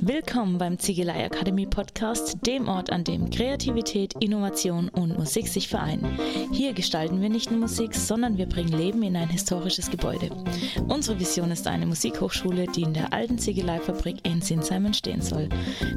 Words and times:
Willkommen 0.00 0.58
beim 0.58 0.78
Ziegelei 0.78 1.24
Akademie 1.24 1.66
Podcast, 1.66 2.46
dem 2.46 2.68
Ort, 2.68 2.90
an 2.90 3.04
dem 3.04 3.30
Kreativität, 3.30 4.14
Innovation 4.20 4.88
und 4.88 5.18
Musik 5.18 5.48
sich 5.48 5.68
vereinen. 5.68 6.18
Hier 6.52 6.72
gestalten 6.72 7.20
wir 7.20 7.28
nicht 7.28 7.50
nur 7.50 7.60
Musik, 7.60 7.94
sondern 7.94 8.36
wir 8.36 8.46
bringen 8.46 8.72
Leben 8.72 9.02
in 9.02 9.16
ein 9.16 9.28
historisches 9.28 9.90
Gebäude. 9.90 10.30
Unsere 10.88 11.20
Vision 11.20 11.50
ist 11.50 11.66
eine 11.66 11.86
Musikhochschule, 11.86 12.66
die 12.66 12.82
in 12.82 12.94
der 12.94 13.12
alten 13.12 13.38
Ziegeleifabrik 13.38 14.16
in 14.26 14.40
Sinsheim 14.40 14.86
entstehen 14.86 15.20
soll. 15.20 15.48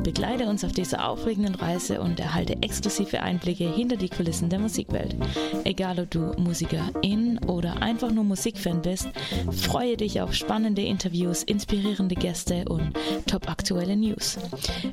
Begleite 0.03 0.47
uns 0.47 0.63
auf 0.63 0.73
dieser 0.73 1.07
aufregenden 1.07 1.55
Reise 1.55 2.01
und 2.01 2.19
erhalte 2.19 2.61
exklusive 2.61 3.21
Einblicke 3.21 3.69
hinter 3.69 3.97
die 3.97 4.09
Kulissen 4.09 4.49
der 4.49 4.59
Musikwelt. 4.59 5.15
Egal 5.63 5.99
ob 5.99 6.11
du 6.11 6.33
Musikerin 6.37 7.39
oder 7.47 7.81
einfach 7.81 8.11
nur 8.11 8.23
Musikfan 8.23 8.81
bist, 8.81 9.07
freue 9.51 9.97
dich 9.97 10.21
auf 10.21 10.33
spannende 10.33 10.83
Interviews, 10.83 11.43
inspirierende 11.43 12.15
Gäste 12.15 12.26
und 12.67 12.93
top-aktuelle 13.25 13.95
News. 13.95 14.37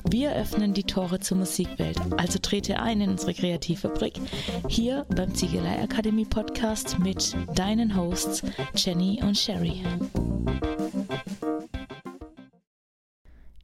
Wir 0.09 0.37
öffnen 0.37 0.73
die 0.73 0.85
Tore 0.85 1.19
zur 1.19 1.39
Musikwelt, 1.39 1.99
also 2.17 2.39
trete 2.39 2.79
ein 2.79 3.01
in 3.01 3.11
unsere 3.11 3.35
Kreativfabrik 3.35 4.21
hier 4.69 5.05
beim 5.17 5.35
Ziegelei 5.35 5.83
Akademie 5.83 6.27
Podcast 6.27 7.01
mit 7.01 7.35
deinen 7.57 7.97
Hosts 7.97 8.43
Jenny 8.77 9.21
und 9.21 9.37
Sherry. 9.37 9.83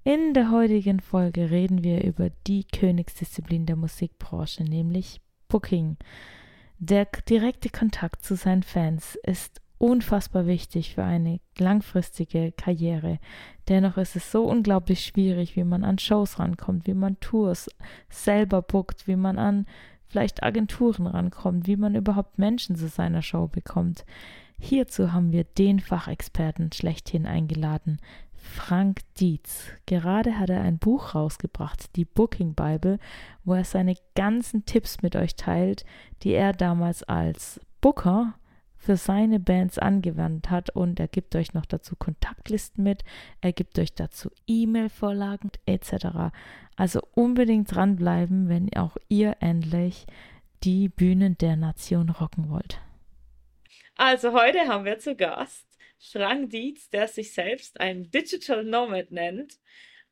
In 0.02 0.34
der 0.34 0.50
heutigen 0.50 0.98
Folge 0.98 1.50
reden 1.52 1.84
wir 1.84 2.02
über 2.02 2.30
die 2.48 2.64
Königsdisziplin 2.64 3.66
der 3.66 3.76
Musikbranche, 3.76 4.64
nämlich 4.64 5.20
Booking. 5.46 5.96
Der 6.78 7.06
direkte 7.28 7.68
Kontakt 7.68 8.24
zu 8.24 8.34
seinen 8.34 8.64
Fans 8.64 9.16
ist 9.22 9.60
unfassbar 9.80 10.46
wichtig 10.46 10.94
für 10.94 11.04
eine 11.04 11.40
langfristige 11.58 12.52
Karriere. 12.52 13.18
Dennoch 13.68 13.96
ist 13.96 14.14
es 14.14 14.30
so 14.30 14.44
unglaublich 14.44 15.02
schwierig, 15.02 15.56
wie 15.56 15.64
man 15.64 15.84
an 15.84 15.98
Shows 15.98 16.38
rankommt, 16.38 16.86
wie 16.86 16.94
man 16.94 17.18
Tours 17.20 17.70
selber 18.10 18.60
bookt, 18.60 19.08
wie 19.08 19.16
man 19.16 19.38
an 19.38 19.66
vielleicht 20.06 20.42
Agenturen 20.42 21.06
rankommt, 21.06 21.66
wie 21.66 21.76
man 21.76 21.94
überhaupt 21.94 22.38
Menschen 22.38 22.76
zu 22.76 22.88
seiner 22.88 23.22
Show 23.22 23.48
bekommt. 23.48 24.04
Hierzu 24.58 25.14
haben 25.14 25.32
wir 25.32 25.44
den 25.44 25.80
Fachexperten 25.80 26.70
schlechthin 26.72 27.26
eingeladen, 27.26 28.00
Frank 28.34 29.00
Dietz. 29.18 29.68
Gerade 29.86 30.38
hat 30.38 30.50
er 30.50 30.60
ein 30.60 30.78
Buch 30.78 31.14
rausgebracht, 31.14 31.96
die 31.96 32.04
Booking 32.04 32.54
Bible, 32.54 32.98
wo 33.44 33.54
er 33.54 33.64
seine 33.64 33.94
ganzen 34.14 34.66
Tipps 34.66 35.00
mit 35.00 35.16
euch 35.16 35.36
teilt, 35.36 35.86
die 36.22 36.32
er 36.32 36.52
damals 36.52 37.02
als 37.02 37.60
Booker 37.80 38.34
für 38.80 38.96
seine 38.96 39.38
Bands 39.38 39.78
angewandt 39.78 40.50
hat 40.50 40.70
und 40.70 40.98
er 40.98 41.06
gibt 41.06 41.36
euch 41.36 41.52
noch 41.52 41.66
dazu 41.66 41.94
Kontaktlisten 41.96 42.82
mit, 42.82 43.04
er 43.42 43.52
gibt 43.52 43.78
euch 43.78 43.92
dazu 43.92 44.30
E-Mail-Vorlagen 44.46 45.52
etc. 45.66 46.32
Also 46.76 47.00
unbedingt 47.14 47.74
dranbleiben, 47.74 48.48
wenn 48.48 48.74
auch 48.74 48.96
ihr 49.08 49.36
endlich 49.40 50.06
die 50.64 50.88
Bühnen 50.88 51.36
der 51.38 51.56
Nation 51.56 52.08
rocken 52.08 52.48
wollt. 52.48 52.80
Also 53.96 54.32
heute 54.32 54.60
haben 54.60 54.86
wir 54.86 54.98
zu 54.98 55.14
Gast 55.14 55.66
Frank 55.98 56.48
Dietz, 56.48 56.88
der 56.88 57.06
sich 57.06 57.34
selbst 57.34 57.78
ein 57.78 58.10
Digital 58.10 58.64
Nomad 58.64 59.10
nennt 59.10 59.58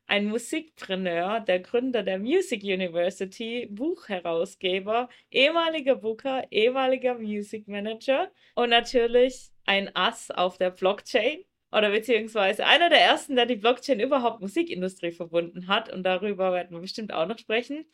ein 0.09 0.25
Musikpreneur, 0.25 1.39
der 1.41 1.59
Gründer 1.59 2.03
der 2.03 2.19
Music 2.19 2.63
University, 2.63 3.67
Buchherausgeber, 3.69 5.07
ehemaliger 5.29 5.95
Booker, 5.95 6.43
ehemaliger 6.51 7.15
Music 7.15 7.67
Manager 7.67 8.31
und 8.55 8.69
natürlich 8.69 9.51
ein 9.65 9.95
Ass 9.95 10.31
auf 10.31 10.57
der 10.57 10.71
Blockchain 10.71 11.45
oder 11.71 11.91
beziehungsweise 11.91 12.65
einer 12.65 12.89
der 12.89 13.01
ersten, 13.01 13.35
der 13.35 13.45
die 13.45 13.55
Blockchain 13.55 13.99
überhaupt 13.99 14.41
Musikindustrie 14.41 15.11
verbunden 15.11 15.67
hat 15.67 15.93
und 15.93 16.03
darüber 16.03 16.53
werden 16.53 16.75
wir 16.75 16.81
bestimmt 16.81 17.13
auch 17.13 17.27
noch 17.27 17.37
sprechen. 17.37 17.85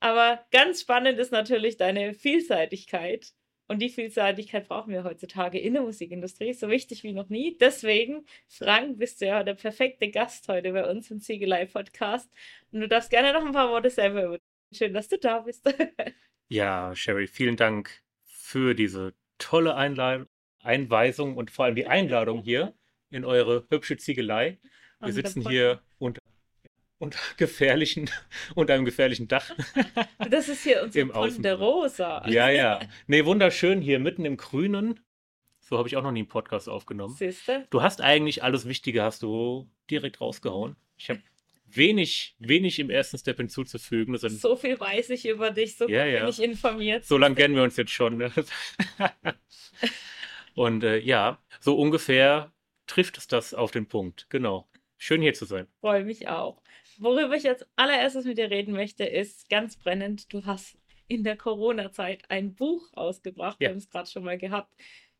Aber 0.00 0.44
ganz 0.50 0.82
spannend 0.82 1.18
ist 1.18 1.32
natürlich 1.32 1.78
deine 1.78 2.12
Vielseitigkeit 2.12 3.32
und 3.66 3.80
die 3.80 3.88
Vielseitigkeit 3.88 4.68
brauchen 4.68 4.92
wir 4.92 5.04
heutzutage 5.04 5.58
in 5.58 5.74
der 5.74 5.82
Musikindustrie, 5.82 6.52
so 6.52 6.68
wichtig 6.68 7.02
wie 7.02 7.12
noch 7.12 7.28
nie. 7.28 7.56
Deswegen, 7.58 8.26
Frank, 8.48 8.98
bist 8.98 9.20
du 9.20 9.26
ja 9.26 9.42
der 9.42 9.54
perfekte 9.54 10.10
Gast 10.10 10.48
heute 10.48 10.72
bei 10.72 10.88
uns 10.88 11.10
im 11.10 11.20
Ziegelei-Podcast. 11.20 12.30
Und 12.72 12.80
du 12.80 12.88
darfst 12.88 13.10
gerne 13.10 13.32
noch 13.32 13.44
ein 13.44 13.52
paar 13.52 13.70
Worte 13.70 13.90
selber 13.90 14.38
Schön, 14.72 14.92
dass 14.92 15.08
du 15.08 15.18
da 15.18 15.40
bist. 15.40 15.64
ja, 16.48 16.94
Sherry, 16.96 17.28
vielen 17.28 17.56
Dank 17.56 18.02
für 18.24 18.74
diese 18.74 19.14
tolle 19.38 19.76
Einladung, 19.76 20.26
Einweisung 20.62 21.36
und 21.36 21.50
vor 21.50 21.66
allem 21.66 21.76
die 21.76 21.86
Einladung 21.86 22.42
hier 22.42 22.74
in 23.10 23.24
eure 23.24 23.66
hübsche 23.70 23.96
Ziegelei. 23.96 24.58
Wir 25.00 25.12
sitzen 25.12 25.48
hier 25.48 25.80
unter 25.98 26.20
unter 26.98 27.18
gefährlichen, 27.36 28.10
unter 28.54 28.74
einem 28.74 28.84
gefährlichen 28.84 29.28
Dach. 29.28 29.50
Das 30.30 30.48
ist 30.48 30.62
hier 30.64 30.82
unser 30.82 31.06
Pond 31.06 31.44
der 31.44 31.56
Rosa. 31.56 32.26
Ja, 32.28 32.48
ja. 32.48 32.80
Nee, 33.06 33.24
wunderschön 33.24 33.80
hier 33.80 33.98
mitten 33.98 34.24
im 34.24 34.36
Grünen. 34.36 35.00
So 35.60 35.78
habe 35.78 35.88
ich 35.88 35.96
auch 35.96 36.02
noch 36.02 36.12
nie 36.12 36.20
einen 36.20 36.28
Podcast 36.28 36.68
aufgenommen. 36.68 37.14
Siehste? 37.14 37.66
Du 37.70 37.82
hast 37.82 38.00
eigentlich 38.00 38.42
alles 38.42 38.66
Wichtige, 38.66 39.02
hast 39.02 39.22
du 39.22 39.68
direkt 39.90 40.20
rausgehauen. 40.20 40.76
Ich 40.96 41.10
habe 41.10 41.20
wenig, 41.66 42.36
wenig 42.38 42.78
im 42.78 42.90
ersten 42.90 43.18
Step 43.18 43.36
hinzuzufügen. 43.36 44.16
so 44.16 44.56
viel 44.56 44.78
weiß 44.78 45.10
ich 45.10 45.26
über 45.26 45.50
dich, 45.50 45.76
so 45.76 45.88
ja, 45.88 46.04
ja. 46.04 46.20
bin 46.20 46.28
ich 46.30 46.42
informiert. 46.42 47.04
So 47.04 47.18
lange 47.18 47.34
kennen 47.34 47.54
wir 47.54 47.62
uns 47.62 47.76
jetzt 47.76 47.92
schon. 47.92 48.16
Ne? 48.16 48.32
Und 50.54 50.84
äh, 50.84 50.98
ja, 50.98 51.38
so 51.60 51.76
ungefähr 51.76 52.52
trifft 52.86 53.18
es 53.18 53.26
das 53.26 53.54
auf 53.54 53.70
den 53.70 53.86
Punkt. 53.86 54.26
Genau. 54.30 54.68
Schön 54.96 55.20
hier 55.20 55.34
zu 55.34 55.44
sein. 55.44 55.66
Freue 55.80 56.04
mich 56.04 56.28
auch. 56.28 56.62
Worüber 56.98 57.34
ich 57.36 57.48
als 57.48 57.66
allererstes 57.76 58.24
mit 58.24 58.38
dir 58.38 58.50
reden 58.50 58.72
möchte, 58.72 59.04
ist 59.04 59.48
ganz 59.48 59.76
brennend, 59.76 60.32
du 60.32 60.44
hast 60.44 60.76
in 61.08 61.24
der 61.24 61.36
Corona-Zeit 61.36 62.30
ein 62.30 62.54
Buch 62.54 62.90
rausgebracht, 62.96 63.56
ja. 63.60 63.66
wir 63.66 63.68
haben 63.70 63.78
es 63.78 63.90
gerade 63.90 64.08
schon 64.08 64.24
mal 64.24 64.38
gehabt, 64.38 64.72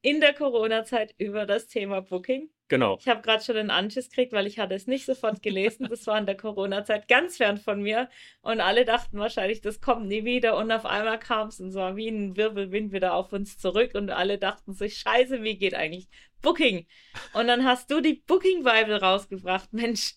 in 0.05 0.21
der 0.21 0.35
Corona-Zeit 0.35 1.15
über 1.17 1.47
das 1.47 1.67
Thema 1.67 2.03
Booking. 2.03 2.51
Genau. 2.69 2.99
Ich 3.01 3.09
habe 3.09 3.23
gerade 3.23 3.43
schon 3.43 3.57
einen 3.57 3.71
Anschiss 3.71 4.11
gekriegt, 4.11 4.35
weil 4.35 4.47
ich 4.47 4.59
hatte 4.59 4.75
es 4.75 4.87
nicht 4.87 5.07
sofort 5.07 5.43
gelesen. 5.43 5.87
Das 5.89 6.07
war 6.07 6.19
in 6.19 6.27
der 6.27 6.37
Corona-Zeit 6.37 7.09
ganz 7.09 7.39
fern 7.39 7.57
von 7.57 7.81
mir. 7.81 8.11
Und 8.43 8.61
alle 8.61 8.85
dachten 8.85 9.19
wahrscheinlich, 9.19 9.63
das 9.63 9.81
kommt 9.81 10.07
nie 10.07 10.27
wieder. 10.27 10.59
Und 10.59 10.71
auf 10.71 10.85
einmal 10.85 11.19
kam 11.19 11.49
es 11.49 11.59
und 11.59 11.71
so 11.71 11.97
wie 11.97 12.09
ein 12.09 12.37
Wirbelwind 12.37 12.93
wieder 12.93 13.15
auf 13.15 13.33
uns 13.33 13.57
zurück. 13.57 13.93
Und 13.95 14.11
alle 14.11 14.37
dachten 14.37 14.75
sich, 14.75 14.99
scheiße, 14.99 15.43
wie 15.43 15.57
geht 15.57 15.73
eigentlich 15.73 16.09
Booking? 16.43 16.87
Und 17.33 17.47
dann 17.47 17.65
hast 17.65 17.91
du 17.91 18.03
die 18.03 18.23
Booking 18.27 18.63
Bible 18.63 19.01
rausgebracht. 19.01 19.73
Mensch. 19.73 20.17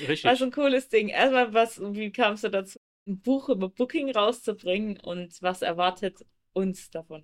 Richtig. 0.00 0.24
Was 0.24 0.42
ein 0.42 0.50
cooles 0.50 0.88
Ding. 0.88 1.10
Erstmal, 1.10 1.54
was, 1.54 1.80
wie 1.80 2.10
kamst 2.10 2.42
du 2.42 2.48
dazu, 2.48 2.80
ein 3.06 3.20
Buch 3.20 3.48
über 3.50 3.68
Booking 3.68 4.10
rauszubringen 4.10 4.98
und 4.98 5.40
was 5.42 5.62
erwartet 5.62 6.26
uns 6.54 6.90
davon? 6.90 7.22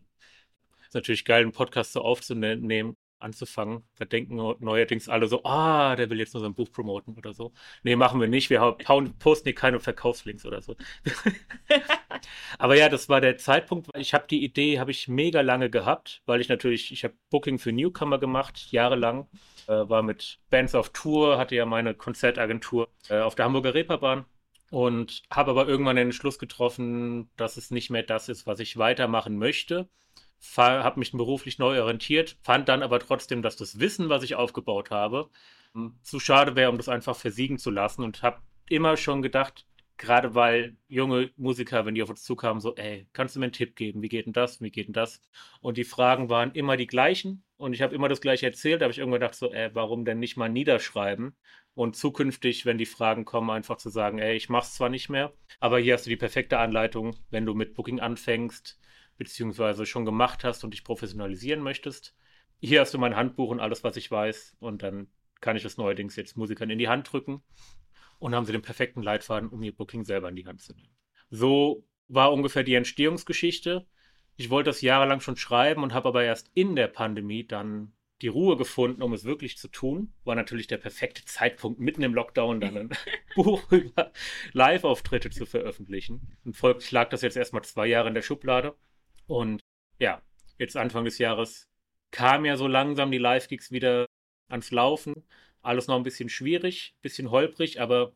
Ist 0.90 0.94
natürlich 0.94 1.24
geil, 1.24 1.42
einen 1.42 1.52
Podcast 1.52 1.92
so 1.92 2.02
aufzunehmen, 2.02 2.96
anzufangen. 3.20 3.84
Da 3.96 4.06
denken 4.06 4.34
neuerdings 4.34 5.08
alle 5.08 5.28
so, 5.28 5.44
ah, 5.44 5.94
der 5.94 6.10
will 6.10 6.18
jetzt 6.18 6.34
nur 6.34 6.42
sein 6.42 6.52
Buch 6.52 6.72
promoten 6.72 7.16
oder 7.16 7.32
so. 7.32 7.52
Nee, 7.84 7.94
machen 7.94 8.20
wir 8.20 8.26
nicht. 8.26 8.50
Wir 8.50 8.76
posten 9.20 9.44
hier 9.44 9.54
keine 9.54 9.78
Verkaufslinks 9.78 10.44
oder 10.44 10.62
so. 10.62 10.74
Aber 12.58 12.74
ja, 12.74 12.88
das 12.88 13.08
war 13.08 13.20
der 13.20 13.36
Zeitpunkt. 13.36 13.86
Ich 13.94 14.14
habe 14.14 14.26
die 14.28 14.42
Idee, 14.42 14.80
habe 14.80 14.90
ich 14.90 15.06
mega 15.06 15.42
lange 15.42 15.70
gehabt, 15.70 16.22
weil 16.26 16.40
ich 16.40 16.48
natürlich, 16.48 16.90
ich 16.90 17.04
habe 17.04 17.14
Booking 17.30 17.60
für 17.60 17.70
Newcomer 17.70 18.18
gemacht, 18.18 18.72
jahrelang. 18.72 19.28
Äh, 19.68 19.88
war 19.88 20.02
mit 20.02 20.40
Bands 20.50 20.74
auf 20.74 20.88
Tour, 20.88 21.38
hatte 21.38 21.54
ja 21.54 21.66
meine 21.66 21.94
Konzertagentur 21.94 22.88
äh, 23.08 23.20
auf 23.20 23.36
der 23.36 23.44
Hamburger 23.44 23.74
Reeperbahn 23.74 24.24
und 24.72 25.22
habe 25.30 25.52
aber 25.52 25.68
irgendwann 25.68 25.94
den 25.94 26.08
Entschluss 26.08 26.40
getroffen, 26.40 27.30
dass 27.36 27.56
es 27.56 27.70
nicht 27.70 27.90
mehr 27.90 28.02
das 28.02 28.28
ist, 28.28 28.48
was 28.48 28.58
ich 28.58 28.76
weitermachen 28.76 29.38
möchte 29.38 29.88
habe 30.56 30.98
mich 30.98 31.12
beruflich 31.12 31.58
neu 31.58 31.80
orientiert, 31.80 32.36
fand 32.42 32.68
dann 32.68 32.82
aber 32.82 32.98
trotzdem, 32.98 33.42
dass 33.42 33.56
das 33.56 33.78
Wissen, 33.78 34.08
was 34.08 34.22
ich 34.22 34.34
aufgebaut 34.34 34.90
habe, 34.90 35.30
hm, 35.74 35.94
zu 36.02 36.20
schade 36.20 36.56
wäre, 36.56 36.70
um 36.70 36.76
das 36.76 36.88
einfach 36.88 37.16
versiegen 37.16 37.58
zu 37.58 37.70
lassen 37.70 38.02
und 38.02 38.22
habe 38.22 38.40
immer 38.68 38.96
schon 38.96 39.22
gedacht, 39.22 39.66
gerade 40.00 40.34
weil 40.34 40.76
junge 40.88 41.30
Musiker, 41.36 41.84
wenn 41.84 41.94
die 41.94 42.02
auf 42.02 42.08
uns 42.08 42.24
zukamen, 42.24 42.60
so, 42.60 42.74
ey, 42.76 43.06
kannst 43.12 43.36
du 43.36 43.40
mir 43.40 43.46
einen 43.46 43.52
Tipp 43.52 43.76
geben? 43.76 44.02
Wie 44.02 44.08
geht 44.08 44.26
denn 44.26 44.32
das? 44.32 44.60
Wie 44.62 44.70
geht 44.70 44.86
denn 44.86 44.94
das? 44.94 45.20
Und 45.60 45.76
die 45.76 45.84
Fragen 45.84 46.30
waren 46.30 46.52
immer 46.52 46.78
die 46.78 46.86
gleichen 46.86 47.44
und 47.58 47.74
ich 47.74 47.82
habe 47.82 47.94
immer 47.94 48.08
das 48.08 48.22
gleiche 48.22 48.46
erzählt, 48.46 48.80
da 48.80 48.84
habe 48.86 48.92
ich 48.92 48.98
irgendwann 48.98 49.20
gedacht, 49.20 49.34
so, 49.34 49.52
ey, 49.52 49.70
warum 49.74 50.06
denn 50.06 50.18
nicht 50.18 50.38
mal 50.38 50.48
niederschreiben? 50.48 51.36
Und 51.74 51.96
zukünftig, 51.96 52.64
wenn 52.66 52.78
die 52.78 52.86
Fragen 52.86 53.24
kommen, 53.24 53.50
einfach 53.50 53.76
zu 53.76 53.90
sagen, 53.90 54.18
ey, 54.18 54.36
ich 54.36 54.48
mach's 54.48 54.74
zwar 54.74 54.88
nicht 54.88 55.10
mehr, 55.10 55.32
aber 55.60 55.78
hier 55.78 55.94
hast 55.94 56.06
du 56.06 56.10
die 56.10 56.16
perfekte 56.16 56.58
Anleitung, 56.58 57.16
wenn 57.30 57.44
du 57.46 57.54
mit 57.54 57.74
Booking 57.74 58.00
anfängst, 58.00 58.80
beziehungsweise 59.20 59.84
schon 59.84 60.06
gemacht 60.06 60.44
hast 60.44 60.64
und 60.64 60.72
dich 60.72 60.82
professionalisieren 60.82 61.60
möchtest. 61.60 62.16
Hier 62.58 62.80
hast 62.80 62.94
du 62.94 62.98
mein 62.98 63.16
Handbuch 63.16 63.50
und 63.50 63.60
alles, 63.60 63.84
was 63.84 63.96
ich 63.96 64.10
weiß. 64.10 64.56
Und 64.60 64.82
dann 64.82 65.08
kann 65.42 65.56
ich 65.56 65.64
es 65.66 65.76
neuerdings 65.76 66.16
jetzt 66.16 66.38
Musikern 66.38 66.70
in 66.70 66.78
die 66.78 66.88
Hand 66.88 67.12
drücken. 67.12 67.42
Und 68.18 68.34
haben 68.34 68.46
sie 68.46 68.52
den 68.52 68.62
perfekten 68.62 69.02
Leitfaden, 69.02 69.50
um 69.50 69.62
ihr 69.62 69.76
Booking 69.76 70.04
selber 70.04 70.30
in 70.30 70.36
die 70.36 70.46
Hand 70.46 70.62
zu 70.62 70.72
nehmen. 70.72 70.96
So 71.28 71.86
war 72.08 72.32
ungefähr 72.32 72.62
die 72.62 72.74
Entstehungsgeschichte. 72.74 73.86
Ich 74.36 74.48
wollte 74.48 74.70
das 74.70 74.80
jahrelang 74.80 75.20
schon 75.20 75.36
schreiben 75.36 75.82
und 75.82 75.92
habe 75.92 76.08
aber 76.08 76.24
erst 76.24 76.50
in 76.54 76.74
der 76.74 76.88
Pandemie 76.88 77.46
dann 77.46 77.92
die 78.22 78.28
Ruhe 78.28 78.56
gefunden, 78.56 79.02
um 79.02 79.12
es 79.12 79.24
wirklich 79.24 79.58
zu 79.58 79.68
tun. 79.68 80.14
War 80.24 80.34
natürlich 80.34 80.66
der 80.66 80.78
perfekte 80.78 81.26
Zeitpunkt, 81.26 81.78
mitten 81.78 82.02
im 82.02 82.14
Lockdown 82.14 82.60
dann 82.60 82.76
ein 82.76 82.90
Buch 83.34 83.70
über 83.70 84.12
Live-Auftritte 84.54 85.28
zu 85.28 85.44
veröffentlichen. 85.44 86.38
Und 86.42 86.56
folglich 86.56 86.90
lag 86.90 87.10
das 87.10 87.20
jetzt 87.20 87.36
erstmal 87.36 87.64
zwei 87.64 87.86
Jahre 87.86 88.08
in 88.08 88.14
der 88.14 88.22
Schublade. 88.22 88.74
Und 89.30 89.62
ja, 90.00 90.20
jetzt 90.58 90.76
Anfang 90.76 91.04
des 91.04 91.18
Jahres 91.18 91.68
kamen 92.10 92.46
ja 92.46 92.56
so 92.56 92.66
langsam 92.66 93.12
die 93.12 93.18
Live-Gigs 93.18 93.70
wieder 93.70 94.06
ans 94.48 94.72
Laufen. 94.72 95.22
Alles 95.62 95.86
noch 95.86 95.94
ein 95.94 96.02
bisschen 96.02 96.28
schwierig, 96.28 96.94
bisschen 97.00 97.30
holprig, 97.30 97.80
aber 97.80 98.12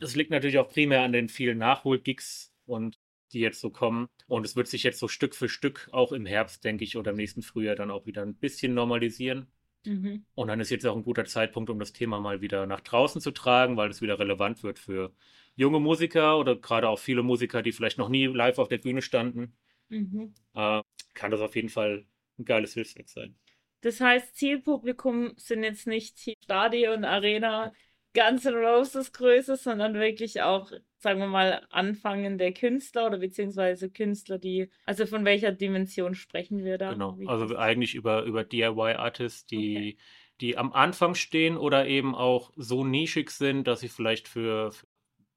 das 0.00 0.16
liegt 0.16 0.32
natürlich 0.32 0.58
auch 0.58 0.68
primär 0.68 1.02
an 1.02 1.12
den 1.12 1.28
vielen 1.28 1.58
Nachhol-Gigs 1.58 2.52
und 2.66 2.98
die 3.32 3.38
jetzt 3.38 3.60
so 3.60 3.70
kommen. 3.70 4.08
Und 4.26 4.44
es 4.44 4.56
wird 4.56 4.66
sich 4.66 4.82
jetzt 4.82 4.98
so 4.98 5.06
Stück 5.06 5.36
für 5.36 5.48
Stück 5.48 5.88
auch 5.92 6.10
im 6.10 6.26
Herbst, 6.26 6.64
denke 6.64 6.82
ich, 6.82 6.96
oder 6.96 7.12
im 7.12 7.18
nächsten 7.18 7.42
Frühjahr 7.42 7.76
dann 7.76 7.92
auch 7.92 8.06
wieder 8.06 8.22
ein 8.22 8.34
bisschen 8.34 8.74
normalisieren. 8.74 9.46
Mhm. 9.84 10.24
Und 10.34 10.48
dann 10.48 10.58
ist 10.58 10.70
jetzt 10.70 10.86
auch 10.86 10.96
ein 10.96 11.04
guter 11.04 11.24
Zeitpunkt, 11.24 11.70
um 11.70 11.78
das 11.78 11.92
Thema 11.92 12.18
mal 12.18 12.40
wieder 12.40 12.66
nach 12.66 12.80
draußen 12.80 13.20
zu 13.20 13.30
tragen, 13.30 13.76
weil 13.76 13.90
es 13.90 14.02
wieder 14.02 14.18
relevant 14.18 14.64
wird 14.64 14.80
für 14.80 15.12
junge 15.54 15.78
Musiker 15.78 16.36
oder 16.36 16.56
gerade 16.56 16.88
auch 16.88 16.98
viele 16.98 17.22
Musiker, 17.22 17.62
die 17.62 17.70
vielleicht 17.70 17.98
noch 17.98 18.08
nie 18.08 18.26
live 18.26 18.58
auf 18.58 18.68
der 18.68 18.78
Bühne 18.78 19.02
standen. 19.02 19.52
Mhm. 19.88 20.34
Äh, 20.54 20.82
kann 21.14 21.30
das 21.30 21.40
auf 21.40 21.56
jeden 21.56 21.68
Fall 21.68 22.06
ein 22.38 22.44
geiles 22.44 22.74
Hilfswerk 22.74 23.08
sein. 23.08 23.36
Das 23.80 24.00
heißt, 24.00 24.36
Zielpublikum 24.36 25.32
sind 25.36 25.62
jetzt 25.62 25.86
nicht 25.86 26.18
Stadion, 26.42 27.04
Arena, 27.04 27.72
Guns 28.14 28.44
N' 28.44 28.54
Roses 28.54 29.12
Größe, 29.12 29.56
sondern 29.56 29.94
wirklich 29.94 30.42
auch, 30.42 30.72
sagen 30.98 31.20
wir 31.20 31.28
mal, 31.28 31.64
anfangende 31.70 32.52
Künstler 32.52 33.06
oder 33.06 33.18
beziehungsweise 33.18 33.90
Künstler, 33.90 34.38
die, 34.38 34.70
also 34.84 35.06
von 35.06 35.24
welcher 35.24 35.52
Dimension 35.52 36.14
sprechen 36.14 36.64
wir 36.64 36.78
da? 36.78 36.92
Genau, 36.92 37.16
also 37.26 37.56
eigentlich 37.56 37.94
über, 37.94 38.24
über 38.24 38.42
DIY-Artists, 38.42 39.46
die, 39.46 39.76
okay. 39.76 39.98
die 40.40 40.58
am 40.58 40.72
Anfang 40.72 41.14
stehen 41.14 41.56
oder 41.56 41.86
eben 41.86 42.16
auch 42.16 42.52
so 42.56 42.84
nischig 42.84 43.30
sind, 43.30 43.68
dass 43.68 43.80
sie 43.80 43.88
vielleicht 43.88 44.26
für, 44.26 44.72
für 44.72 44.87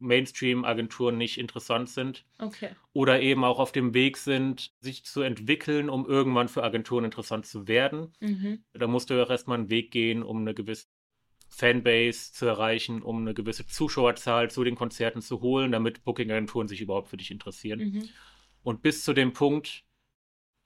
Mainstream-Agenturen 0.01 1.17
nicht 1.17 1.37
interessant 1.37 1.89
sind. 1.89 2.25
Okay. 2.39 2.69
Oder 2.93 3.21
eben 3.21 3.43
auch 3.43 3.59
auf 3.59 3.71
dem 3.71 3.93
Weg 3.93 4.17
sind, 4.17 4.73
sich 4.79 5.05
zu 5.05 5.21
entwickeln, 5.21 5.89
um 5.89 6.05
irgendwann 6.05 6.49
für 6.49 6.63
Agenturen 6.63 7.05
interessant 7.05 7.45
zu 7.45 7.67
werden. 7.67 8.13
Mhm. 8.19 8.63
Da 8.73 8.87
musst 8.87 9.09
du 9.09 9.13
ja 9.13 9.23
auch 9.23 9.29
erstmal 9.29 9.59
einen 9.59 9.69
Weg 9.69 9.91
gehen, 9.91 10.23
um 10.23 10.39
eine 10.39 10.53
gewisse 10.53 10.87
Fanbase 11.47 12.33
zu 12.33 12.45
erreichen, 12.45 13.01
um 13.01 13.19
eine 13.19 13.33
gewisse 13.33 13.67
Zuschauerzahl 13.67 14.49
zu 14.49 14.63
den 14.63 14.75
Konzerten 14.75 15.21
zu 15.21 15.41
holen, 15.41 15.71
damit 15.71 16.03
Booking-Agenturen 16.03 16.67
sich 16.67 16.81
überhaupt 16.81 17.09
für 17.09 17.17
dich 17.17 17.29
interessieren. 17.29 17.79
Mhm. 17.79 18.09
Und 18.63 18.81
bis 18.81 19.03
zu 19.03 19.13
dem 19.13 19.33
Punkt 19.33 19.83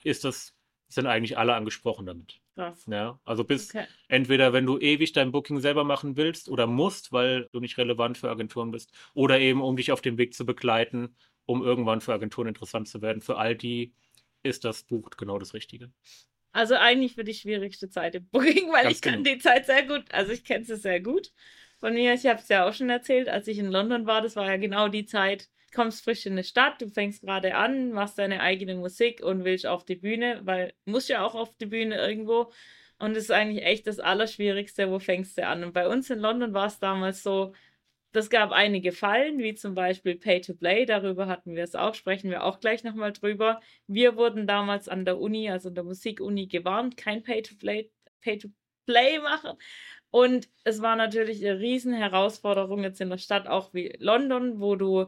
ist 0.04 0.24
das, 0.24 0.55
sind 0.96 1.06
eigentlich 1.06 1.38
alle 1.38 1.54
angesprochen 1.54 2.06
damit. 2.06 2.42
Krass. 2.56 2.86
Ja, 2.90 3.20
also 3.26 3.44
bis 3.44 3.70
okay. 3.70 3.86
entweder, 4.08 4.54
wenn 4.54 4.66
du 4.66 4.80
ewig 4.80 5.12
dein 5.14 5.32
Booking 5.32 5.60
selber 5.60 5.84
machen 5.84 6.18
willst 6.18 6.50
oder 6.50 6.68
musst, 6.68 7.12
weil 7.12 7.50
du 7.52 7.60
nicht 7.60 7.78
relevant 7.78 8.18
für 8.18 8.30
Agenturen 8.30 8.72
bist, 8.72 8.92
oder 9.14 9.40
eben 9.40 9.62
um 9.62 9.76
dich 9.76 9.92
auf 9.92 10.02
dem 10.02 10.18
Weg 10.18 10.34
zu 10.34 10.46
begleiten, 10.46 11.16
um 11.46 11.64
irgendwann 11.64 12.02
für 12.02 12.14
Agenturen 12.14 12.48
interessant 12.48 12.88
zu 12.88 13.02
werden. 13.02 13.22
Für 13.22 13.38
all 13.38 13.56
die 13.56 13.94
ist 14.42 14.64
das 14.64 14.84
Buch 14.84 15.10
genau 15.18 15.38
das 15.38 15.54
Richtige. 15.54 15.92
Also 16.52 16.76
eigentlich 16.76 17.16
für 17.16 17.26
die 17.26 17.34
schwierigste 17.34 17.90
Zeit 17.90 18.16
im 18.16 18.28
Booking, 18.28 18.70
weil 18.72 18.84
Ganz 18.84 18.96
ich 18.96 19.02
kann 19.02 19.24
genau. 19.24 19.36
die 19.36 19.42
Zeit 19.42 19.66
sehr 19.66 19.84
gut, 19.84 20.06
also 20.12 20.32
ich 20.32 20.46
kenne 20.46 20.64
sie 20.64 20.78
sehr 20.78 21.02
gut. 21.02 21.34
Von 21.80 21.94
mir, 21.94 22.14
ich 22.14 22.26
habe 22.26 22.40
es 22.40 22.48
ja 22.48 22.68
auch 22.68 22.74
schon 22.74 22.90
erzählt, 22.90 23.28
als 23.28 23.50
ich 23.50 23.58
in 23.60 23.70
London 23.70 24.08
war, 24.08 24.22
das 24.22 24.38
war 24.38 24.46
ja 24.46 24.56
genau 24.56 24.88
die 24.88 25.06
Zeit, 25.06 25.50
kommst 25.76 26.04
frisch 26.04 26.26
in 26.26 26.34
eine 26.34 26.44
Stadt, 26.44 26.82
du 26.82 26.90
fängst 26.90 27.22
gerade 27.22 27.56
an, 27.56 27.92
machst 27.92 28.18
deine 28.18 28.42
eigene 28.42 28.76
Musik 28.76 29.22
und 29.22 29.44
willst 29.46 29.68
auf 29.68 29.86
die 29.86 29.96
Bühne, 29.96 30.42
weil 30.44 30.74
musst 30.86 31.10
ja 31.10 31.24
auch 31.24 31.36
auf 31.36 31.56
die 31.58 31.68
Bühne 31.68 31.98
irgendwo. 31.98 32.52
Und 32.98 33.16
das 33.16 33.26
ist 33.26 33.32
eigentlich 33.32 33.64
echt 33.66 33.88
das 33.88 34.00
Allerschwierigste, 34.00 34.90
wo 34.90 35.00
fängst 35.00 35.38
du 35.38 35.46
an? 35.46 35.64
Und 35.64 35.74
bei 35.74 35.88
uns 35.88 36.10
in 36.10 36.20
London 36.20 36.54
war 36.54 36.68
es 36.68 36.80
damals 36.80 37.24
so, 37.24 37.54
das 38.14 38.30
gab 38.30 38.52
einige 38.52 38.94
Fallen, 38.94 39.40
wie 39.40 39.56
zum 39.56 39.76
Beispiel 39.76 40.16
Pay 40.16 40.40
to 40.40 40.54
Play, 40.54 40.86
darüber 40.86 41.28
hatten 41.28 41.56
wir 41.56 41.64
es 41.64 41.76
auch, 41.76 41.96
sprechen 41.96 42.32
wir 42.32 42.46
auch 42.46 42.62
gleich 42.62 42.84
nochmal 42.86 43.12
drüber. 43.12 43.60
Wir 43.88 44.16
wurden 44.16 44.48
damals 44.48 44.88
an 44.88 45.04
der 45.04 45.20
Uni, 45.20 45.50
also 45.50 45.68
an 45.68 45.76
der 45.76 45.84
Musikuni, 45.84 46.48
gewarnt, 46.48 46.96
kein 46.96 47.24
Pay 47.24 47.42
to 47.42 47.56
Play, 47.56 47.92
Pay 48.22 48.38
to 48.38 48.48
Play 48.86 49.20
machen. 49.20 49.58
Und 50.12 50.48
es 50.64 50.82
war 50.82 50.96
natürlich 50.96 51.46
eine 51.46 51.60
riesen 51.60 51.94
Herausforderung 51.94 52.84
jetzt 52.84 53.02
in 53.02 53.10
der 53.10 53.18
Stadt, 53.18 53.48
auch 53.48 53.74
wie 53.74 53.94
London, 54.00 54.62
wo 54.62 54.78
du, 54.78 55.08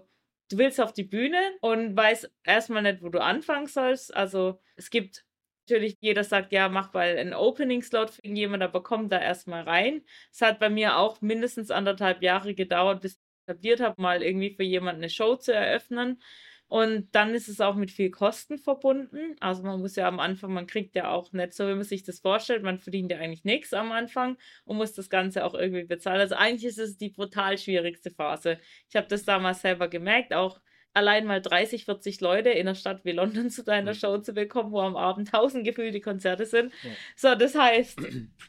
du 0.49 0.57
willst 0.57 0.79
auf 0.81 0.94
die 0.94 1.03
Bühne 1.03 1.38
und 1.61 1.95
weißt 1.95 2.31
erstmal 2.44 2.81
nicht, 2.81 3.01
wo 3.01 3.09
du 3.09 3.21
anfangen 3.21 3.67
sollst. 3.67 4.15
Also 4.15 4.59
es 4.75 4.89
gibt 4.89 5.25
natürlich 5.67 5.97
jeder 5.99 6.23
sagt, 6.23 6.53
ja, 6.53 6.69
mach 6.69 6.94
mal 6.94 7.17
einen 7.17 7.33
Opening-Slot 7.33 8.11
für 8.11 8.27
jemand, 8.27 8.63
aber 8.63 8.83
komm 8.83 9.09
da 9.09 9.19
erstmal 9.19 9.63
rein. 9.63 10.03
Es 10.31 10.41
hat 10.41 10.59
bei 10.59 10.69
mir 10.69 10.97
auch 10.97 11.21
mindestens 11.21 11.71
anderthalb 11.71 12.21
Jahre 12.23 12.53
gedauert, 12.55 13.01
bis 13.01 13.13
ich 13.13 13.19
etabliert 13.47 13.81
habe, 13.81 14.01
mal 14.01 14.23
irgendwie 14.23 14.55
für 14.55 14.63
jemanden 14.63 15.01
eine 15.01 15.09
Show 15.09 15.35
zu 15.35 15.53
eröffnen. 15.53 16.21
Und 16.67 17.07
dann 17.13 17.33
ist 17.33 17.47
es 17.47 17.61
auch 17.61 17.75
mit 17.75 17.91
viel 17.91 18.11
Kosten 18.11 18.57
verbunden. 18.57 19.35
Also 19.39 19.63
man 19.63 19.79
muss 19.79 19.95
ja 19.95 20.07
am 20.07 20.19
Anfang, 20.19 20.53
man 20.53 20.67
kriegt 20.67 20.95
ja 20.95 21.09
auch 21.11 21.31
nicht 21.31 21.53
so, 21.53 21.67
wie 21.67 21.75
man 21.75 21.83
sich 21.83 22.03
das 22.03 22.19
vorstellt, 22.19 22.63
man 22.63 22.79
verdient 22.79 23.11
ja 23.11 23.19
eigentlich 23.19 23.45
nichts 23.45 23.73
am 23.73 23.91
Anfang 23.91 24.37
und 24.65 24.77
muss 24.77 24.93
das 24.93 25.09
Ganze 25.09 25.45
auch 25.45 25.53
irgendwie 25.53 25.85
bezahlen. 25.85 26.19
Also 26.19 26.35
eigentlich 26.35 26.65
ist 26.65 26.79
es 26.79 26.97
die 26.97 27.09
brutal 27.09 27.57
schwierigste 27.57 28.11
Phase. 28.11 28.59
Ich 28.89 28.95
habe 28.97 29.07
das 29.07 29.23
damals 29.23 29.61
selber 29.61 29.87
gemerkt, 29.87 30.33
auch 30.33 30.59
allein 30.97 31.25
mal 31.25 31.41
30, 31.41 31.85
40 31.85 32.21
Leute 32.21 32.49
in 32.49 32.67
einer 32.67 32.75
Stadt 32.75 33.05
wie 33.05 33.11
London 33.11 33.49
zu 33.49 33.63
deiner 33.63 33.93
mhm. 33.93 33.97
Show 33.97 34.17
zu 34.17 34.33
bekommen, 34.33 34.71
wo 34.71 34.81
am 34.81 34.97
Abend 34.97 35.29
tausend 35.29 35.63
gefühlte 35.63 36.01
Konzerte 36.01 36.45
sind. 36.45 36.73
Ja. 36.83 36.89
So, 37.15 37.35
das 37.35 37.55
heißt, 37.55 37.99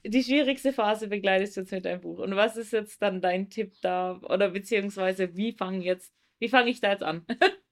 die 0.04 0.22
schwierigste 0.24 0.72
Phase 0.72 1.08
begleitest 1.08 1.56
du 1.56 1.60
jetzt 1.60 1.72
mit 1.72 1.84
deinem 1.84 2.00
Buch. 2.00 2.18
Und 2.18 2.34
was 2.36 2.56
ist 2.56 2.72
jetzt 2.72 3.02
dann 3.02 3.20
dein 3.20 3.50
Tipp 3.50 3.74
da? 3.82 4.18
Oder 4.22 4.48
beziehungsweise 4.48 5.36
wie 5.36 5.52
fange 5.52 5.84
jetzt, 5.84 6.12
wie 6.38 6.48
fange 6.48 6.70
ich 6.70 6.80
da 6.80 6.90
jetzt 6.90 7.02
an? 7.02 7.24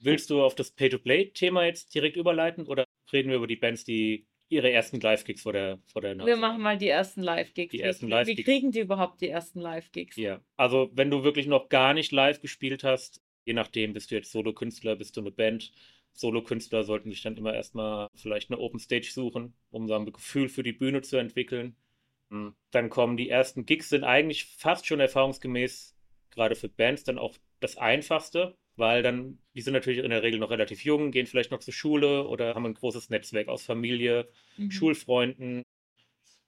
Willst 0.00 0.30
du 0.30 0.42
auf 0.42 0.54
das 0.54 0.70
Pay-to-Play-Thema 0.70 1.64
jetzt 1.64 1.94
direkt 1.94 2.16
überleiten 2.16 2.66
oder 2.66 2.84
reden 3.12 3.30
wir 3.30 3.36
über 3.36 3.46
die 3.46 3.56
Bands, 3.56 3.84
die 3.84 4.26
ihre 4.48 4.70
ersten 4.70 5.00
Live-Gigs 5.00 5.42
vor 5.42 5.52
der, 5.52 5.78
vor 5.86 6.02
der 6.02 6.16
Wir 6.18 6.36
machen 6.36 6.62
mal 6.62 6.78
die 6.78 6.88
ersten 6.88 7.22
Live-Gigs. 7.22 7.72
Die 7.72 7.80
ersten 7.80 8.08
Live-Gigs. 8.08 8.38
Wie 8.38 8.42
kriegen 8.44 8.72
die 8.72 8.80
überhaupt 8.80 9.20
die 9.20 9.28
ersten 9.28 9.60
Live-Gigs? 9.60 10.16
Ja, 10.16 10.40
also 10.56 10.90
wenn 10.94 11.10
du 11.10 11.22
wirklich 11.24 11.46
noch 11.46 11.68
gar 11.68 11.94
nicht 11.94 12.12
live 12.12 12.40
gespielt 12.40 12.84
hast, 12.84 13.22
je 13.44 13.52
nachdem, 13.52 13.92
bist 13.92 14.10
du 14.10 14.14
jetzt 14.14 14.32
Solo-Künstler, 14.32 14.96
bist 14.96 15.16
du 15.16 15.20
eine 15.20 15.30
Band. 15.30 15.72
Solo-Künstler 16.12 16.82
sollten 16.84 17.10
sich 17.10 17.22
dann 17.22 17.36
immer 17.36 17.54
erstmal 17.54 18.08
vielleicht 18.14 18.50
eine 18.50 18.60
Open 18.60 18.80
Stage 18.80 19.10
suchen, 19.12 19.54
um 19.70 19.86
so 19.86 19.94
ein 19.94 20.10
Gefühl 20.10 20.48
für 20.48 20.62
die 20.62 20.72
Bühne 20.72 21.02
zu 21.02 21.16
entwickeln. 21.16 21.76
Hm, 22.30 22.54
dann 22.70 22.90
kommen 22.90 23.16
die 23.16 23.28
ersten 23.28 23.66
Gigs, 23.66 23.88
sind 23.88 24.04
eigentlich 24.04 24.44
fast 24.44 24.86
schon 24.86 25.00
erfahrungsgemäß, 25.00 25.96
gerade 26.30 26.56
für 26.56 26.68
Bands, 26.68 27.04
dann 27.04 27.18
auch 27.18 27.36
das 27.60 27.76
Einfachste, 27.76 28.56
weil 28.78 29.02
dann, 29.02 29.38
die 29.54 29.60
sind 29.60 29.74
natürlich 29.74 29.98
in 29.98 30.10
der 30.10 30.22
Regel 30.22 30.40
noch 30.40 30.50
relativ 30.50 30.84
jung, 30.84 31.10
gehen 31.10 31.26
vielleicht 31.26 31.50
noch 31.50 31.60
zur 31.60 31.74
Schule 31.74 32.26
oder 32.26 32.54
haben 32.54 32.66
ein 32.66 32.74
großes 32.74 33.10
Netzwerk 33.10 33.48
aus 33.48 33.64
Familie, 33.64 34.28
mhm. 34.56 34.70
Schulfreunden, 34.70 35.62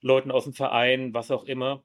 Leuten 0.00 0.30
aus 0.30 0.44
dem 0.44 0.54
Verein, 0.54 1.12
was 1.12 1.30
auch 1.30 1.44
immer 1.44 1.82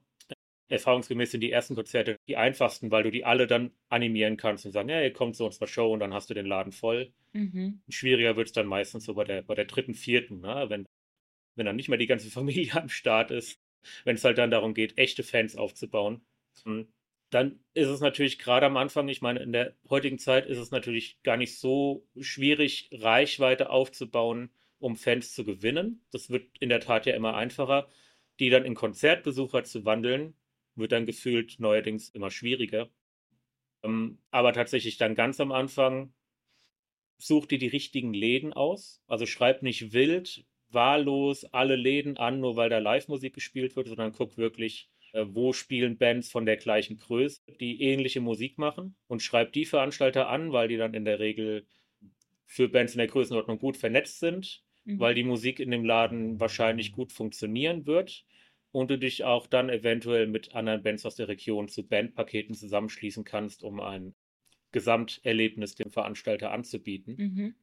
erfahrungsgemäß 0.68 1.30
sind 1.30 1.40
die 1.40 1.52
ersten 1.52 1.74
Konzerte 1.74 2.16
die 2.28 2.36
einfachsten, 2.36 2.90
weil 2.90 3.04
du 3.04 3.10
die 3.10 3.24
alle 3.24 3.46
dann 3.46 3.70
animieren 3.88 4.36
kannst 4.36 4.66
und 4.66 4.72
sagen, 4.72 4.88
ja, 4.88 5.00
ihr 5.00 5.12
kommt 5.12 5.36
zu 5.36 5.44
unserer 5.44 5.68
Show 5.68 5.92
und 5.92 6.00
dann 6.00 6.12
hast 6.12 6.28
du 6.28 6.34
den 6.34 6.46
Laden 6.46 6.72
voll. 6.72 7.12
Mhm. 7.32 7.80
Schwieriger 7.88 8.36
wird 8.36 8.48
es 8.48 8.52
dann 8.52 8.66
meistens 8.66 9.04
so 9.04 9.14
bei 9.14 9.24
der, 9.24 9.42
bei 9.42 9.54
der 9.54 9.66
dritten, 9.66 9.94
vierten, 9.94 10.40
ne? 10.40 10.66
wenn, 10.68 10.86
wenn 11.54 11.66
dann 11.66 11.76
nicht 11.76 11.88
mehr 11.88 11.98
die 11.98 12.06
ganze 12.06 12.30
Familie 12.30 12.74
am 12.74 12.88
Start 12.88 13.30
ist, 13.30 13.60
wenn 14.04 14.16
es 14.16 14.24
halt 14.24 14.38
dann 14.38 14.50
darum 14.50 14.74
geht, 14.74 14.98
echte 14.98 15.22
Fans 15.22 15.56
aufzubauen. 15.56 16.22
Hm. 16.64 16.88
Dann 17.30 17.60
ist 17.74 17.88
es 17.88 18.00
natürlich 18.00 18.38
gerade 18.38 18.66
am 18.66 18.76
Anfang, 18.76 19.08
ich 19.08 19.20
meine, 19.20 19.40
in 19.40 19.52
der 19.52 19.74
heutigen 19.90 20.18
Zeit 20.18 20.46
ist 20.46 20.58
es 20.58 20.70
natürlich 20.70 21.22
gar 21.22 21.36
nicht 21.36 21.58
so 21.58 22.06
schwierig, 22.20 22.88
Reichweite 22.92 23.70
aufzubauen, 23.70 24.50
um 24.78 24.96
Fans 24.96 25.34
zu 25.34 25.44
gewinnen. 25.44 26.04
Das 26.12 26.30
wird 26.30 26.46
in 26.60 26.68
der 26.68 26.80
Tat 26.80 27.06
ja 27.06 27.14
immer 27.14 27.34
einfacher, 27.34 27.88
die 28.38 28.50
dann 28.50 28.64
in 28.64 28.74
Konzertbesucher 28.74 29.64
zu 29.64 29.84
wandeln, 29.84 30.34
wird 30.76 30.92
dann 30.92 31.06
gefühlt 31.06 31.58
neuerdings 31.58 32.10
immer 32.10 32.30
schwieriger. 32.30 32.90
Ähm, 33.82 34.18
aber 34.30 34.52
tatsächlich 34.52 34.98
dann 34.98 35.14
ganz 35.14 35.40
am 35.40 35.52
Anfang 35.52 36.12
such 37.18 37.46
dir 37.46 37.58
die 37.58 37.68
richtigen 37.68 38.12
Läden 38.12 38.52
aus. 38.52 39.02
Also 39.06 39.26
schreib 39.26 39.62
nicht 39.62 39.92
wild, 39.92 40.44
wahllos 40.70 41.44
alle 41.46 41.76
Läden 41.76 42.16
an, 42.18 42.40
nur 42.40 42.56
weil 42.56 42.68
da 42.68 42.78
Live-Musik 42.78 43.34
gespielt 43.34 43.76
wird, 43.76 43.88
sondern 43.88 44.12
guck 44.12 44.36
wirklich, 44.36 44.90
wo 45.24 45.52
spielen 45.52 45.98
Bands 45.98 46.30
von 46.30 46.46
der 46.46 46.56
gleichen 46.56 46.96
Größe, 46.96 47.40
die 47.60 47.82
ähnliche 47.82 48.20
Musik 48.20 48.58
machen 48.58 48.96
und 49.06 49.22
schreib 49.22 49.52
die 49.52 49.64
Veranstalter 49.64 50.28
an, 50.28 50.52
weil 50.52 50.68
die 50.68 50.76
dann 50.76 50.94
in 50.94 51.04
der 51.04 51.18
Regel 51.18 51.66
für 52.44 52.68
Bands 52.68 52.94
in 52.94 52.98
der 52.98 53.08
Größenordnung 53.08 53.58
gut 53.58 53.76
vernetzt 53.76 54.20
sind, 54.20 54.62
mhm. 54.84 55.00
weil 55.00 55.14
die 55.14 55.24
Musik 55.24 55.60
in 55.60 55.70
dem 55.70 55.84
Laden 55.84 56.38
wahrscheinlich 56.40 56.92
gut 56.92 57.12
funktionieren 57.12 57.86
wird 57.86 58.24
und 58.72 58.90
du 58.90 58.98
dich 58.98 59.24
auch 59.24 59.46
dann 59.46 59.70
eventuell 59.70 60.26
mit 60.26 60.54
anderen 60.54 60.82
Bands 60.82 61.06
aus 61.06 61.16
der 61.16 61.28
Region 61.28 61.68
zu 61.68 61.86
Bandpaketen 61.86 62.54
zusammenschließen 62.54 63.24
kannst, 63.24 63.62
um 63.62 63.80
ein 63.80 64.14
Gesamterlebnis 64.72 65.74
dem 65.74 65.90
Veranstalter 65.90 66.50
anzubieten. 66.52 67.16
Mhm. 67.16 67.54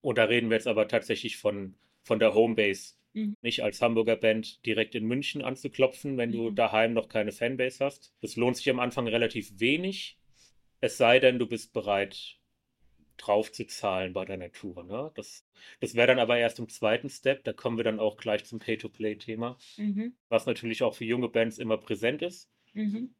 Und 0.00 0.18
da 0.18 0.24
reden 0.24 0.50
wir 0.50 0.56
jetzt 0.56 0.66
aber 0.66 0.88
tatsächlich 0.88 1.38
von, 1.38 1.74
von 2.02 2.18
der 2.18 2.34
Homebase 2.34 2.94
Mhm. 3.18 3.36
Nicht 3.42 3.62
als 3.62 3.80
Hamburger 3.82 4.16
Band 4.16 4.64
direkt 4.66 4.94
in 4.94 5.04
München 5.06 5.42
anzuklopfen, 5.42 6.16
wenn 6.16 6.32
du 6.32 6.50
Mhm. 6.50 6.54
daheim 6.54 6.92
noch 6.92 7.08
keine 7.08 7.32
Fanbase 7.32 7.84
hast. 7.84 8.14
Das 8.20 8.36
lohnt 8.36 8.56
sich 8.56 8.68
am 8.70 8.80
Anfang 8.80 9.08
relativ 9.08 9.58
wenig. 9.60 10.18
Es 10.80 10.96
sei 10.96 11.18
denn, 11.18 11.38
du 11.38 11.46
bist 11.46 11.72
bereit, 11.72 12.36
drauf 13.16 13.50
zu 13.50 13.66
zahlen 13.66 14.12
bei 14.12 14.24
deiner 14.24 14.52
Tour. 14.52 14.84
Ne? 14.84 15.10
Das, 15.16 15.44
das 15.80 15.94
wäre 15.94 16.06
dann 16.06 16.20
aber 16.20 16.38
erst 16.38 16.60
im 16.60 16.68
zweiten 16.68 17.10
Step. 17.10 17.42
Da 17.44 17.52
kommen 17.52 17.76
wir 17.76 17.84
dann 17.84 17.98
auch 17.98 18.16
gleich 18.16 18.44
zum 18.44 18.60
Pay-to-Play-Thema, 18.60 19.58
Mhm. 19.76 20.14
was 20.28 20.46
natürlich 20.46 20.82
auch 20.84 20.94
für 20.94 21.04
junge 21.04 21.28
Bands 21.28 21.58
immer 21.58 21.78
präsent 21.78 22.22
ist. 22.22 22.48
Mhm. 22.74 23.14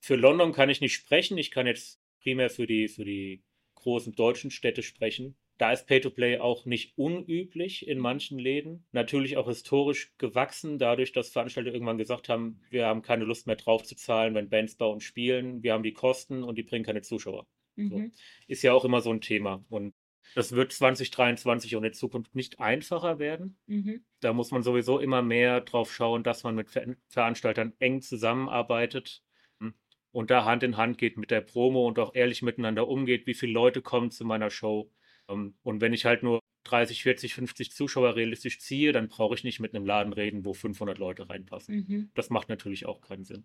Für 0.00 0.16
London 0.16 0.52
kann 0.52 0.70
ich 0.70 0.80
nicht 0.80 0.94
sprechen. 0.94 1.36
Ich 1.38 1.50
kann 1.50 1.66
jetzt 1.66 2.00
primär 2.22 2.50
für 2.50 2.66
die, 2.66 2.86
für 2.88 3.04
die 3.04 3.42
großen 3.74 4.14
deutschen 4.14 4.50
Städte 4.52 4.82
sprechen. 4.84 5.36
Da 5.58 5.72
ist 5.72 5.86
Pay-to-Play 5.86 6.38
auch 6.38 6.64
nicht 6.64 6.96
unüblich 6.96 7.86
in 7.86 7.98
manchen 7.98 8.38
Läden. 8.38 8.84
Natürlich 8.92 9.36
auch 9.36 9.48
historisch 9.48 10.12
gewachsen, 10.18 10.78
dadurch, 10.78 11.12
dass 11.12 11.30
Veranstalter 11.30 11.72
irgendwann 11.72 11.98
gesagt 11.98 12.28
haben, 12.28 12.60
wir 12.70 12.86
haben 12.86 13.02
keine 13.02 13.24
Lust 13.24 13.46
mehr 13.46 13.56
drauf 13.56 13.82
zu 13.84 13.94
zahlen, 13.94 14.34
wenn 14.34 14.48
Bands 14.48 14.76
bei 14.76 14.86
uns 14.86 15.04
spielen. 15.04 15.62
Wir 15.62 15.74
haben 15.74 15.82
die 15.82 15.92
Kosten 15.92 16.42
und 16.42 16.56
die 16.56 16.62
bringen 16.62 16.84
keine 16.84 17.02
Zuschauer. 17.02 17.46
Mhm. 17.76 18.12
Ist 18.48 18.62
ja 18.62 18.72
auch 18.72 18.84
immer 18.84 19.00
so 19.00 19.10
ein 19.10 19.20
Thema. 19.20 19.64
Und 19.68 19.94
das 20.34 20.52
wird 20.52 20.72
2023 20.72 21.76
und 21.76 21.84
in 21.84 21.92
Zukunft 21.92 22.34
nicht 22.34 22.60
einfacher 22.60 23.18
werden. 23.18 23.58
Mhm. 23.66 24.04
Da 24.20 24.32
muss 24.32 24.50
man 24.50 24.62
sowieso 24.62 24.98
immer 24.98 25.22
mehr 25.22 25.60
drauf 25.60 25.92
schauen, 25.92 26.22
dass 26.22 26.42
man 26.44 26.54
mit 26.54 26.70
Ver 26.70 26.96
Veranstaltern 27.08 27.74
eng 27.78 28.00
zusammenarbeitet 28.00 29.22
hm, 29.58 29.74
und 30.10 30.30
da 30.30 30.44
Hand 30.44 30.62
in 30.62 30.76
Hand 30.76 30.98
geht 30.98 31.18
mit 31.18 31.30
der 31.30 31.40
Promo 31.40 31.86
und 31.86 31.98
auch 31.98 32.14
ehrlich 32.14 32.42
miteinander 32.42 32.88
umgeht, 32.88 33.26
wie 33.26 33.34
viele 33.34 33.52
Leute 33.52 33.82
kommen 33.82 34.10
zu 34.10 34.24
meiner 34.24 34.50
Show. 34.50 34.90
Ähm, 35.28 35.54
Und 35.62 35.80
wenn 35.80 35.92
ich 35.92 36.04
halt 36.04 36.22
nur 36.22 36.40
30, 36.64 37.02
40, 37.02 37.34
50 37.34 37.72
Zuschauer 37.72 38.16
realistisch 38.16 38.60
ziehe, 38.60 38.92
dann 38.92 39.08
brauche 39.08 39.34
ich 39.34 39.44
nicht 39.44 39.60
mit 39.60 39.74
einem 39.74 39.86
Laden 39.86 40.12
reden, 40.12 40.44
wo 40.44 40.52
500 40.52 40.98
Leute 40.98 41.28
reinpassen. 41.28 41.76
Mhm. 41.76 42.10
Das 42.14 42.30
macht 42.30 42.48
natürlich 42.48 42.86
auch 42.86 43.00
keinen 43.00 43.24
Sinn. 43.24 43.44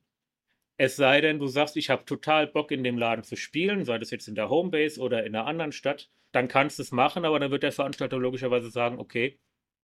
Es 0.78 0.96
sei 0.96 1.22
denn, 1.22 1.40
du 1.40 1.48
sagst, 1.48 1.76
ich 1.76 1.90
habe 1.90 2.06
total 2.06 2.46
Bock 2.46 2.70
in 2.72 2.84
dem 2.84 3.00
Laden 3.00 3.24
zu 3.24 3.36
spielen, 3.36 3.84
sei 3.84 3.98
das 3.98 4.12
jetzt 4.12 4.28
in 4.28 4.36
der 4.36 4.50
Homebase 4.50 5.02
oder 5.02 5.26
in 5.26 5.36
einer 5.36 5.48
anderen 5.48 5.72
Stadt, 5.72 6.12
dann 6.32 6.48
kannst 6.48 6.78
du 6.78 6.84
es 6.84 6.92
machen, 6.92 7.26
aber 7.26 7.40
dann 7.40 7.50
wird 7.50 7.64
der 7.64 7.72
Veranstalter 7.72 8.18
logischerweise 8.20 8.70
sagen, 8.70 9.00
okay, 9.00 9.40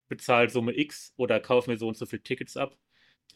bezahl 0.07 0.49
Summe 0.49 0.77
X 0.77 1.13
oder 1.17 1.39
kauf 1.39 1.65
mir 1.65 1.77
so 1.77 1.87
und 1.87 1.97
so 1.97 2.05
viele 2.05 2.21
Tickets 2.21 2.57
ab. 2.57 2.77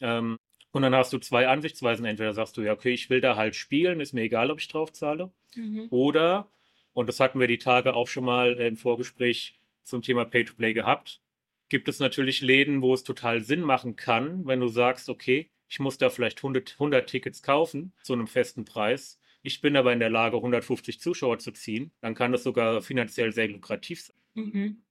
Ähm, 0.00 0.38
und 0.70 0.82
dann 0.82 0.94
hast 0.94 1.12
du 1.12 1.18
zwei 1.18 1.48
Ansichtsweisen. 1.48 2.04
Entweder 2.04 2.32
sagst 2.34 2.56
du, 2.56 2.62
ja, 2.62 2.72
okay, 2.72 2.92
ich 2.92 3.10
will 3.10 3.20
da 3.20 3.36
halt 3.36 3.56
spielen, 3.56 4.00
ist 4.00 4.12
mir 4.12 4.22
egal, 4.22 4.50
ob 4.50 4.60
ich 4.60 4.68
drauf 4.68 4.92
zahle. 4.92 5.32
Mhm. 5.56 5.88
Oder, 5.90 6.50
und 6.98 7.06
das 7.06 7.20
hatten 7.20 7.38
wir 7.38 7.46
die 7.46 7.58
Tage 7.58 7.94
auch 7.94 8.08
schon 8.08 8.24
mal 8.24 8.54
im 8.54 8.76
Vorgespräch 8.76 9.56
zum 9.84 10.02
Thema 10.02 10.24
Pay-to-Play 10.24 10.72
gehabt, 10.72 11.22
gibt 11.68 11.86
es 11.86 12.00
natürlich 12.00 12.40
Läden, 12.40 12.82
wo 12.82 12.92
es 12.92 13.04
total 13.04 13.40
Sinn 13.40 13.60
machen 13.60 13.94
kann, 13.94 14.44
wenn 14.48 14.58
du 14.58 14.66
sagst, 14.66 15.08
okay, 15.08 15.48
ich 15.68 15.78
muss 15.78 15.96
da 15.96 16.10
vielleicht 16.10 16.38
100, 16.38 16.72
100 16.72 17.08
Tickets 17.08 17.40
kaufen 17.44 17.92
zu 18.02 18.14
einem 18.14 18.26
festen 18.26 18.64
Preis. 18.64 19.20
Ich 19.42 19.60
bin 19.60 19.76
aber 19.76 19.92
in 19.92 20.00
der 20.00 20.10
Lage, 20.10 20.38
150 20.38 20.98
Zuschauer 20.98 21.38
zu 21.38 21.52
ziehen. 21.52 21.92
Dann 22.00 22.16
kann 22.16 22.32
das 22.32 22.42
sogar 22.42 22.82
finanziell 22.82 23.32
sehr 23.32 23.46
lukrativ 23.46 24.02
sein. 24.02 24.16
Mhm. 24.34 24.82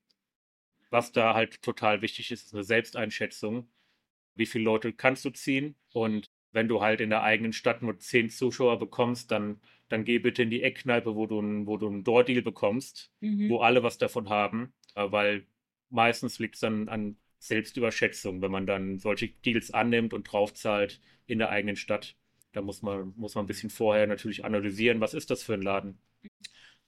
Was 0.88 1.12
da 1.12 1.34
halt 1.34 1.60
total 1.60 2.00
wichtig 2.00 2.30
ist, 2.30 2.46
ist 2.46 2.54
eine 2.54 2.64
Selbsteinschätzung. 2.64 3.68
Wie 4.34 4.46
viele 4.46 4.64
Leute 4.64 4.94
kannst 4.94 5.26
du 5.26 5.30
ziehen? 5.30 5.74
Und 5.92 6.30
wenn 6.52 6.68
du 6.68 6.80
halt 6.80 7.00
in 7.00 7.10
der 7.10 7.22
eigenen 7.22 7.52
Stadt 7.52 7.82
nur 7.82 7.98
10 7.98 8.30
Zuschauer 8.30 8.78
bekommst, 8.78 9.30
dann, 9.30 9.60
dann 9.88 10.04
geh 10.04 10.18
bitte 10.18 10.42
in 10.42 10.50
die 10.50 10.62
Eckkneipe, 10.62 11.14
wo 11.14 11.26
du 11.26 11.38
einen, 11.38 11.66
wo 11.66 11.76
du 11.76 11.88
einen 11.88 12.04
Door-Deal 12.04 12.42
bekommst, 12.42 13.10
Mhm. 13.20 13.48
wo 13.50 13.58
alle 13.60 13.82
was 13.82 13.98
davon 13.98 14.28
haben, 14.28 14.72
äh, 14.94 15.10
weil 15.10 15.46
meistens 15.90 16.38
liegt 16.38 16.54
es 16.54 16.60
dann 16.60 16.88
an 16.88 17.16
Selbstüberschätzung, 17.38 18.42
wenn 18.42 18.50
man 18.50 18.66
dann 18.66 18.98
solche 18.98 19.28
Deals 19.28 19.72
annimmt 19.72 20.12
und 20.12 20.24
draufzahlt 20.24 21.00
in 21.26 21.38
der 21.38 21.50
eigenen 21.50 21.76
Stadt. 21.76 22.16
Da 22.52 22.62
muss 22.62 22.82
man, 22.82 23.12
muss 23.16 23.34
man 23.34 23.44
ein 23.44 23.46
bisschen 23.46 23.70
vorher 23.70 24.06
natürlich 24.06 24.44
analysieren, 24.44 25.00
was 25.00 25.14
ist 25.14 25.30
das 25.30 25.42
für 25.42 25.54
ein 25.54 25.62
Laden? 25.62 25.98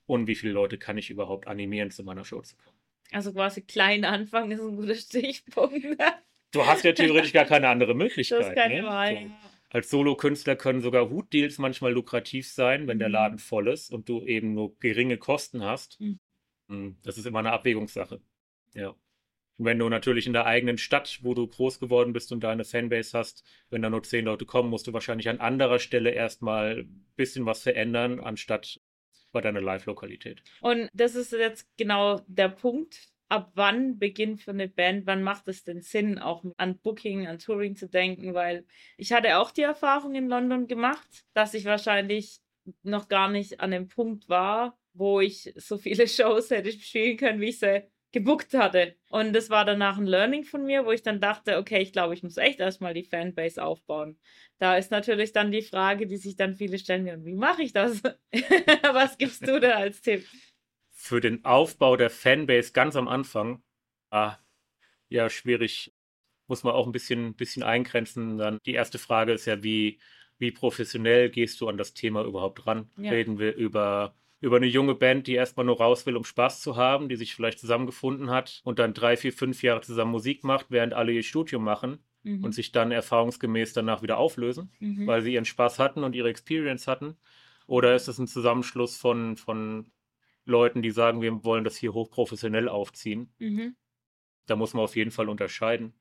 Und 0.07 0.27
wie 0.27 0.35
viele 0.35 0.53
Leute 0.53 0.77
kann 0.79 0.99
ich 0.99 1.11
überhaupt 1.11 1.47
animieren, 1.47 1.91
zu 1.91 2.03
meiner 2.03 2.25
Show 2.25 2.41
zu 2.43 2.57
kommen? 2.57 2.77
Also 3.13 3.33
quasi 3.33 3.63
klein 3.63 4.05
anfangen 4.05 4.53
ist 4.53 4.61
ein 4.61 4.77
guter 4.77 4.95
Stichpunkt. 4.95 5.85
Du 6.53 6.67
hast 6.67 6.83
ja 6.85 6.93
theoretisch 6.93 7.33
gar 7.33 7.45
keine 7.45 7.69
andere 7.69 7.95
Möglichkeit. 7.95 8.41
Das 8.41 8.49
ist 8.49 8.55
keine 8.55 8.83
ne? 8.83 8.89
Wahl. 8.89 9.17
So. 9.17 9.50
Als 9.71 9.89
Solokünstler 9.89 10.57
können 10.57 10.81
sogar 10.83 11.09
Hutdeals 11.11 11.59
manchmal 11.59 11.93
lukrativ 11.93 12.49
sein, 12.49 12.87
wenn 12.89 12.99
der 12.99 13.09
Mhm. 13.09 13.15
Laden 13.15 13.39
voll 13.39 13.69
ist 13.69 13.93
und 13.93 14.09
du 14.09 14.25
eben 14.25 14.53
nur 14.55 14.77
geringe 14.79 15.17
Kosten 15.17 15.63
hast. 15.65 16.01
Mhm. 16.01 16.19
Mm, 16.69 16.91
Das 17.03 17.17
ist 17.19 17.27
immer 17.27 17.39
eine 17.39 17.53
Abwägungssache. 17.53 18.21
Ja. 18.75 18.89
Und 18.91 19.67
wenn 19.67 19.79
du 19.79 19.89
natürlich 19.89 20.27
in 20.27 20.33
der 20.33 20.47
eigenen 20.47 20.79
Stadt, 20.79 21.21
wo 21.23 21.35
du 21.35 21.47
groß 21.47 21.79
geworden 21.81 22.13
bist 22.13 22.33
und 22.33 22.41
deine 22.43 22.65
Fanbase 22.65 23.17
hast, 23.17 23.45
wenn 23.69 23.83
da 23.83 23.91
nur 23.91 24.03
zehn 24.03 24.25
Leute 24.25 24.47
kommen, 24.47 24.71
musst 24.71 24.87
du 24.87 24.93
wahrscheinlich 24.93 25.29
an 25.29 25.39
anderer 25.39 25.79
Stelle 25.79 26.11
erstmal 26.11 26.79
ein 26.79 27.07
bisschen 27.15 27.47
was 27.47 27.63
verändern, 27.63 28.21
anstatt 28.21 28.81
bei 29.33 29.41
deiner 29.41 29.61
Live-Lokalität. 29.61 30.43
Und 30.61 30.89
das 30.93 31.15
ist 31.15 31.33
jetzt 31.33 31.69
genau 31.77 32.21
der 32.27 32.49
Punkt. 32.49 33.10
Ab 33.31 33.53
wann 33.55 33.99
beginnt 34.01 34.43
für 34.43 34.51
eine 34.51 34.69
Band, 34.69 35.07
wann 35.07 35.23
macht 35.23 35.47
es 35.47 35.63
denn 35.63 35.83
Sinn, 35.83 36.19
auch 36.19 36.45
an 36.57 36.79
Booking, 36.79 37.29
an 37.29 37.39
Touring 37.39 37.77
zu 37.77 37.89
denken? 37.89 38.35
Weil 38.35 38.67
ich 38.97 39.13
hatte 39.13 39.39
auch 39.39 39.53
die 39.53 39.63
Erfahrung 39.63 40.17
in 40.17 40.29
London 40.29 40.67
gemacht, 40.67 41.25
dass 41.33 41.55
ich 41.55 41.65
wahrscheinlich 41.65 42.41
noch 42.83 43.09
gar 43.09 43.31
nicht 43.31 43.61
an 43.61 43.71
dem 43.71 43.87
Punkt 43.87 44.29
war, 44.29 44.77
wo 44.95 45.21
ich 45.21 45.53
so 45.57 45.79
viele 45.79 46.09
Shows 46.09 46.51
hätte 46.51 46.73
spielen 46.73 47.17
können, 47.17 47.41
wie 47.41 47.51
ich 47.51 47.61
sie 47.61 47.85
gebuckt 48.13 48.53
hatte. 48.55 48.97
Und 49.09 49.33
das 49.33 49.51
war 49.51 49.65
danach 49.65 49.97
ein 49.97 50.07
Learning 50.07 50.43
von 50.43 50.65
mir, 50.65 50.85
wo 50.85 50.91
ich 50.91 51.03
dann 51.03 51.21
dachte, 51.21 51.59
okay, 51.59 51.81
ich 51.81 51.93
glaube, 51.93 52.15
ich 52.15 52.25
muss 52.25 52.37
echt 52.37 52.59
erstmal 52.59 52.95
die 52.95 53.05
Fanbase 53.05 53.63
aufbauen. 53.63 54.19
Da 54.59 54.77
ist 54.77 54.91
natürlich 54.91 55.33
dann 55.33 55.53
die 55.53 55.63
Frage, 55.63 56.09
die 56.09 56.17
sich 56.17 56.35
dann 56.35 56.57
viele 56.57 56.79
stellen, 56.79 57.25
wie 57.25 57.37
mache 57.37 57.63
ich 57.63 57.73
das? 57.73 58.03
Was 58.93 59.17
gibst 59.17 59.47
du 59.47 59.61
da 59.61 59.77
als 59.77 60.03
Tipp? 60.03 60.27
Für 61.01 61.21
den 61.23 61.47
Aufbau 61.47 61.97
der 61.97 62.11
Fanbase 62.11 62.73
ganz 62.73 62.95
am 62.95 63.09
Anfang, 63.09 63.63
ah, 64.11 64.37
ja, 65.09 65.31
schwierig. 65.31 65.95
Muss 66.47 66.63
man 66.63 66.75
auch 66.75 66.85
ein 66.87 66.93
bisschen, 66.93 67.35
bisschen 67.35 67.63
eingrenzen. 67.63 68.37
Dann 68.37 68.59
die 68.67 68.75
erste 68.75 68.99
Frage 68.99 69.33
ist 69.33 69.47
ja, 69.47 69.63
wie, 69.63 69.99
wie 70.39 70.51
professionell 70.51 71.31
gehst 71.31 71.61
du 71.61 71.69
an 71.69 71.79
das 71.79 71.95
Thema 71.95 72.25
überhaupt 72.25 72.67
ran? 72.67 72.91
Ja. 72.99 73.13
Reden 73.13 73.39
wir 73.39 73.55
über, 73.55 74.15
über 74.41 74.57
eine 74.57 74.67
junge 74.67 74.95
Band, 74.95 75.27
die 75.27 75.35
erstmal 75.35 75.65
nur 75.65 75.79
raus 75.79 76.05
will, 76.05 76.17
um 76.17 76.25
Spaß 76.25 76.61
zu 76.61 76.77
haben, 76.77 77.09
die 77.09 77.17
sich 77.17 77.35
vielleicht 77.35 77.61
zusammengefunden 77.61 78.29
hat 78.31 78.61
und 78.65 78.79
dann 78.79 78.93
drei, 78.93 79.17
vier, 79.17 79.33
fünf 79.33 79.63
Jahre 79.63 79.81
zusammen 79.81 80.11
Musik 80.11 80.45
macht, 80.45 80.67
während 80.69 80.93
alle 80.93 81.13
ihr 81.13 81.23
Studium 81.23 81.65
machen 81.65 82.05
Mhm. 82.23 82.45
und 82.45 82.55
sich 82.55 82.71
dann 82.71 82.93
erfahrungsgemäß 82.93 83.73
danach 83.73 84.03
wieder 84.03 84.19
auflösen? 84.19 84.71
Mhm. 84.81 85.07
weil 85.07 85.23
sie 85.23 85.33
ihren 85.33 85.47
Spaß 85.47 85.79
hatten 85.79 86.05
und 86.05 86.15
ihre 86.15 86.29
Experience 86.29 86.87
hatten? 86.87 87.17
Oder 87.67 87.95
ist 87.95 88.09
es 88.09 88.19
ein 88.19 88.27
Zusammenschluss 88.27 88.99
von, 88.99 89.39
von 89.39 89.91
Leuten, 90.51 90.83
die 90.83 90.91
sagen, 90.91 91.23
wir 91.23 91.45
wollen 91.45 91.65
das 91.65 91.77
hier 91.77 91.95
hochprofessionell 91.95 92.69
aufziehen? 92.69 93.33
Mhm. 93.39 93.77
Da 94.47 94.57
muss 94.57 94.75
man 94.75 94.85
auf 94.85 94.97
jeden 94.97 95.11
Fall 95.11 95.29
unterscheiden. 95.29 95.95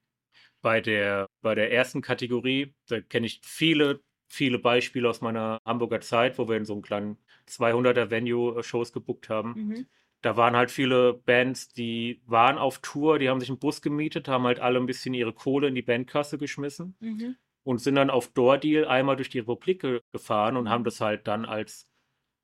Bei 0.61 0.81
der, 0.81 1.27
bei 1.41 1.55
der 1.55 1.71
ersten 1.71 2.01
Kategorie, 2.01 2.75
da 2.87 3.01
kenne 3.01 3.27
ich 3.27 3.41
viele, 3.43 4.01
viele 4.29 4.59
Beispiele 4.59 5.09
aus 5.09 5.21
meiner 5.21 5.59
Hamburger 5.65 6.01
Zeit, 6.01 6.37
wo 6.37 6.49
wir 6.49 6.57
in 6.57 6.65
so 6.65 6.73
einem 6.73 6.81
kleinen 6.81 7.17
200er 7.45 8.11
Venue 8.11 8.59
äh, 8.59 8.63
Shows 8.63 8.93
gebuckt 8.93 9.29
haben. 9.29 9.53
Mhm. 9.55 9.87
Da 10.21 10.35
waren 10.37 10.55
halt 10.57 10.71
viele 10.71 11.13
Bands, 11.13 11.69
die 11.69 12.21
waren 12.25 12.57
auf 12.57 12.79
Tour, 12.79 13.19
die 13.19 13.29
haben 13.29 13.39
sich 13.39 13.49
einen 13.49 13.59
Bus 13.59 13.81
gemietet, 13.81 14.27
haben 14.27 14.43
halt 14.45 14.59
alle 14.59 14.79
ein 14.79 14.85
bisschen 14.85 15.13
ihre 15.13 15.33
Kohle 15.33 15.69
in 15.69 15.75
die 15.75 15.81
Bandkasse 15.81 16.37
geschmissen 16.37 16.97
Mhm. 16.99 17.37
und 17.63 17.79
sind 17.79 17.95
dann 17.95 18.09
auf 18.09 18.27
Door-Deal 18.33 18.85
einmal 18.85 19.15
durch 19.15 19.29
die 19.29 19.39
Republik 19.39 19.81
ge- 19.81 20.01
gefahren 20.11 20.57
und 20.57 20.69
haben 20.69 20.83
das 20.83 21.01
halt 21.01 21.27
dann 21.27 21.45
als, 21.45 21.88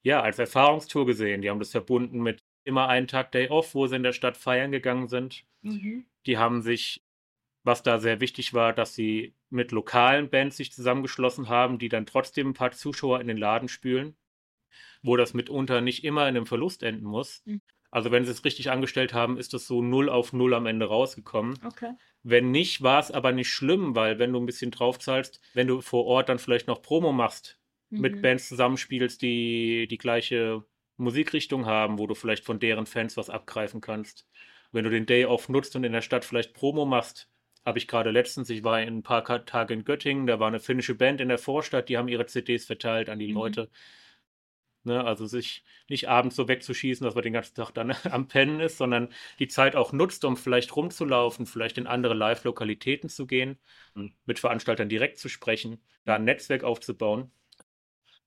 ja, 0.05 0.21
als 0.21 0.37
Erfahrungstour 0.37 1.07
gesehen. 1.07 1.41
Die 1.41 1.49
haben 1.49 1.57
das 1.57 1.71
verbunden 1.71 2.21
mit 2.21 2.43
immer 2.63 2.87
einen 2.87 3.07
Tag 3.07 3.31
Day 3.31 3.49
Off, 3.49 3.73
wo 3.73 3.87
sie 3.87 3.95
in 3.95 4.03
der 4.03 4.13
Stadt 4.13 4.37
feiern 4.37 4.71
gegangen 4.71 5.07
sind. 5.07 5.45
Mhm. 5.63 6.05
Die 6.27 6.37
haben 6.37 6.61
sich, 6.61 7.03
was 7.63 7.81
da 7.81 7.97
sehr 7.97 8.21
wichtig 8.21 8.53
war, 8.53 8.71
dass 8.71 8.93
sie 8.93 9.33
mit 9.49 9.71
lokalen 9.71 10.29
Bands 10.29 10.57
sich 10.57 10.71
zusammengeschlossen 10.71 11.49
haben, 11.49 11.79
die 11.79 11.89
dann 11.89 12.05
trotzdem 12.05 12.49
ein 12.49 12.53
paar 12.53 12.71
Zuschauer 12.71 13.19
in 13.19 13.27
den 13.27 13.37
Laden 13.37 13.67
spülen, 13.67 14.15
wo 15.01 15.17
das 15.17 15.33
mitunter 15.33 15.81
nicht 15.81 16.03
immer 16.03 16.29
in 16.29 16.37
einem 16.37 16.45
Verlust 16.45 16.83
enden 16.83 17.05
muss. 17.05 17.41
Mhm. 17.45 17.61
Also 17.89 18.11
wenn 18.11 18.25
sie 18.25 18.31
es 18.31 18.45
richtig 18.45 18.69
angestellt 18.69 19.15
haben, 19.15 19.39
ist 19.39 19.55
das 19.55 19.65
so 19.65 19.81
null 19.81 20.09
auf 20.09 20.33
null 20.33 20.53
am 20.53 20.67
Ende 20.67 20.85
rausgekommen. 20.85 21.57
Okay. 21.65 21.93
Wenn 22.21 22.51
nicht, 22.51 22.83
war 22.83 22.99
es 22.99 23.09
aber 23.09 23.31
nicht 23.31 23.49
schlimm, 23.49 23.95
weil 23.95 24.19
wenn 24.19 24.33
du 24.33 24.39
ein 24.39 24.45
bisschen 24.45 24.69
draufzahlst, 24.69 25.41
wenn 25.55 25.65
du 25.65 25.81
vor 25.81 26.05
Ort 26.05 26.29
dann 26.29 26.37
vielleicht 26.37 26.67
noch 26.67 26.83
Promo 26.83 27.11
machst, 27.11 27.57
mit 27.97 28.21
Mhm. 28.21 28.21
Bands 28.21 28.47
zusammenspielst, 28.49 29.21
die 29.21 29.87
die 29.87 29.97
gleiche 29.97 30.65
Musikrichtung 30.97 31.65
haben, 31.65 31.97
wo 31.99 32.07
du 32.07 32.15
vielleicht 32.15 32.43
von 32.45 32.59
deren 32.59 32.85
Fans 32.85 33.17
was 33.17 33.29
abgreifen 33.29 33.81
kannst. 33.81 34.27
Wenn 34.71 34.83
du 34.83 34.89
den 34.89 35.05
Day 35.05 35.25
Off 35.25 35.49
nutzt 35.49 35.75
und 35.75 35.83
in 35.83 35.93
der 35.93 36.01
Stadt 36.01 36.25
vielleicht 36.25 36.53
Promo 36.53 36.85
machst, 36.85 37.29
habe 37.65 37.77
ich 37.79 37.87
gerade 37.87 38.11
letztens, 38.11 38.49
ich 38.49 38.63
war 38.63 38.81
in 38.81 38.97
ein 38.97 39.03
paar 39.03 39.23
Tage 39.45 39.73
in 39.73 39.83
Göttingen, 39.85 40.27
da 40.27 40.39
war 40.39 40.47
eine 40.47 40.59
finnische 40.59 40.95
Band 40.95 41.19
in 41.21 41.29
der 41.29 41.37
Vorstadt, 41.39 41.89
die 41.89 41.97
haben 41.97 42.07
ihre 42.07 42.25
CDs 42.27 42.65
verteilt 42.65 43.09
an 43.09 43.19
die 43.19 43.27
Mhm. 43.27 43.31
Leute. 43.31 43.69
Ne? 44.83 45.03
Also 45.03 45.25
sich 45.25 45.63
nicht 45.89 46.07
abends 46.09 46.35
so 46.35 46.47
wegzuschießen, 46.47 47.03
dass 47.05 47.15
man 47.15 47.23
den 47.23 47.33
ganzen 47.33 47.55
Tag 47.55 47.71
dann 47.71 47.91
am 48.11 48.27
Pennen 48.27 48.59
ist, 48.59 48.77
sondern 48.77 49.09
die 49.39 49.47
Zeit 49.47 49.75
auch 49.75 49.93
nutzt, 49.93 50.23
um 50.25 50.37
vielleicht 50.37 50.75
rumzulaufen, 50.75 51.45
vielleicht 51.47 51.77
in 51.77 51.87
andere 51.87 52.13
Live-Lokalitäten 52.13 53.09
zu 53.09 53.25
gehen, 53.27 53.57
mit 54.25 54.39
Veranstaltern 54.39 54.89
direkt 54.89 55.17
zu 55.19 55.29
sprechen, 55.29 55.81
da 56.05 56.15
ein 56.15 56.25
Netzwerk 56.25 56.63
aufzubauen. 56.63 57.31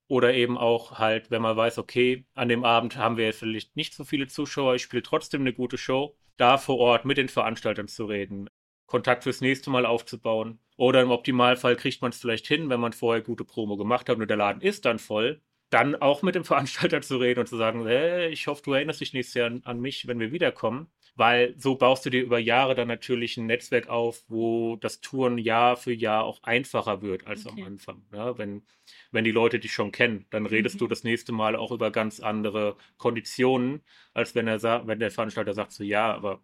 Oder 0.09 0.35
eben 0.35 0.57
auch 0.57 0.99
halt, 0.99 1.31
wenn 1.31 1.43
man 1.43 1.57
weiß, 1.57 1.79
okay, 1.79 2.25
an 2.35 2.49
dem 2.49 2.65
Abend 2.65 2.97
haben 2.97 3.19
wir 3.19 3.27
jetzt 3.27 3.41
vielleicht 3.41 3.77
nicht 3.77 3.95
so 3.95 4.05
viele 4.05 4.27
Zuschauer, 4.27 4.75
ich 4.75 4.83
spiele 4.83 5.03
trotzdem 5.03 5.43
eine 5.43 5.53
gute 5.53 5.79
Show, 5.79 6.17
da 6.39 6.57
vor 6.57 6.79
Ort 6.79 7.05
mit 7.05 7.19
den 7.19 7.29
Veranstaltern 7.29 7.89
zu 7.89 8.07
reden, 8.07 8.49
Kontakt 8.87 9.25
fürs 9.25 9.43
nächste 9.43 9.71
Mal 9.71 9.85
aufzubauen. 9.85 10.61
Oder 10.79 11.03
im 11.03 11.11
Optimalfall 11.11 11.77
kriegt 11.77 12.01
man 12.01 12.11
es 12.11 12.19
vielleicht 12.19 12.47
hin, 12.47 12.71
wenn 12.71 12.81
man 12.81 12.93
vorher 12.93 13.23
gute 13.23 13.45
Promo 13.45 13.77
gemacht 13.77 14.09
hat 14.09 14.19
und 14.19 14.29
der 14.29 14.37
Laden 14.37 14.63
ist 14.63 14.87
dann 14.87 14.99
voll, 14.99 15.43
dann 15.71 15.95
auch 15.97 16.23
mit 16.23 16.35
dem 16.35 16.45
Veranstalter 16.45 17.01
zu 17.03 17.19
reden 17.19 17.41
und 17.41 17.49
zu 17.49 17.57
sagen, 17.57 17.87
hey, 17.87 18.29
ich 18.29 18.47
hoffe, 18.47 18.63
du 18.65 18.73
erinnerst 18.73 19.01
dich 19.01 19.13
nächstes 19.13 19.35
Jahr 19.35 19.49
an, 19.49 19.63
an, 19.65 19.81
mich, 19.81 20.07
wenn 20.07 20.21
wir 20.21 20.33
wiederkommen. 20.33 20.91
Weil 21.19 21.59
so 21.59 21.75
baust 21.75 22.07
du 22.07 22.11
dir 22.11 22.23
über 22.23 22.39
Jahre 22.39 22.77
dann 22.77 22.87
natürlich 22.87 23.37
ein 23.39 23.47
Netzwerk 23.47 23.89
auf, 23.89 24.23
wo 24.29 24.77
das 24.77 25.01
Touren 25.01 25.37
Jahr 25.37 25.77
für 25.77 25.93
Jahr 25.93 26.23
auch 26.23 26.45
einfacher 26.45 27.03
wird 27.03 27.27
als 27.27 27.45
okay. 27.45 27.61
am 27.61 27.67
Anfang. 27.67 28.07
Ja, 28.13 28.27
ne? 28.27 28.39
wenn, 28.39 28.63
wenn 29.11 29.25
die 29.25 29.33
Leute 29.33 29.59
dich 29.59 29.73
schon 29.73 29.91
kennen, 29.91 30.27
dann 30.31 30.47
redest 30.47 30.77
mhm. 30.77 30.79
du 30.79 30.87
das 30.87 31.03
nächste 31.03 31.33
Mal 31.33 31.57
auch 31.57 31.73
über 31.73 31.91
ganz 31.91 32.21
andere 32.21 32.77
Konditionen, 32.99 33.83
als 34.15 34.37
wenn 34.37 34.47
er 34.47 34.61
wenn 34.87 35.01
der 35.01 35.11
Veranstalter 35.11 35.55
sagt 35.55 35.73
so, 35.73 35.83
ja, 35.83 36.15
aber 36.15 36.41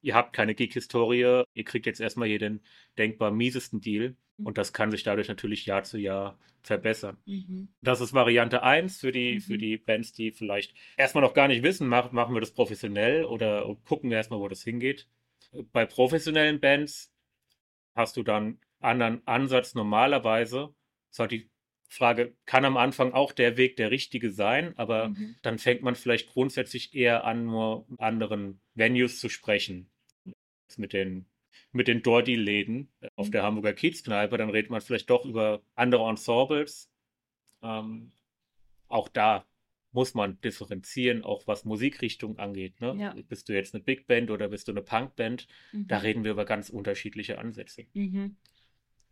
ihr 0.00 0.14
habt 0.14 0.32
keine 0.32 0.54
Gig-Historie, 0.54 1.42
ihr 1.52 1.64
kriegt 1.64 1.84
jetzt 1.84 2.00
erstmal 2.00 2.28
hier 2.28 2.38
den 2.38 2.62
denkbar 2.96 3.30
miesesten 3.30 3.82
Deal. 3.82 4.16
Mhm. 4.36 4.46
Und 4.46 4.58
das 4.58 4.72
kann 4.72 4.90
sich 4.90 5.02
dadurch 5.02 5.28
natürlich 5.28 5.66
Jahr 5.66 5.84
zu 5.84 5.98
Jahr 5.98 6.38
verbessern. 6.62 7.18
Mhm. 7.26 7.68
Das 7.82 8.00
ist 8.00 8.14
Variante 8.14 8.62
1 8.62 9.00
für 9.00 9.12
die, 9.12 9.34
mhm. 9.34 9.40
für 9.40 9.58
die 9.58 9.76
Bands, 9.76 10.12
die 10.12 10.32
vielleicht 10.32 10.74
erstmal 10.96 11.22
noch 11.22 11.34
gar 11.34 11.48
nicht 11.48 11.62
wissen, 11.62 11.88
mach, 11.88 12.12
machen 12.12 12.34
wir 12.34 12.40
das 12.40 12.52
professionell 12.52 13.24
oder 13.24 13.76
gucken 13.84 14.10
wir 14.10 14.16
erstmal, 14.16 14.40
wo 14.40 14.48
das 14.48 14.62
hingeht. 14.62 15.06
Bei 15.72 15.86
professionellen 15.86 16.60
Bands 16.60 17.12
hast 17.94 18.16
du 18.16 18.22
dann 18.22 18.58
anderen 18.80 19.26
Ansatz 19.26 19.74
normalerweise. 19.74 20.74
Das 21.10 21.26
ist 21.26 21.30
die 21.30 21.50
Frage, 21.88 22.34
kann 22.44 22.64
am 22.64 22.76
Anfang 22.76 23.12
auch 23.12 23.32
der 23.32 23.56
Weg 23.56 23.76
der 23.76 23.90
richtige 23.90 24.32
sein, 24.32 24.76
aber 24.76 25.10
mhm. 25.10 25.36
dann 25.42 25.58
fängt 25.58 25.82
man 25.82 25.94
vielleicht 25.94 26.30
grundsätzlich 26.30 26.94
eher 26.94 27.24
an, 27.24 27.44
nur 27.44 27.86
anderen 27.98 28.60
Venues 28.74 29.20
zu 29.20 29.28
sprechen. 29.28 29.90
Mit 30.76 30.92
den 30.92 31.26
mit 31.72 31.88
den 31.88 32.02
Dordi-Läden 32.02 32.92
äh, 33.00 33.08
auf 33.16 33.30
der 33.30 33.42
Hamburger 33.42 33.72
Kiezkneipe, 33.72 34.36
dann 34.38 34.50
redet 34.50 34.70
man 34.70 34.80
vielleicht 34.80 35.10
doch 35.10 35.24
über 35.24 35.62
andere 35.74 36.08
Ensembles. 36.08 36.90
Ähm, 37.62 38.12
auch 38.88 39.08
da 39.08 39.44
muss 39.92 40.14
man 40.14 40.40
differenzieren, 40.40 41.22
auch 41.22 41.46
was 41.46 41.64
Musikrichtung 41.64 42.38
angeht. 42.38 42.80
Ne? 42.80 42.96
Ja. 42.98 43.14
Bist 43.28 43.48
du 43.48 43.52
jetzt 43.54 43.74
eine 43.74 43.84
Big 43.84 44.06
Band 44.08 44.30
oder 44.30 44.48
bist 44.48 44.66
du 44.66 44.72
eine 44.72 44.82
Punkband? 44.82 45.46
Mhm. 45.72 45.86
Da 45.86 45.98
reden 45.98 46.24
wir 46.24 46.32
über 46.32 46.44
ganz 46.44 46.68
unterschiedliche 46.68 47.38
Ansätze. 47.38 47.86
Mhm. 47.94 48.36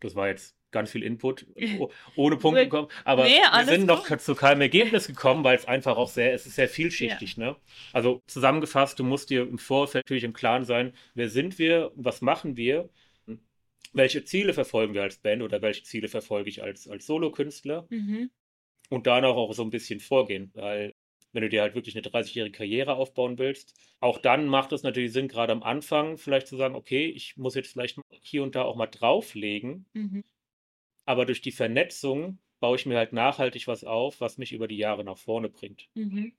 Das 0.03 0.15
war 0.15 0.29
jetzt 0.29 0.57
ganz 0.73 0.91
viel 0.91 1.03
Input, 1.03 1.47
ohne 2.17 2.37
Punkte 2.37 2.65
gekommen. 2.65 2.89
Aber 3.05 3.25
nee, 3.25 3.39
wir 3.39 3.65
sind 3.65 3.87
noch 3.87 4.09
gut. 4.09 4.21
zu 4.21 4.35
keinem 4.35 4.63
Ergebnis 4.63 5.07
gekommen, 5.07 5.45
weil 5.45 5.57
es 5.57 5.67
einfach 5.67 5.97
auch 5.97 6.09
sehr, 6.09 6.35
es 6.35 6.47
ist 6.47 6.57
sehr 6.57 6.69
vielschichtig. 6.69 7.37
Ja. 7.37 7.51
Ne? 7.51 7.57
Also 7.93 8.23
zusammengefasst, 8.27 8.99
du 8.99 9.05
musst 9.05 9.31
dir 9.31 9.43
im 9.43 9.59
Vorfeld 9.59 10.07
natürlich 10.07 10.25
im 10.25 10.33
Klaren 10.33 10.65
sein, 10.65 10.93
wer 11.15 11.29
sind 11.29 11.59
wir, 11.59 11.93
was 11.95 12.23
machen 12.23 12.57
wir, 12.57 12.89
welche 13.93 14.25
Ziele 14.25 14.55
verfolgen 14.55 14.95
wir 14.95 15.03
als 15.03 15.19
Band 15.19 15.43
oder 15.43 15.63
welche 15.63 15.85
Ziele 15.85 16.09
verfolge 16.09 16.49
ich 16.49 16.63
als, 16.63 16.89
als 16.89 17.07
Solokünstler 17.07 17.87
mhm. 17.91 18.31
und 18.89 19.07
danach 19.07 19.35
auch 19.35 19.53
so 19.53 19.63
ein 19.63 19.71
bisschen 19.71 20.01
vorgehen, 20.01 20.51
weil 20.55 20.92
wenn 21.33 21.43
du 21.43 21.49
dir 21.49 21.62
halt 21.62 21.75
wirklich 21.75 21.97
eine 21.97 22.07
30-jährige 22.07 22.57
Karriere 22.57 22.95
aufbauen 22.95 23.39
willst. 23.39 23.75
Auch 24.01 24.19
dann 24.19 24.47
macht 24.47 24.73
es 24.73 24.83
natürlich 24.83 25.12
Sinn, 25.12 25.29
gerade 25.29 25.53
am 25.53 25.62
Anfang 25.62 26.19
vielleicht 26.19 26.47
zu 26.47 26.57
sagen, 26.57 26.75
okay, 26.75 27.07
ich 27.07 27.37
muss 27.37 27.55
jetzt 27.55 27.73
vielleicht 27.73 27.99
hier 28.21 28.43
und 28.43 28.55
da 28.55 28.62
auch 28.62 28.77
mal 28.77 28.87
drauflegen. 28.87 29.87
Mhm. 29.95 30.25
Aber 31.05 31.27
durch 31.27 31.41
die 31.41 31.53
Vernetzung 31.53 32.39
baue 32.61 32.77
ich 32.77 32.87
mir 32.87 32.97
halt 32.97 33.12
nachhaltig 33.12 33.67
was 33.67 33.83
auf, 33.83 34.21
was 34.21 34.39
mich 34.39 34.53
über 34.53 34.69
die 34.69 34.77
Jahre 34.77 35.05
nach 35.05 35.19
vorne 35.19 35.49
bringt. 35.49 35.88
Mhm. 35.95 36.33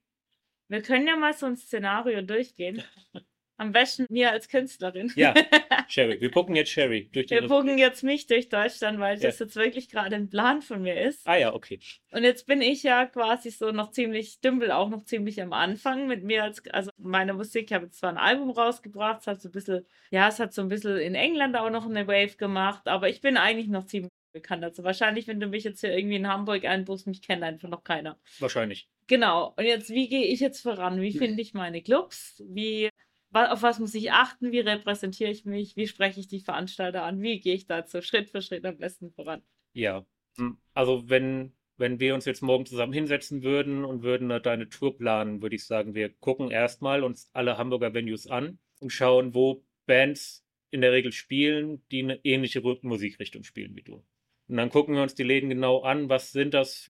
Wir 0.70 0.82
können 0.82 1.08
ja 1.08 1.18
mal 1.18 1.34
so 1.34 1.46
ein 1.46 1.58
Szenario 1.58 2.22
durchgehen. 2.22 2.82
Am 3.58 3.72
besten 3.72 4.06
mir 4.10 4.32
als 4.32 4.50
Künstlerin. 4.50 5.12
Ja, 5.16 5.34
Sherry. 5.88 6.20
Wir 6.20 6.32
gucken 6.32 6.56
jetzt 6.56 6.72
Sherry 6.72 7.10
durch 7.12 7.28
die 7.28 7.36
Wir 7.36 7.48
gucken 7.48 7.78
jetzt 7.78 8.04
mich 8.04 8.26
durch 8.26 8.50
Deutschland, 8.50 9.00
weil 9.00 9.18
ja. 9.18 9.28
das 9.28 9.40
jetzt 9.40 9.56
wirklich 9.56 9.90
gerade 9.90 10.16
ein 10.16 10.30
Plan 10.30 10.62
von 10.62 10.82
mir 10.82 11.00
ist. 11.00 11.28
Ah 11.28 11.38
ja, 11.38 11.54
okay. 11.54 11.80
Und 12.12 12.24
jetzt 12.24 12.48
bin 12.48 12.62
ich 12.62 12.84
ja 12.84 13.06
quasi 13.06 13.52
so 13.52 13.72
noch 13.72 13.92
ziemlich 13.92 14.42
dümpel, 14.42 14.72
auch 14.72 14.90
noch 14.90 15.06
ziemlich 15.06 15.42
am 15.42 15.54
Anfang 15.54 16.08
mit 16.08 16.24
mir 16.24 16.44
als, 16.44 16.66
also 16.70 16.90
meine 16.98 17.34
Musik, 17.34 17.66
ich 17.70 17.74
habe 17.74 17.86
jetzt 17.86 18.00
zwar 18.00 18.10
ein 18.10 18.18
Album 18.18 18.50
rausgebracht, 18.50 19.22
es 19.22 19.28
hat 19.28 19.42
so 19.42 19.50
ein 19.50 19.52
bisschen, 19.52 19.86
ja, 20.10 20.28
es 20.28 20.40
hat 20.40 20.54
so 20.54 20.62
ein 20.62 20.70
bisschen 20.70 20.98
in 20.98 21.16
England 21.16 21.56
auch 21.56 21.70
noch 21.70 21.86
eine 21.86 22.08
Wave 22.08 22.36
gemacht, 22.38 22.88
aber 22.88 23.10
ich 23.10 23.22
bin 23.22 23.38
eigentlich 23.38 23.68
noch 23.68 23.86
ziemlich 23.86 24.12
bekannt. 24.34 24.64
Also 24.64 24.84
wahrscheinlich, 24.84 25.28
wenn 25.28 25.40
du 25.40 25.48
mich 25.48 25.64
jetzt 25.64 25.82
hier 25.82 25.96
irgendwie 25.96 26.18
in 26.18 26.28
Hamburg 26.28 26.66
einbuchst, 26.66 27.08
mich 27.08 27.22
kennt 27.22 27.44
einfach 27.44 27.70
noch 27.70 27.84
keiner. 27.84 28.20
Wahrscheinlich. 28.40 28.90
Genau. 29.08 29.54
Und 29.56 29.66
jetzt, 29.66 29.90
wie 29.90 30.10
gehe 30.10 30.26
ich 30.26 30.40
jetzt 30.40 30.62
voran? 30.62 31.00
Wie 31.02 31.12
finde 31.18 31.42
ich 31.42 31.54
meine 31.54 31.82
Clubs? 31.82 32.44
Wie, 32.48 32.90
auf 33.34 33.64
was 33.64 33.80
muss 33.80 33.96
ich 33.96 34.12
achten? 34.12 34.52
Wie 34.52 34.60
repräsentiere 34.60 35.32
ich 35.32 35.46
mich? 35.46 35.76
Wie 35.76 35.88
spreche 35.88 36.20
ich 36.20 36.28
die 36.28 36.40
Veranstalter 36.40 37.04
an? 37.04 37.22
Wie 37.22 37.40
gehe 37.40 37.56
ich 37.56 37.66
dazu 37.66 38.02
Schritt 38.02 38.30
für 38.30 38.42
Schritt 38.42 38.66
am 38.66 38.78
besten 38.78 39.12
voran? 39.12 39.42
Ja. 39.74 40.06
Hm, 40.38 40.58
also 40.74 41.10
wenn, 41.10 41.54
wenn 41.78 42.00
wir 42.00 42.16
uns 42.16 42.26
jetzt 42.26 42.42
morgen 42.42 42.66
zusammen 42.66 42.94
hinsetzen 42.94 43.44
würden 43.44 43.86
und 43.86 44.04
würden 44.04 44.30
deine 44.42 44.70
Tour 44.70 44.98
planen, 44.98 45.42
würde 45.42 45.56
ich 45.56 45.66
sagen, 45.66 45.96
wir 45.96 46.10
gucken 46.10 46.52
erstmal 46.52 47.04
uns 47.04 47.30
alle 47.34 47.58
Hamburger 47.58 47.94
Venues 47.94 48.28
an 48.28 48.60
und 48.80 48.92
schauen, 48.92 49.34
wo 49.34 49.64
Bands 49.86 50.46
in 50.72 50.82
der 50.82 50.92
Regel 50.92 51.12
spielen, 51.12 51.84
die 51.92 52.04
eine 52.04 52.20
ähnliche 52.24 52.62
Musikrichtung 52.62 53.44
spielen 53.44 53.76
wie 53.76 53.84
du. 53.84 54.04
Und 54.48 54.58
dann 54.58 54.70
gucken 54.70 54.96
wir 54.96 55.04
uns 55.04 55.16
die 55.16 55.24
Läden 55.24 55.50
genau 55.50 55.82
an. 55.82 56.10
Was 56.10 56.32
sind 56.32 56.54
das 56.54 56.92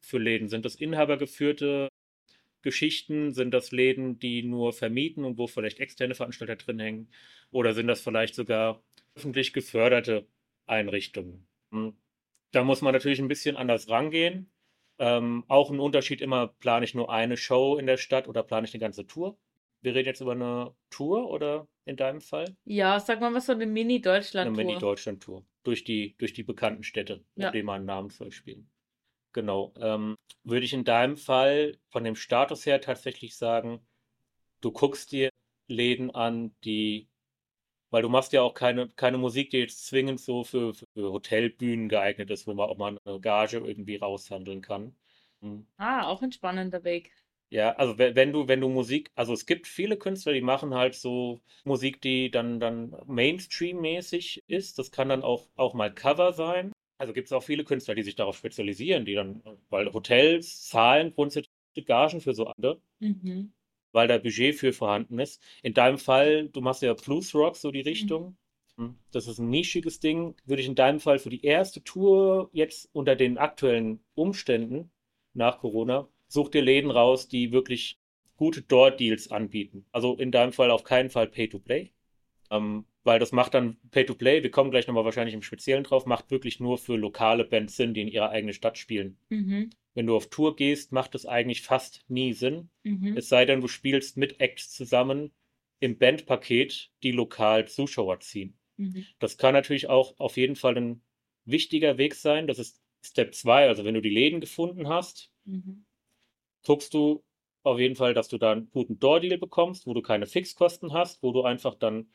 für 0.00 0.18
Läden? 0.18 0.48
Sind 0.48 0.64
das 0.64 0.76
inhabergeführte 0.76 1.88
Geschichten? 2.66 3.32
Sind 3.32 3.54
das 3.54 3.70
Läden, 3.70 4.18
die 4.18 4.42
nur 4.42 4.72
vermieten 4.72 5.24
und 5.24 5.38
wo 5.38 5.46
vielleicht 5.46 5.78
externe 5.78 6.16
Veranstalter 6.16 6.56
drin 6.56 6.80
hängen? 6.80 7.08
Oder 7.52 7.74
sind 7.74 7.86
das 7.86 8.00
vielleicht 8.00 8.34
sogar 8.34 8.82
öffentlich 9.14 9.52
geförderte 9.52 10.26
Einrichtungen? 10.66 11.46
Hm. 11.70 11.96
Da 12.50 12.64
muss 12.64 12.82
man 12.82 12.92
natürlich 12.92 13.20
ein 13.20 13.28
bisschen 13.28 13.56
anders 13.56 13.88
rangehen. 13.88 14.50
Ähm, 14.98 15.44
auch 15.46 15.70
ein 15.70 15.78
Unterschied 15.78 16.20
immer, 16.20 16.48
plane 16.48 16.84
ich 16.84 16.94
nur 16.94 17.12
eine 17.12 17.36
Show 17.36 17.76
in 17.76 17.86
der 17.86 17.98
Stadt 17.98 18.26
oder 18.26 18.42
plane 18.42 18.66
ich 18.66 18.74
eine 18.74 18.80
ganze 18.80 19.06
Tour? 19.06 19.38
Wir 19.82 19.94
reden 19.94 20.08
jetzt 20.08 20.20
über 20.20 20.32
eine 20.32 20.74
Tour 20.90 21.30
oder 21.30 21.68
in 21.84 21.96
deinem 21.96 22.20
Fall? 22.20 22.56
Ja, 22.64 22.98
sag 22.98 23.20
mal 23.20 23.32
was 23.32 23.46
so 23.46 23.52
eine 23.52 23.66
Mini-Deutschland-Tour. 23.66 24.58
Eine 24.58 24.66
Mini-Deutschland-Tour 24.66 25.44
durch 25.62 25.84
die, 25.84 26.16
durch 26.18 26.32
die 26.32 26.42
bekannten 26.42 26.82
Städte, 26.82 27.24
ja. 27.36 27.52
denen 27.52 27.66
man 27.66 27.76
einen 27.76 27.86
Namen 27.86 28.10
spielen. 28.32 28.68
Genau. 29.36 29.74
Ähm, 29.78 30.16
würde 30.44 30.64
ich 30.64 30.72
in 30.72 30.84
deinem 30.84 31.18
Fall 31.18 31.76
von 31.90 32.04
dem 32.04 32.16
Status 32.16 32.64
her 32.64 32.80
tatsächlich 32.80 33.36
sagen, 33.36 33.86
du 34.62 34.72
guckst 34.72 35.12
dir 35.12 35.28
Läden 35.68 36.10
an, 36.10 36.56
die, 36.64 37.10
weil 37.90 38.00
du 38.00 38.08
machst 38.08 38.32
ja 38.32 38.40
auch 38.40 38.54
keine, 38.54 38.88
keine 38.88 39.18
Musik, 39.18 39.50
die 39.50 39.58
jetzt 39.58 39.88
zwingend 39.88 40.20
so 40.20 40.42
für, 40.42 40.72
für 40.72 41.12
Hotelbühnen 41.12 41.90
geeignet 41.90 42.30
ist, 42.30 42.46
wo 42.46 42.54
man 42.54 42.70
auch 42.70 42.78
mal 42.78 42.98
eine 43.04 43.20
Gage 43.20 43.58
irgendwie 43.58 43.96
raushandeln 43.96 44.62
kann. 44.62 44.96
Hm. 45.42 45.66
Ah, 45.76 46.06
auch 46.06 46.22
ein 46.22 46.32
spannender 46.32 46.82
Weg. 46.82 47.12
Ja, 47.50 47.72
also 47.76 47.98
wenn 47.98 48.32
du, 48.32 48.48
wenn 48.48 48.62
du 48.62 48.70
Musik, 48.70 49.10
also 49.16 49.34
es 49.34 49.44
gibt 49.44 49.66
viele 49.66 49.98
Künstler, 49.98 50.32
die 50.32 50.40
machen 50.40 50.72
halt 50.72 50.94
so 50.94 51.42
Musik, 51.64 52.00
die 52.00 52.30
dann, 52.30 52.58
dann 52.58 52.96
Mainstream-mäßig 53.04 54.44
ist. 54.46 54.78
Das 54.78 54.90
kann 54.90 55.10
dann 55.10 55.22
auch, 55.22 55.46
auch 55.56 55.74
mal 55.74 55.92
Cover 55.92 56.32
sein. 56.32 56.72
Also 56.98 57.12
gibt 57.12 57.26
es 57.26 57.32
auch 57.32 57.42
viele 57.42 57.64
Künstler, 57.64 57.94
die 57.94 58.02
sich 58.02 58.14
darauf 58.14 58.36
spezialisieren, 58.36 59.04
die 59.04 59.14
dann, 59.14 59.42
weil 59.68 59.92
Hotels 59.92 60.62
zahlen 60.62 61.12
grundsätzlich 61.14 61.50
Gagen 61.84 62.20
für 62.20 62.32
so 62.32 62.46
andere, 62.46 62.80
mhm. 63.00 63.52
weil 63.92 64.08
da 64.08 64.16
Budget 64.16 64.54
für 64.54 64.72
vorhanden 64.72 65.18
ist. 65.18 65.42
In 65.62 65.74
deinem 65.74 65.98
Fall, 65.98 66.48
du 66.48 66.62
machst 66.62 66.82
ja 66.82 66.94
Blues 66.94 67.34
Rock, 67.34 67.56
so 67.56 67.70
die 67.70 67.82
mhm. 67.82 67.88
Richtung. 67.88 68.36
Mhm. 68.76 68.96
Das 69.12 69.26
ist 69.26 69.38
ein 69.38 69.50
nischiges 69.50 70.00
Ding. 70.00 70.34
Würde 70.46 70.62
ich 70.62 70.68
in 70.68 70.74
deinem 70.74 71.00
Fall 71.00 71.18
für 71.18 71.28
die 71.28 71.44
erste 71.44 71.84
Tour 71.84 72.48
jetzt 72.52 72.88
unter 72.92 73.14
den 73.14 73.36
aktuellen 73.36 74.00
Umständen 74.14 74.90
nach 75.34 75.58
Corona 75.58 76.08
such 76.28 76.50
dir 76.50 76.62
Läden 76.62 76.90
raus, 76.90 77.28
die 77.28 77.52
wirklich 77.52 77.98
gute 78.36 78.62
Door-Deals 78.62 79.30
anbieten. 79.30 79.86
Also 79.92 80.16
in 80.16 80.30
deinem 80.30 80.52
Fall 80.52 80.70
auf 80.70 80.84
keinen 80.84 81.10
Fall 81.10 81.28
Pay-to-Play. 81.28 81.92
Ähm, 82.50 82.84
weil 83.06 83.18
das 83.18 83.32
macht 83.32 83.54
dann 83.54 83.76
Pay-to-Play, 83.90 84.42
wir 84.42 84.50
kommen 84.50 84.70
gleich 84.70 84.86
nochmal 84.86 85.04
wahrscheinlich 85.04 85.34
im 85.34 85.42
Speziellen 85.42 85.84
drauf, 85.84 86.06
macht 86.06 86.30
wirklich 86.30 86.60
nur 86.60 86.76
für 86.78 86.96
lokale 86.96 87.44
Bands 87.44 87.76
Sinn, 87.76 87.94
die 87.94 88.02
in 88.02 88.08
ihrer 88.08 88.30
eigenen 88.30 88.54
Stadt 88.54 88.76
spielen. 88.78 89.18
Mhm. 89.28 89.70
Wenn 89.94 90.06
du 90.06 90.16
auf 90.16 90.28
Tour 90.28 90.56
gehst, 90.56 90.92
macht 90.92 91.14
das 91.14 91.24
eigentlich 91.24 91.62
fast 91.62 92.04
nie 92.08 92.32
Sinn. 92.32 92.68
Mhm. 92.82 93.16
Es 93.16 93.28
sei 93.28 93.46
denn, 93.46 93.60
du 93.60 93.68
spielst 93.68 94.16
mit 94.16 94.40
Acts 94.40 94.70
zusammen 94.72 95.32
im 95.80 95.98
Bandpaket, 95.98 96.90
die 97.02 97.12
lokal 97.12 97.66
Zuschauer 97.68 98.20
ziehen. 98.20 98.58
Mhm. 98.76 99.06
Das 99.18 99.38
kann 99.38 99.54
natürlich 99.54 99.88
auch 99.88 100.18
auf 100.18 100.36
jeden 100.36 100.56
Fall 100.56 100.76
ein 100.76 101.02
wichtiger 101.44 101.98
Weg 101.98 102.14
sein. 102.14 102.46
Das 102.46 102.58
ist 102.58 102.82
Step 103.02 103.34
2, 103.34 103.68
also 103.68 103.84
wenn 103.84 103.94
du 103.94 104.02
die 104.02 104.10
Läden 104.10 104.40
gefunden 104.40 104.88
hast, 104.88 105.30
mhm 105.44 105.86
guckst 106.66 106.92
du 106.94 107.22
auf 107.62 107.78
jeden 107.78 107.96
Fall, 107.96 108.12
dass 108.12 108.28
du 108.28 108.38
da 108.38 108.52
einen 108.52 108.70
guten 108.70 108.98
Door-Deal 108.98 109.38
bekommst, 109.38 109.86
wo 109.86 109.94
du 109.94 110.02
keine 110.02 110.26
Fixkosten 110.26 110.92
hast, 110.92 111.22
wo 111.22 111.32
du 111.32 111.42
einfach 111.42 111.74
dann 111.74 112.08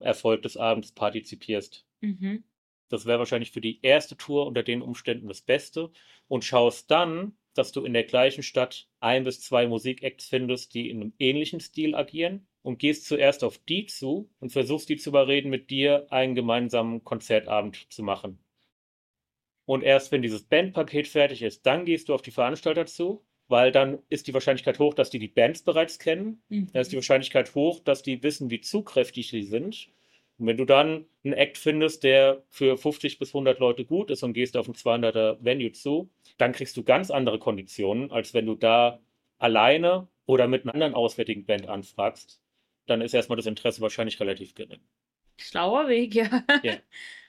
Erfolg 0.00 0.42
des 0.42 0.56
Abends 0.56 0.92
partizipierst. 0.92 1.86
Mhm. 2.00 2.44
Das 2.88 3.06
wäre 3.06 3.20
wahrscheinlich 3.20 3.52
für 3.52 3.60
die 3.60 3.78
erste 3.82 4.16
Tour 4.16 4.46
unter 4.46 4.62
den 4.62 4.82
Umständen 4.82 5.28
das 5.28 5.42
Beste. 5.42 5.90
Und 6.28 6.44
schaust 6.44 6.90
dann, 6.90 7.36
dass 7.54 7.72
du 7.72 7.84
in 7.84 7.92
der 7.92 8.04
gleichen 8.04 8.42
Stadt 8.42 8.88
ein 9.00 9.24
bis 9.24 9.40
zwei 9.40 9.66
Musikacts 9.66 10.26
findest, 10.26 10.74
die 10.74 10.90
in 10.90 11.00
einem 11.00 11.12
ähnlichen 11.18 11.60
Stil 11.60 11.94
agieren 11.94 12.46
und 12.62 12.78
gehst 12.78 13.06
zuerst 13.06 13.44
auf 13.44 13.58
die 13.58 13.86
zu 13.86 14.30
und 14.40 14.50
versuchst 14.52 14.88
die 14.88 14.96
zu 14.96 15.10
überreden, 15.10 15.50
mit 15.50 15.70
dir 15.70 16.06
einen 16.10 16.34
gemeinsamen 16.34 17.04
Konzertabend 17.04 17.90
zu 17.92 18.02
machen. 18.02 18.38
Und 19.64 19.82
erst 19.82 20.10
wenn 20.10 20.22
dieses 20.22 20.44
Bandpaket 20.44 21.06
fertig 21.06 21.42
ist, 21.42 21.64
dann 21.64 21.84
gehst 21.84 22.08
du 22.08 22.14
auf 22.14 22.22
die 22.22 22.32
Veranstalter 22.32 22.86
zu, 22.86 23.24
weil 23.50 23.72
dann 23.72 23.98
ist 24.08 24.28
die 24.28 24.34
Wahrscheinlichkeit 24.34 24.78
hoch, 24.78 24.94
dass 24.94 25.10
die 25.10 25.18
die 25.18 25.28
Bands 25.28 25.62
bereits 25.62 25.98
kennen. 25.98 26.40
Mhm. 26.48 26.72
Dann 26.72 26.82
ist 26.82 26.92
die 26.92 26.96
Wahrscheinlichkeit 26.96 27.54
hoch, 27.54 27.80
dass 27.80 28.02
die 28.02 28.22
wissen, 28.22 28.48
wie 28.50 28.60
zugkräftig 28.60 29.28
sie 29.28 29.42
sind. 29.42 29.88
Und 30.38 30.46
wenn 30.46 30.56
du 30.56 30.64
dann 30.64 31.04
einen 31.24 31.34
Act 31.34 31.58
findest, 31.58 32.04
der 32.04 32.42
für 32.48 32.78
50 32.78 33.18
bis 33.18 33.30
100 33.30 33.58
Leute 33.58 33.84
gut 33.84 34.10
ist 34.10 34.22
und 34.22 34.32
gehst 34.32 34.56
auf 34.56 34.68
ein 34.68 34.74
200er 34.74 35.44
Venue 35.44 35.72
zu, 35.72 36.08
dann 36.38 36.52
kriegst 36.52 36.76
du 36.76 36.84
ganz 36.84 37.10
andere 37.10 37.38
Konditionen, 37.38 38.10
als 38.12 38.32
wenn 38.32 38.46
du 38.46 38.54
da 38.54 39.00
alleine 39.38 40.08
oder 40.26 40.46
mit 40.46 40.62
einer 40.62 40.74
anderen 40.74 40.94
auswärtigen 40.94 41.44
Band 41.44 41.68
anfragst. 41.68 42.40
Dann 42.86 43.00
ist 43.00 43.14
erstmal 43.14 43.36
das 43.36 43.46
Interesse 43.46 43.80
wahrscheinlich 43.80 44.20
relativ 44.20 44.54
gering. 44.54 44.80
Schlauer 45.36 45.88
Weg, 45.88 46.14
ja. 46.14 46.44
Ja. 46.62 46.74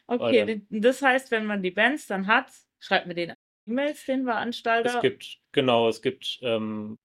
Okay, 0.08 0.62
das 0.70 1.02
heißt, 1.02 1.32
wenn 1.32 1.46
man 1.46 1.64
die 1.64 1.72
Bands 1.72 2.06
dann 2.08 2.28
hat, 2.28 2.48
schreibt 2.80 3.08
mir 3.08 3.14
den 3.14 3.34
E-Mails, 3.68 4.06
den 4.06 4.22
Es 4.22 4.26
Veranstalter. 4.26 5.00
gibt, 5.02 5.38
genau, 5.52 5.88
es 5.88 6.02
gibt, 6.02 6.40
ähm, 6.42 6.98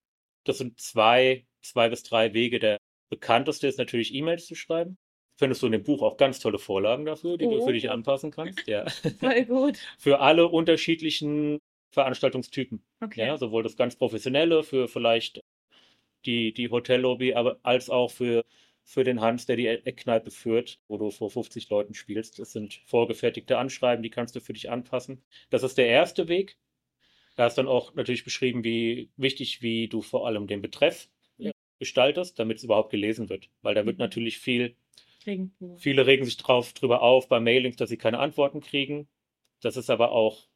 das 0.45 0.57
sind 0.57 0.79
zwei, 0.79 1.45
zwei 1.61 1.89
bis 1.89 2.03
drei 2.03 2.33
Wege. 2.33 2.59
Der 2.59 2.77
bekannteste 3.09 3.67
ist 3.67 3.77
natürlich 3.77 4.13
E-Mails 4.13 4.45
zu 4.47 4.55
schreiben. 4.55 4.97
Findest 5.39 5.61
du 5.61 5.67
in 5.67 5.73
dem 5.73 5.83
Buch 5.83 6.01
auch 6.01 6.17
ganz 6.17 6.39
tolle 6.39 6.57
Vorlagen 6.57 7.05
dafür, 7.05 7.37
die 7.37 7.45
du 7.45 7.59
Oh. 7.61 7.65
für 7.65 7.73
dich 7.73 7.89
anpassen 7.91 8.31
kannst. 8.31 8.67
Ja. 8.67 8.85
Voll 9.19 9.45
gut. 9.45 9.77
Für 9.99 10.19
alle 10.19 10.47
unterschiedlichen 10.47 11.59
Veranstaltungstypen. 11.93 12.83
Okay. 13.01 13.27
Ja, 13.27 13.37
sowohl 13.37 13.63
das 13.63 13.75
ganz 13.77 13.95
Professionelle 13.95 14.63
für 14.63 14.87
vielleicht 14.87 15.39
die, 16.25 16.53
die 16.53 16.69
Hotellobby, 16.69 17.33
aber 17.35 17.59
als 17.63 17.89
auch 17.89 18.11
für, 18.11 18.43
für 18.87 19.03
den 19.03 19.19
Hans, 19.19 19.45
der 19.45 19.57
die 19.57 19.67
Eckkneipe 19.67 20.31
führt, 20.31 20.79
wo 20.87 20.97
du 20.97 21.11
vor 21.11 21.29
50 21.29 21.69
Leuten 21.69 21.93
spielst. 21.93 22.39
Das 22.39 22.53
sind 22.53 22.81
vorgefertigte 22.85 23.57
Anschreiben, 23.57 24.01
die 24.01 24.09
kannst 24.09 24.33
du 24.35 24.39
für 24.39 24.53
dich 24.53 24.69
anpassen. 24.71 25.21
Das 25.49 25.63
ist 25.63 25.77
der 25.77 25.87
erste 25.87 26.29
Weg. 26.29 26.57
Da 27.35 27.47
ist 27.47 27.55
dann 27.57 27.67
auch 27.67 27.93
natürlich 27.95 28.23
beschrieben, 28.23 28.63
wie 28.63 29.11
wichtig, 29.17 29.61
wie 29.61 29.89
du 29.89 30.01
vor 30.01 30.25
allem 30.25 30.47
den 30.47 30.61
Betreff 30.61 31.09
äh, 31.37 31.51
gestaltest, 31.79 32.39
damit 32.39 32.57
es 32.59 32.63
überhaupt 32.63 32.89
gelesen 32.89 33.27
wird. 33.29 33.49
Weil 33.61 33.75
da 33.75 33.85
wird 33.85 33.97
Mhm. 33.97 34.03
natürlich 34.03 34.39
viel 34.39 34.77
Kriegen. 35.21 35.53
Viele 35.77 36.07
regen 36.07 36.23
sich 36.23 36.37
drauf 36.37 36.71
drüber 36.73 37.01
auf 37.01 37.27
bei 37.27 37.41
Mailings, 37.41 37.75
dass 37.75 37.89
sie 37.89 37.97
keine 37.97 38.19
Antworten 38.19 38.61
kriegen. 38.61 39.09
Das 39.61 39.75
ist 39.75 39.89
aber 39.89 40.13
auch, 40.13 40.47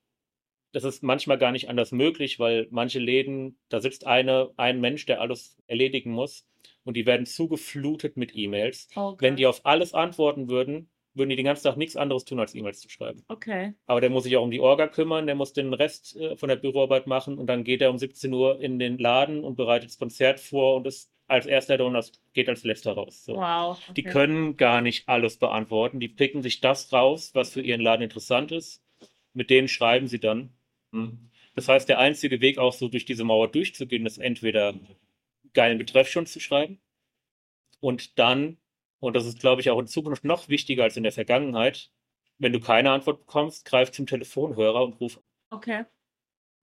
das 0.72 0.86
ist 0.86 1.04
manchmal 1.04 1.38
gar 1.38 1.52
nicht 1.52 1.70
anders 1.70 1.92
möglich, 1.92 2.40
weil 2.40 2.68
manche 2.72 3.00
Läden, 3.00 3.58
da 3.70 3.82
sitzt 3.82 4.08
eine, 4.08 4.52
ein 4.58 4.80
Mensch, 4.80 5.06
der 5.06 5.20
alles 5.22 5.58
erledigen 5.68 6.12
muss 6.12 6.48
und 6.84 6.98
die 6.98 7.06
werden 7.06 7.26
zugeflutet 7.26 8.18
mit 8.18 8.36
E-Mails. 8.36 8.88
Oh, 8.96 9.16
Wenn 9.20 9.36
die 9.36 9.46
auf 9.46 9.66
alles 9.66 9.94
antworten 9.94 10.50
würden, 10.50 10.90
würden 11.14 11.30
die 11.30 11.36
den 11.36 11.46
ganzen 11.46 11.64
Tag 11.64 11.78
nichts 11.78 11.96
anderes 11.96 12.26
tun, 12.26 12.40
als 12.40 12.56
E-Mails 12.56 12.80
zu 12.80 12.90
schreiben. 12.90 13.24
Okay. 13.28 13.74
Aber 13.86 14.02
der 14.02 14.10
muss 14.10 14.24
sich 14.24 14.38
auch 14.38 14.44
um 14.44 14.52
die 14.52 14.62
Orga 14.62 14.88
kümmern, 14.88 15.26
der 15.26 15.36
muss 15.36 15.54
den 15.54 15.74
Rest 15.74 16.16
äh, 16.16 16.38
von 16.38 16.50
der 16.50 16.56
Büroarbeit 16.56 17.08
machen 17.08 17.38
und 17.38 17.48
dann 17.48 17.64
geht 17.64 17.82
er 17.82 17.90
um 17.90 17.98
17 17.98 18.34
Uhr 18.34 18.60
in 18.62 18.80
den 18.80 18.98
Laden 18.98 19.44
und 19.44 19.56
bereitet 19.56 19.90
das 19.90 19.98
Konzert 19.98 20.40
vor 20.40 20.78
und 20.78 20.88
ist 20.88 21.12
als 21.28 21.46
erster 21.46 21.78
da 21.78 21.86
und 21.86 21.94
das 21.94 22.12
geht 22.34 22.50
als 22.50 22.64
letzter 22.64 22.94
raus. 22.94 23.24
So. 23.26 23.36
Wow. 23.36 23.80
Die 23.96 24.02
okay. 24.02 24.12
können 24.12 24.58
gar 24.58 24.82
nicht 24.82 25.08
alles 25.08 25.38
beantworten. 25.38 26.00
Die 26.00 26.10
picken 26.10 26.42
sich 26.42 26.60
das 26.60 26.92
raus, 26.92 27.32
was 27.34 27.54
für 27.54 27.62
ihren 27.62 27.82
Laden 27.82 28.04
interessant 28.04 28.52
ist. 28.52 28.84
Mit 29.34 29.50
denen 29.50 29.70
schreiben 29.70 30.08
sie 30.08 30.20
dann. 30.20 30.50
Hm. 30.92 31.30
Das 31.56 31.68
heißt, 31.68 31.88
der 31.88 32.00
einzige 32.00 32.42
Weg, 32.42 32.58
auch 32.58 32.74
so 32.74 32.90
durch 32.90 33.06
diese 33.06 33.24
Mauer 33.24 33.50
durchzugehen, 33.50 34.06
ist 34.06 34.18
entweder 34.18 34.74
geilen 35.54 35.78
Betreff 35.78 36.10
schon 36.10 36.26
zu 36.26 36.40
schreiben 36.40 36.82
und 37.80 38.18
dann, 38.20 38.58
und 39.00 39.16
das 39.16 39.26
ist, 39.26 39.40
glaube 39.40 39.62
ich, 39.62 39.70
auch 39.70 39.80
in 39.80 39.88
Zukunft 39.88 40.24
noch 40.24 40.50
wichtiger 40.50 40.84
als 40.84 40.98
in 40.98 41.04
der 41.04 41.12
Vergangenheit, 41.12 41.92
wenn 42.38 42.54
du 42.54 42.60
keine 42.60 42.92
Antwort 42.92 43.20
bekommst, 43.20 43.66
greif 43.66 43.92
zum 43.92 44.08
Telefonhörer 44.08 44.84
und 44.84 45.00
ruf 45.00 45.20
Okay. 45.52 45.86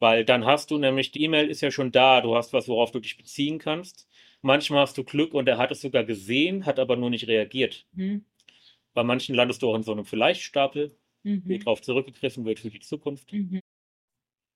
weil 0.00 0.24
dann 0.24 0.44
hast 0.46 0.70
du 0.70 0.78
nämlich, 0.78 1.10
die 1.12 1.22
E-Mail 1.24 1.48
ist 1.50 1.60
ja 1.60 1.70
schon 1.70 1.92
da, 1.92 2.20
du 2.20 2.34
hast 2.36 2.52
was, 2.52 2.68
worauf 2.68 2.90
du 2.92 3.00
dich 3.00 3.16
beziehen 3.16 3.58
kannst. 3.58 4.08
Manchmal 4.42 4.82
hast 4.82 4.96
du 4.96 5.04
Glück 5.04 5.34
und 5.34 5.48
er 5.48 5.58
hat 5.58 5.70
es 5.72 5.80
sogar 5.80 6.04
gesehen, 6.04 6.66
hat 6.66 6.78
aber 6.78 6.96
nur 6.96 7.10
nicht 7.10 7.26
reagiert. 7.26 7.86
Mhm. 7.92 8.24
Bei 8.94 9.02
manchen 9.04 9.34
landest 9.34 9.62
du 9.62 9.70
auch 9.70 9.74
in 9.76 9.82
so 9.82 9.92
einem 9.92 10.04
Vielleicht-Stapel, 10.04 10.96
Mhm. 11.24 11.60
drauf 11.60 11.82
zurückgegriffen 11.82 12.44
wird 12.44 12.60
für 12.60 12.70
die 12.70 12.78
Zukunft. 12.80 13.32
Mhm. 13.32 13.60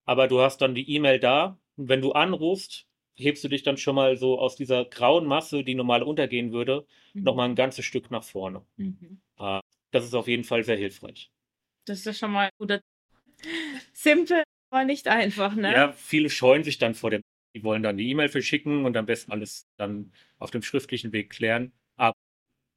Aber 0.05 0.27
du 0.27 0.39
hast 0.39 0.61
dann 0.61 0.75
die 0.75 0.89
E-Mail 0.89 1.19
da 1.19 1.59
und 1.75 1.89
wenn 1.89 2.01
du 2.01 2.13
anrufst, 2.13 2.87
hebst 3.15 3.43
du 3.43 3.47
dich 3.47 3.63
dann 3.63 3.77
schon 3.77 3.95
mal 3.95 4.17
so 4.17 4.39
aus 4.39 4.55
dieser 4.55 4.85
grauen 4.85 5.25
Masse, 5.25 5.63
die 5.63 5.75
normal 5.75 6.03
untergehen 6.03 6.51
würde, 6.51 6.85
Mhm. 7.13 7.23
nochmal 7.23 7.49
ein 7.49 7.55
ganzes 7.55 7.85
Stück 7.85 8.09
nach 8.11 8.23
vorne. 8.23 8.65
Mhm. 8.77 9.21
Das 9.91 10.03
ist 10.05 10.13
auf 10.15 10.27
jeden 10.27 10.43
Fall 10.43 10.63
sehr 10.63 10.77
hilfreich. 10.77 11.29
Das 11.85 12.05
ist 12.05 12.17
schon 12.17 12.31
mal 12.31 12.49
guter. 12.57 12.81
Simpel, 13.93 14.43
aber 14.71 14.85
nicht 14.85 15.07
einfach, 15.07 15.55
ne? 15.55 15.71
Ja, 15.71 15.91
viele 15.91 16.29
scheuen 16.29 16.63
sich 16.63 16.77
dann 16.77 16.95
vor 16.95 17.11
dem, 17.11 17.21
die 17.55 17.63
wollen 17.63 17.83
dann 17.83 17.97
die 17.97 18.09
E-Mail 18.09 18.29
verschicken 18.29 18.85
und 18.85 18.97
am 18.97 19.05
besten 19.05 19.31
alles 19.31 19.67
dann 19.77 20.11
auf 20.39 20.49
dem 20.51 20.61
schriftlichen 20.63 21.11
Weg 21.11 21.29
klären. 21.29 21.71
Aber 21.97 22.15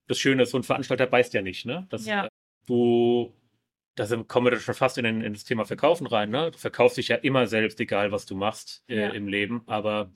das 0.09 0.18
Schöne 0.18 0.42
ist, 0.42 0.51
so 0.51 0.59
ein 0.59 0.62
Veranstalter 0.62 1.07
beißt 1.07 1.33
ja 1.35 1.42
nicht, 1.42 1.64
ne? 1.66 1.87
Das, 1.90 2.05
Ja. 2.07 2.29
Du, 2.66 3.33
da 3.96 4.06
kommen 4.24 4.46
wir 4.46 4.50
dann 4.52 4.61
schon 4.61 4.74
fast 4.74 4.98
in, 4.98 5.04
den, 5.04 5.20
in 5.22 5.32
das 5.32 5.44
Thema 5.44 5.64
Verkaufen 5.64 6.06
rein, 6.06 6.30
ne? 6.30 6.50
Du 6.52 6.59
verkaufst 6.59 6.98
dich 6.98 7.09
ja 7.09 7.16
immer 7.16 7.46
selbst, 7.46 7.80
egal 7.80 8.12
was 8.12 8.26
du 8.26 8.37
machst 8.37 8.85
äh, 8.88 9.00
Ja. 9.00 9.09
im 9.11 9.26
Leben, 9.26 9.62
aber 9.66 10.12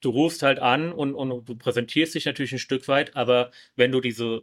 du 0.00 0.10
rufst 0.10 0.42
halt 0.42 0.58
an 0.58 0.92
und, 0.92 1.14
und 1.14 1.48
du 1.48 1.56
präsentierst 1.56 2.14
dich 2.14 2.26
natürlich 2.26 2.52
ein 2.52 2.58
Stück 2.58 2.88
weit, 2.88 3.16
aber 3.16 3.52
wenn 3.76 3.92
du 3.92 4.00
diese, 4.00 4.42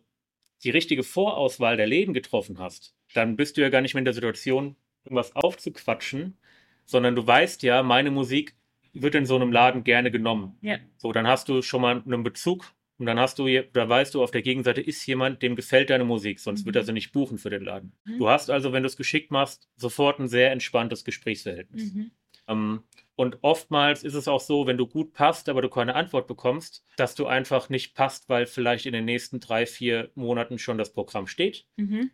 die 0.64 0.70
richtige 0.72 1.04
Vorauswahl 1.04 1.78
der 1.78 1.88
Läden 1.88 2.14
getroffen 2.14 2.58
hast, 2.60 2.96
dann 3.14 3.36
bist 3.36 3.58
du 3.58 3.62
ja 3.62 3.70
gar 3.70 3.82
nicht 3.82 3.94
mehr 3.94 4.00
in 4.00 4.06
der 4.06 4.14
Situation, 4.14 4.76
irgendwas 5.04 5.36
aufzuquatschen, 5.36 6.38
sondern 6.86 7.16
du 7.16 7.26
weißt 7.28 7.64
ja, 7.64 7.84
meine 7.84 8.12
Musik 8.12 8.56
wird 8.94 9.16
in 9.16 9.26
so 9.26 9.36
einem 9.36 9.52
Laden 9.52 9.84
gerne 9.84 10.10
genommen. 10.10 10.58
Ja. 10.62 10.78
So, 10.98 11.12
dann 11.12 11.28
hast 11.28 11.50
du 11.50 11.62
schon 11.62 11.82
mal 11.82 12.02
einen 12.04 12.24
Bezug 12.24 12.72
und 13.00 13.06
dann 13.06 13.18
hast 13.20 13.40
du, 13.40 13.48
da 13.48 13.88
weißt 13.90 14.14
du, 14.14 14.22
auf 14.22 14.32
der 14.32 14.42
Gegenseite 14.42 14.82
ist 14.82 15.06
jemand, 15.08 15.42
dem 15.42 15.56
gefällt 15.56 15.90
deine 15.90 16.04
Musik, 16.04 16.40
sonst 16.40 16.66
wird 16.66 16.76
Mhm. 16.76 16.80
er 16.80 16.84
sie 16.84 16.94
nicht 16.94 17.12
buchen 17.14 17.38
für 17.38 17.50
den 17.50 17.64
Laden. 17.64 17.94
Mhm. 18.04 18.20
Du 18.20 18.30
hast 18.30 18.50
also, 18.50 18.74
wenn 18.74 18.84
du 18.84 18.88
es 18.88 18.98
geschickt 18.98 19.32
machst, 19.32 19.70
sofort 19.78 20.20
ein 20.20 20.28
sehr 20.28 20.52
entspanntes 20.52 21.06
Gesprächsverhältnis. 21.06 21.94
Mhm. 21.94 22.12
Ähm, 22.48 22.84
und 23.16 23.38
oftmals 23.42 24.04
ist 24.04 24.16
es 24.16 24.28
auch 24.28 24.42
so, 24.42 24.68
wenn 24.68 24.78
du 24.78 24.86
gut 24.86 25.14
passt, 25.14 25.48
aber 25.50 25.62
du 25.62 25.70
keine 25.70 25.96
Antwort 25.96 26.28
bekommst, 26.28 26.84
dass 26.98 27.16
du 27.16 27.26
einfach 27.26 27.70
nicht 27.70 27.96
passt, 27.96 28.28
weil 28.28 28.46
vielleicht 28.46 28.86
in 28.86 28.94
den 28.94 29.06
nächsten 29.06 29.40
drei, 29.40 29.66
vier 29.66 30.12
Monaten 30.16 30.60
schon 30.60 30.78
das 30.78 30.92
Programm 30.92 31.28
steht. 31.28 31.66
Mhm. 31.78 32.12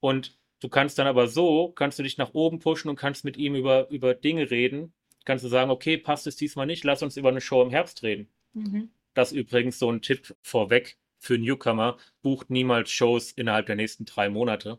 Und 0.00 0.38
du 0.60 0.68
kannst 0.68 0.98
dann 0.98 1.06
aber 1.06 1.28
so, 1.28 1.72
kannst 1.72 1.98
du 1.98 2.02
dich 2.02 2.16
nach 2.16 2.32
oben 2.32 2.58
pushen 2.58 2.88
und 2.88 2.96
kannst 2.96 3.24
mit 3.24 3.36
ihm 3.36 3.54
über, 3.54 3.88
über 3.90 4.14
Dinge 4.14 4.50
reden. 4.50 4.94
Kannst 5.24 5.44
du 5.44 5.48
sagen, 5.48 5.70
okay, 5.70 5.98
passt 5.98 6.26
es 6.26 6.36
diesmal 6.36 6.66
nicht, 6.66 6.84
lass 6.84 7.02
uns 7.02 7.16
über 7.16 7.28
eine 7.30 7.40
Show 7.40 7.60
im 7.62 7.70
Herbst 7.70 8.02
reden. 8.02 8.28
Mhm. 8.52 8.90
Das 9.16 9.32
übrigens 9.32 9.78
so 9.78 9.90
ein 9.90 10.02
Tipp 10.02 10.36
vorweg 10.42 10.98
für 11.18 11.38
Newcomer, 11.38 11.96
bucht 12.22 12.50
niemals 12.50 12.90
Shows 12.90 13.32
innerhalb 13.32 13.64
der 13.66 13.76
nächsten 13.76 14.04
drei 14.04 14.28
Monate, 14.28 14.78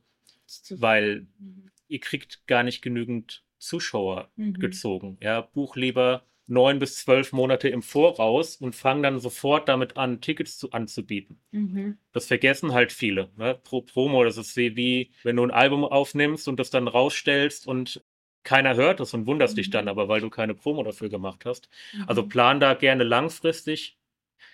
weil 0.70 1.28
Mhm. 1.40 1.72
ihr 1.88 2.00
kriegt 2.00 2.46
gar 2.48 2.62
nicht 2.64 2.82
genügend 2.84 3.44
Zuschauer 3.58 4.30
Mhm. 4.36 4.54
gezogen. 4.60 5.18
Ja, 5.22 5.42
buch 5.42 5.76
lieber 5.76 6.24
neun 6.46 6.78
bis 6.78 6.98
zwölf 6.98 7.34
Monate 7.34 7.68
im 7.68 7.82
Voraus 7.82 8.58
und 8.58 8.76
fang 8.76 9.02
dann 9.02 9.20
sofort 9.20 9.68
damit 9.68 9.98
an, 9.98 10.22
Tickets 10.22 10.60
zu, 10.60 10.72
anzubieten. 10.72 11.42
Mhm. 11.52 11.98
Das 12.12 12.28
vergessen 12.28 12.74
halt 12.74 12.92
viele. 12.92 13.32
Ne? 13.38 13.60
Pro 13.64 13.82
Promo, 13.82 14.24
das 14.24 14.38
ist 14.38 14.56
wie, 14.56 14.76
wie, 14.76 15.12
wenn 15.24 15.36
du 15.36 15.44
ein 15.44 15.52
Album 15.52 15.84
aufnimmst 15.84 16.48
und 16.48 16.60
das 16.60 16.70
dann 16.70 16.88
rausstellst 16.88 17.66
und 17.68 18.04
keiner 18.44 18.76
hört 18.76 19.00
es 19.00 19.14
und 19.16 19.26
wunderst 19.26 19.58
dich 19.58 19.68
Mhm. 19.70 19.72
dann 19.72 19.88
aber, 19.88 20.08
weil 20.08 20.22
du 20.22 20.30
keine 20.30 20.54
Promo 20.54 20.84
dafür 20.84 21.10
gemacht 21.10 21.44
hast. 21.46 21.70
Also 22.06 22.22
Mhm. 22.24 22.30
plan 22.30 22.60
da 22.60 22.76
gerne 22.76 23.04
langfristig. 23.04 23.98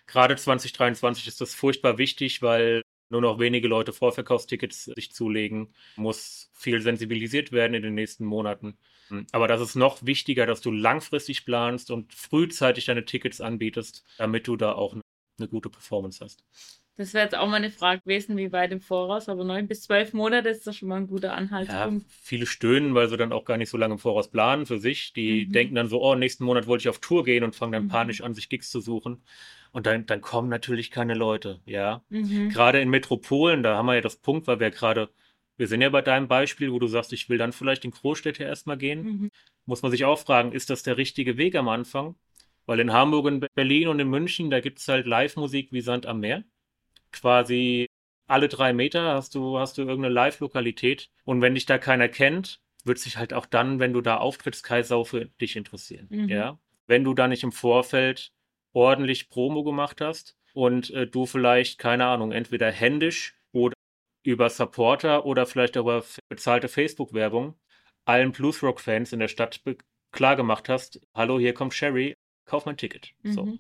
Gerade 0.05 0.35
2023 0.35 1.27
ist 1.27 1.41
das 1.41 1.53
furchtbar 1.53 1.97
wichtig, 1.97 2.41
weil 2.41 2.81
nur 3.09 3.21
noch 3.21 3.39
wenige 3.39 3.67
Leute 3.67 3.93
Vorverkaufstickets 3.93 4.85
sich 4.85 5.11
zulegen. 5.11 5.73
Muss 5.95 6.51
viel 6.53 6.81
sensibilisiert 6.81 7.51
werden 7.51 7.73
in 7.73 7.83
den 7.83 7.93
nächsten 7.93 8.25
Monaten. 8.25 8.77
Aber 9.31 9.47
das 9.47 9.61
ist 9.61 9.75
noch 9.75 10.05
wichtiger, 10.05 10.45
dass 10.45 10.61
du 10.61 10.71
langfristig 10.71 11.45
planst 11.45 11.91
und 11.91 12.13
frühzeitig 12.13 12.85
deine 12.85 13.05
Tickets 13.05 13.41
anbietest, 13.41 14.03
damit 14.17 14.47
du 14.47 14.55
da 14.55 14.73
auch 14.73 14.95
eine 15.37 15.47
gute 15.47 15.69
Performance 15.69 16.23
hast. 16.23 16.43
Das 16.95 17.15
wäre 17.15 17.23
jetzt 17.23 17.35
auch 17.35 17.47
mal 17.47 17.55
eine 17.55 17.71
Frage 17.71 18.01
gewesen, 18.01 18.37
wie 18.37 18.51
weit 18.51 18.71
im 18.71 18.79
Voraus, 18.79 19.27
aber 19.27 19.43
neun 19.43 19.67
bis 19.67 19.81
zwölf 19.81 20.13
Monate 20.13 20.49
ist 20.49 20.67
doch 20.67 20.73
schon 20.73 20.89
mal 20.89 20.97
ein 20.97 21.07
guter 21.07 21.33
Anhaltspunkt. 21.33 22.03
Ja, 22.03 22.15
viele 22.21 22.45
stöhnen, 22.45 22.93
weil 22.93 23.09
sie 23.09 23.17
dann 23.17 23.33
auch 23.33 23.45
gar 23.45 23.57
nicht 23.57 23.71
so 23.71 23.77
lange 23.77 23.95
im 23.95 23.99
Voraus 23.99 24.29
planen 24.29 24.67
für 24.67 24.77
sich. 24.77 25.11
Die 25.13 25.47
mhm. 25.47 25.51
denken 25.53 25.75
dann 25.75 25.87
so, 25.87 26.03
oh, 26.03 26.13
nächsten 26.13 26.43
Monat 26.43 26.67
wollte 26.67 26.83
ich 26.83 26.89
auf 26.89 26.99
Tour 26.99 27.23
gehen 27.23 27.43
und 27.43 27.55
fangen 27.55 27.71
dann 27.71 27.85
mhm. 27.85 27.89
panisch 27.89 28.21
an, 28.21 28.35
sich 28.35 28.47
Gigs 28.47 28.69
zu 28.69 28.79
suchen. 28.79 29.23
Und 29.73 29.85
dann, 29.85 30.05
dann 30.05 30.21
kommen 30.21 30.47
natürlich 30.47 30.89
keine 30.89 31.13
Leute, 31.13 31.59
ja. 31.65 32.03
Mhm. 32.09 32.49
Gerade 32.49 32.79
in 32.79 32.89
Metropolen, 32.89 33.61
da 33.61 33.75
haben 33.75 33.87
wir 33.87 33.95
ja 33.95 34.01
das 34.01 34.15
Punkt, 34.15 34.47
weil 34.47 34.61
wir 34.61 34.71
gerade, 34.71 35.09
wir 35.57 35.67
sind 35.67 35.81
ja 35.81 35.89
bei 35.89 36.01
deinem 36.01 36.29
Beispiel, 36.29 36.71
wo 36.71 36.79
du 36.79 36.87
sagst, 36.87 37.11
ich 37.11 37.27
will 37.27 37.37
dann 37.37 37.51
vielleicht 37.51 37.83
in 37.83 37.91
Großstädte 37.91 38.43
erstmal 38.43 38.77
gehen. 38.77 39.03
Mhm. 39.03 39.31
Muss 39.65 39.81
man 39.81 39.91
sich 39.91 40.05
auch 40.05 40.19
fragen, 40.19 40.53
ist 40.53 40.69
das 40.69 40.83
der 40.83 40.95
richtige 40.95 41.37
Weg 41.37 41.55
am 41.55 41.67
Anfang? 41.67 42.15
Weil 42.65 42.79
in 42.79 42.93
Hamburg, 42.93 43.27
in 43.27 43.45
Berlin 43.55 43.89
und 43.89 43.99
in 43.99 44.09
München, 44.09 44.49
da 44.49 44.61
gibt 44.61 44.79
es 44.79 44.87
halt 44.87 45.05
Live-Musik 45.05 45.73
wie 45.73 45.81
Sand 45.81 46.05
am 46.05 46.21
Meer 46.21 46.45
quasi 47.13 47.87
alle 48.27 48.49
drei 48.49 48.73
Meter 48.73 49.13
hast 49.13 49.35
du, 49.35 49.59
hast 49.59 49.77
du 49.77 49.83
irgendeine 49.83 50.13
Live-Lokalität. 50.13 51.09
Und 51.23 51.41
wenn 51.41 51.55
dich 51.55 51.65
da 51.65 51.77
keiner 51.77 52.09
kennt, 52.09 52.61
wird 52.83 52.99
sich 52.99 53.17
halt 53.17 53.33
auch 53.33 53.45
dann, 53.45 53.79
wenn 53.79 53.93
du 53.93 54.01
da 54.01 54.17
auftrittst, 54.17 54.63
keine 54.63 54.83
Sau 54.83 55.05
für 55.05 55.25
dich 55.25 55.55
interessieren. 55.55 56.07
Mhm. 56.09 56.29
Ja? 56.29 56.59
Wenn 56.87 57.03
du 57.03 57.13
da 57.13 57.27
nicht 57.27 57.43
im 57.43 57.51
Vorfeld 57.51 58.31
ordentlich 58.73 59.29
Promo 59.29 59.63
gemacht 59.63 60.01
hast 60.01 60.35
und 60.53 60.89
äh, 60.91 61.07
du 61.07 61.25
vielleicht, 61.25 61.79
keine 61.79 62.05
Ahnung, 62.05 62.31
entweder 62.31 62.71
händisch 62.71 63.35
oder 63.51 63.73
über 64.23 64.49
Supporter 64.49 65.25
oder 65.25 65.45
vielleicht 65.45 65.75
über 65.75 66.03
bezahlte 66.29 66.67
Facebook-Werbung 66.67 67.55
allen 68.05 68.31
Bluesrock-Fans 68.31 69.13
in 69.13 69.19
der 69.19 69.27
Stadt 69.27 69.61
klar 70.11 70.35
gemacht 70.35 70.69
hast, 70.69 71.01
hallo, 71.13 71.39
hier 71.39 71.53
kommt 71.53 71.73
Sherry, 71.73 72.15
kauf 72.45 72.65
mein 72.65 72.77
Ticket. 72.77 73.13
Mhm. 73.23 73.31
So. 73.31 73.57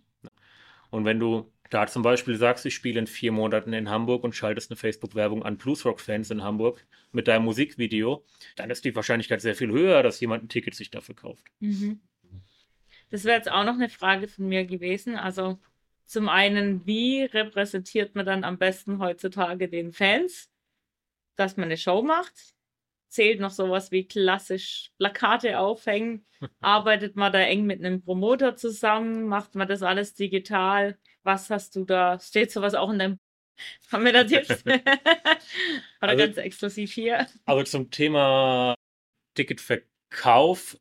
Und 0.89 1.05
wenn 1.05 1.19
du 1.19 1.51
da 1.69 1.87
zum 1.87 2.03
Beispiel 2.03 2.35
sagst, 2.35 2.65
ich 2.65 2.75
spiele 2.75 2.99
in 2.99 3.07
vier 3.07 3.31
Monaten 3.31 3.73
in 3.73 3.89
Hamburg 3.89 4.23
und 4.23 4.35
schaltest 4.35 4.69
eine 4.69 4.77
Facebook-Werbung 4.77 5.43
an 5.43 5.57
Bluesrock-Fans 5.57 6.29
in 6.29 6.43
Hamburg 6.43 6.85
mit 7.11 7.27
deinem 7.27 7.45
Musikvideo, 7.45 8.23
dann 8.55 8.69
ist 8.69 8.85
die 8.85 8.95
Wahrscheinlichkeit 8.95 9.41
sehr 9.41 9.55
viel 9.55 9.71
höher, 9.71 10.03
dass 10.03 10.19
jemand 10.19 10.43
ein 10.43 10.49
Ticket 10.49 10.75
sich 10.75 10.91
dafür 10.91 11.15
kauft. 11.15 11.45
Mhm. 11.59 11.99
Das 13.13 13.25
wäre 13.25 13.37
jetzt 13.37 13.51
auch 13.51 13.63
noch 13.63 13.75
eine 13.75 13.89
Frage 13.89 14.27
von 14.27 14.47
mir 14.47 14.65
gewesen. 14.65 15.17
Also 15.17 15.59
zum 16.07 16.29
einen, 16.29 16.83
wie 16.87 17.21
repräsentiert 17.21 18.15
man 18.15 18.25
dann 18.25 18.43
am 18.43 18.57
besten 18.57 18.97
heutzutage 18.97 19.69
den 19.69 19.91
Fans, 19.91 20.49
dass 21.35 21.55
man 21.55 21.65
eine 21.65 21.77
Show 21.77 22.01
macht? 22.01 22.33
Zählt 23.09 23.39
noch 23.39 23.51
sowas 23.51 23.91
wie 23.91 24.07
klassisch 24.07 24.89
Plakate 24.97 25.59
aufhängen? 25.59 26.25
Arbeitet 26.59 27.15
man 27.15 27.31
da 27.31 27.39
eng 27.41 27.67
mit 27.67 27.85
einem 27.85 28.01
Promoter 28.01 28.55
zusammen? 28.55 29.27
Macht 29.27 29.53
man 29.53 29.67
das 29.67 29.83
alles 29.83 30.15
digital? 30.15 30.97
Was 31.21 31.51
hast 31.51 31.75
du 31.75 31.85
da? 31.85 32.19
Steht 32.19 32.51
sowas 32.51 32.73
auch 32.73 32.89
in 32.89 32.97
deinem 32.97 33.19
haben 33.91 34.05
wir 34.05 34.13
da 34.13 34.23
Tipps? 34.23 34.65
Oder 34.65 34.81
also, 36.01 36.17
ganz 36.17 36.37
exklusiv 36.37 36.91
hier? 36.91 37.27
Aber 37.45 37.63
zum 37.65 37.91
Thema 37.91 38.73
Ticketverkauf, 39.35 40.79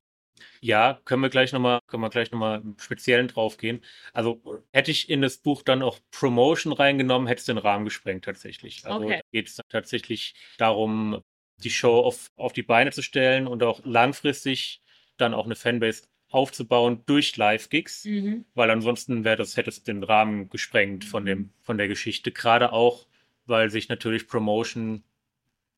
ja, 0.61 1.01
können 1.05 1.23
wir 1.23 1.29
gleich 1.29 1.53
nochmal, 1.53 1.81
können 1.87 2.03
wir 2.03 2.11
gleich 2.11 2.31
nochmal 2.31 2.61
im 2.61 2.77
Speziellen 2.79 3.29
drauf 3.29 3.57
gehen. 3.57 3.83
Also 4.13 4.63
hätte 4.73 4.91
ich 4.91 5.11
in 5.11 5.23
das 5.23 5.39
Buch 5.39 5.63
dann 5.63 5.83
auch 5.83 5.99
Promotion 6.11 6.73
reingenommen, 6.73 7.29
hätte 7.29 7.41
es 7.41 7.47
den 7.47 7.59
Rahmen 7.59 7.85
gesprengt 7.85 8.25
tatsächlich. 8.25 8.85
Also 8.85 9.05
okay. 9.05 9.21
geht 9.33 9.49
es 9.49 9.61
tatsächlich 9.69 10.35
darum, 10.59 11.23
die 11.59 11.71
Show 11.71 12.01
auf, 12.01 12.31
auf 12.37 12.53
die 12.53 12.63
Beine 12.63 12.93
zu 12.93 13.03
stellen 13.03 13.47
und 13.47 13.63
auch 13.63 13.81
langfristig 13.85 14.83
dann 15.17 15.35
auch 15.35 15.45
eine 15.45 15.55
Fanbase 15.57 16.05
aufzubauen 16.31 17.03
durch 17.07 17.37
Live-Gigs, 17.37 18.05
mhm. 18.05 18.45
weil 18.55 18.71
ansonsten 18.71 19.25
wäre 19.25 19.37
das, 19.37 19.57
hätte 19.57 19.71
es 19.71 19.83
den 19.83 20.03
Rahmen 20.03 20.49
gesprengt 20.49 21.05
von 21.05 21.27
dem, 21.27 21.53
von 21.63 21.79
der 21.79 21.89
Geschichte. 21.89 22.33
Gerade 22.33 22.73
auch, 22.73 23.07
weil 23.47 23.71
sich 23.71 23.89
natürlich 23.89 24.27
Promotion, 24.27 25.05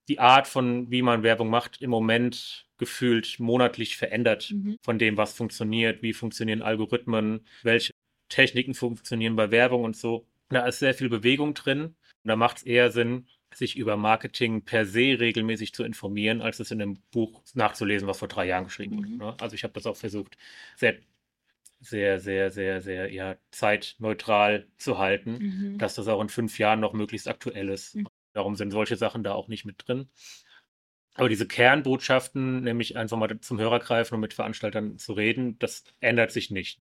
die 0.09 0.21
Art 0.21 0.47
von, 0.47 0.91
wie 0.91 1.03
man 1.03 1.23
Werbung 1.23 1.51
macht, 1.51 1.83
im 1.83 1.91
Moment 1.91 2.67
gefühlt 2.79 3.39
monatlich 3.39 3.97
verändert 3.97 4.51
mhm. 4.51 4.77
von 4.83 4.99
dem, 4.99 5.17
was 5.17 5.35
funktioniert, 5.35 6.03
wie 6.03 6.13
funktionieren 6.13 6.63
Algorithmen, 6.63 7.47
welche 7.63 7.93
Techniken 8.29 8.75
funktionieren 8.75 9.37
bei 9.37 9.51
Werbung 9.51 9.85
und 9.85 9.97
so. 9.97 10.27
Da 10.49 10.67
ist 10.67 10.81
sehr 10.81 10.95
viel 10.95 11.09
Bewegung 11.09 11.55
drin. 11.55 11.83
Und 12.25 12.29
da 12.29 12.37
macht 12.37 12.59
es 12.59 12.63
eher 12.65 12.91
Sinn, 12.91 13.27
sich 13.55 13.77
über 13.77 13.97
Marketing 13.97 14.63
per 14.63 14.87
se 14.87 15.19
regelmäßig 15.21 15.73
zu 15.73 15.85
informieren, 15.85 16.41
als 16.41 16.61
es 16.61 16.71
in 16.71 16.83
einem 16.83 16.99
Buch 17.13 17.43
nachzulesen, 17.55 18.09
was 18.09 18.19
vor 18.19 18.29
drei 18.29 18.47
Jahren 18.47 18.65
geschrieben 18.65 18.97
wurde. 18.97 19.09
Mhm. 19.09 19.19
Ne? 19.19 19.37
Also 19.41 19.55
ich 19.55 19.63
habe 19.63 19.75
das 19.75 19.87
auch 19.87 19.97
versucht, 19.97 20.37
sehr, 20.77 20.97
sehr, 21.81 22.19
sehr, 22.21 22.51
sehr, 22.51 22.81
sehr 22.81 23.13
ja, 23.13 23.37
zeitneutral 23.51 24.67
zu 24.79 24.99
halten, 24.99 25.39
mhm. 25.39 25.79
dass 25.79 25.95
das 25.95 26.09
auch 26.09 26.21
in 26.21 26.29
fünf 26.29 26.59
Jahren 26.59 26.81
noch 26.81 26.93
möglichst 26.93 27.29
aktuell 27.29 27.69
ist. 27.69 27.95
Mhm. 27.95 28.09
Darum 28.33 28.57
sind 28.57 28.73
solche 28.73 28.97
Sachen 28.97 29.23
da 29.23 29.33
auch 29.33 29.49
nicht 29.49 29.65
mit 29.65 29.87
drin. 29.87 30.09
Aber 31.15 31.29
diese 31.29 31.47
Kernbotschaften, 31.47 32.63
nämlich 32.63 32.97
einfach 32.97 33.17
mal 33.17 33.41
zum 33.41 33.59
Hörer 33.61 33.79
greifen 33.79 34.15
und 34.15 34.21
mit 34.21 34.35
Veranstaltern 34.35 34.99
zu 34.99 35.13
reden, 35.13 35.59
das 35.59 35.85
ändert 36.01 36.33
sich 36.33 36.51
nicht 36.51 36.81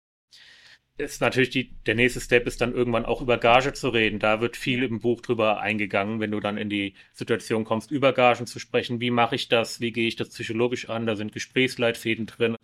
ist 1.00 1.20
natürlich 1.20 1.50
die, 1.50 1.72
der 1.86 1.94
nächste 1.94 2.20
Step 2.20 2.46
ist 2.46 2.60
dann 2.60 2.74
irgendwann 2.74 3.04
auch 3.04 3.22
über 3.22 3.38
Gage 3.38 3.72
zu 3.72 3.88
reden. 3.88 4.18
Da 4.18 4.40
wird 4.40 4.56
viel 4.56 4.82
im 4.82 5.00
Buch 5.00 5.20
drüber 5.20 5.60
eingegangen, 5.60 6.20
wenn 6.20 6.30
du 6.30 6.40
dann 6.40 6.56
in 6.56 6.68
die 6.68 6.94
Situation 7.12 7.64
kommst, 7.64 7.90
über 7.90 8.12
Gagen 8.12 8.46
zu 8.46 8.58
sprechen. 8.58 9.00
Wie 9.00 9.10
mache 9.10 9.34
ich 9.34 9.48
das? 9.48 9.80
Wie 9.80 9.92
gehe 9.92 10.06
ich 10.06 10.16
das 10.16 10.30
psychologisch 10.30 10.88
an? 10.88 11.06
Da 11.06 11.16
sind 11.16 11.32
Gesprächsleitfäden 11.32 12.26
drin. 12.26 12.56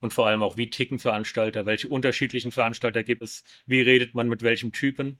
Und 0.00 0.12
vor 0.12 0.26
allem 0.26 0.42
auch, 0.42 0.56
wie 0.56 0.70
ticken 0.70 0.98
Veranstalter? 0.98 1.66
Welche 1.66 1.88
unterschiedlichen 1.88 2.52
Veranstalter 2.52 3.02
gibt 3.02 3.22
es? 3.22 3.44
Wie 3.66 3.80
redet 3.80 4.14
man 4.14 4.28
mit 4.28 4.42
welchem 4.42 4.72
Typen? 4.72 5.18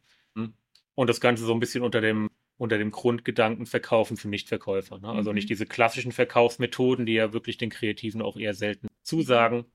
Und 0.94 1.08
das 1.08 1.20
Ganze 1.20 1.44
so 1.44 1.52
ein 1.52 1.60
bisschen 1.60 1.82
unter 1.82 2.00
dem, 2.00 2.30
unter 2.58 2.78
dem 2.78 2.90
Grundgedanken 2.90 3.66
Verkaufen 3.66 4.16
für 4.16 4.28
Nichtverkäufer. 4.28 4.98
Ne? 4.98 5.08
Also 5.08 5.30
mhm. 5.30 5.36
nicht 5.36 5.50
diese 5.50 5.66
klassischen 5.66 6.12
Verkaufsmethoden, 6.12 7.06
die 7.06 7.14
ja 7.14 7.32
wirklich 7.32 7.58
den 7.58 7.70
Kreativen 7.70 8.22
auch 8.22 8.36
eher 8.36 8.54
selten 8.54 8.88
zusagen, 9.02 9.66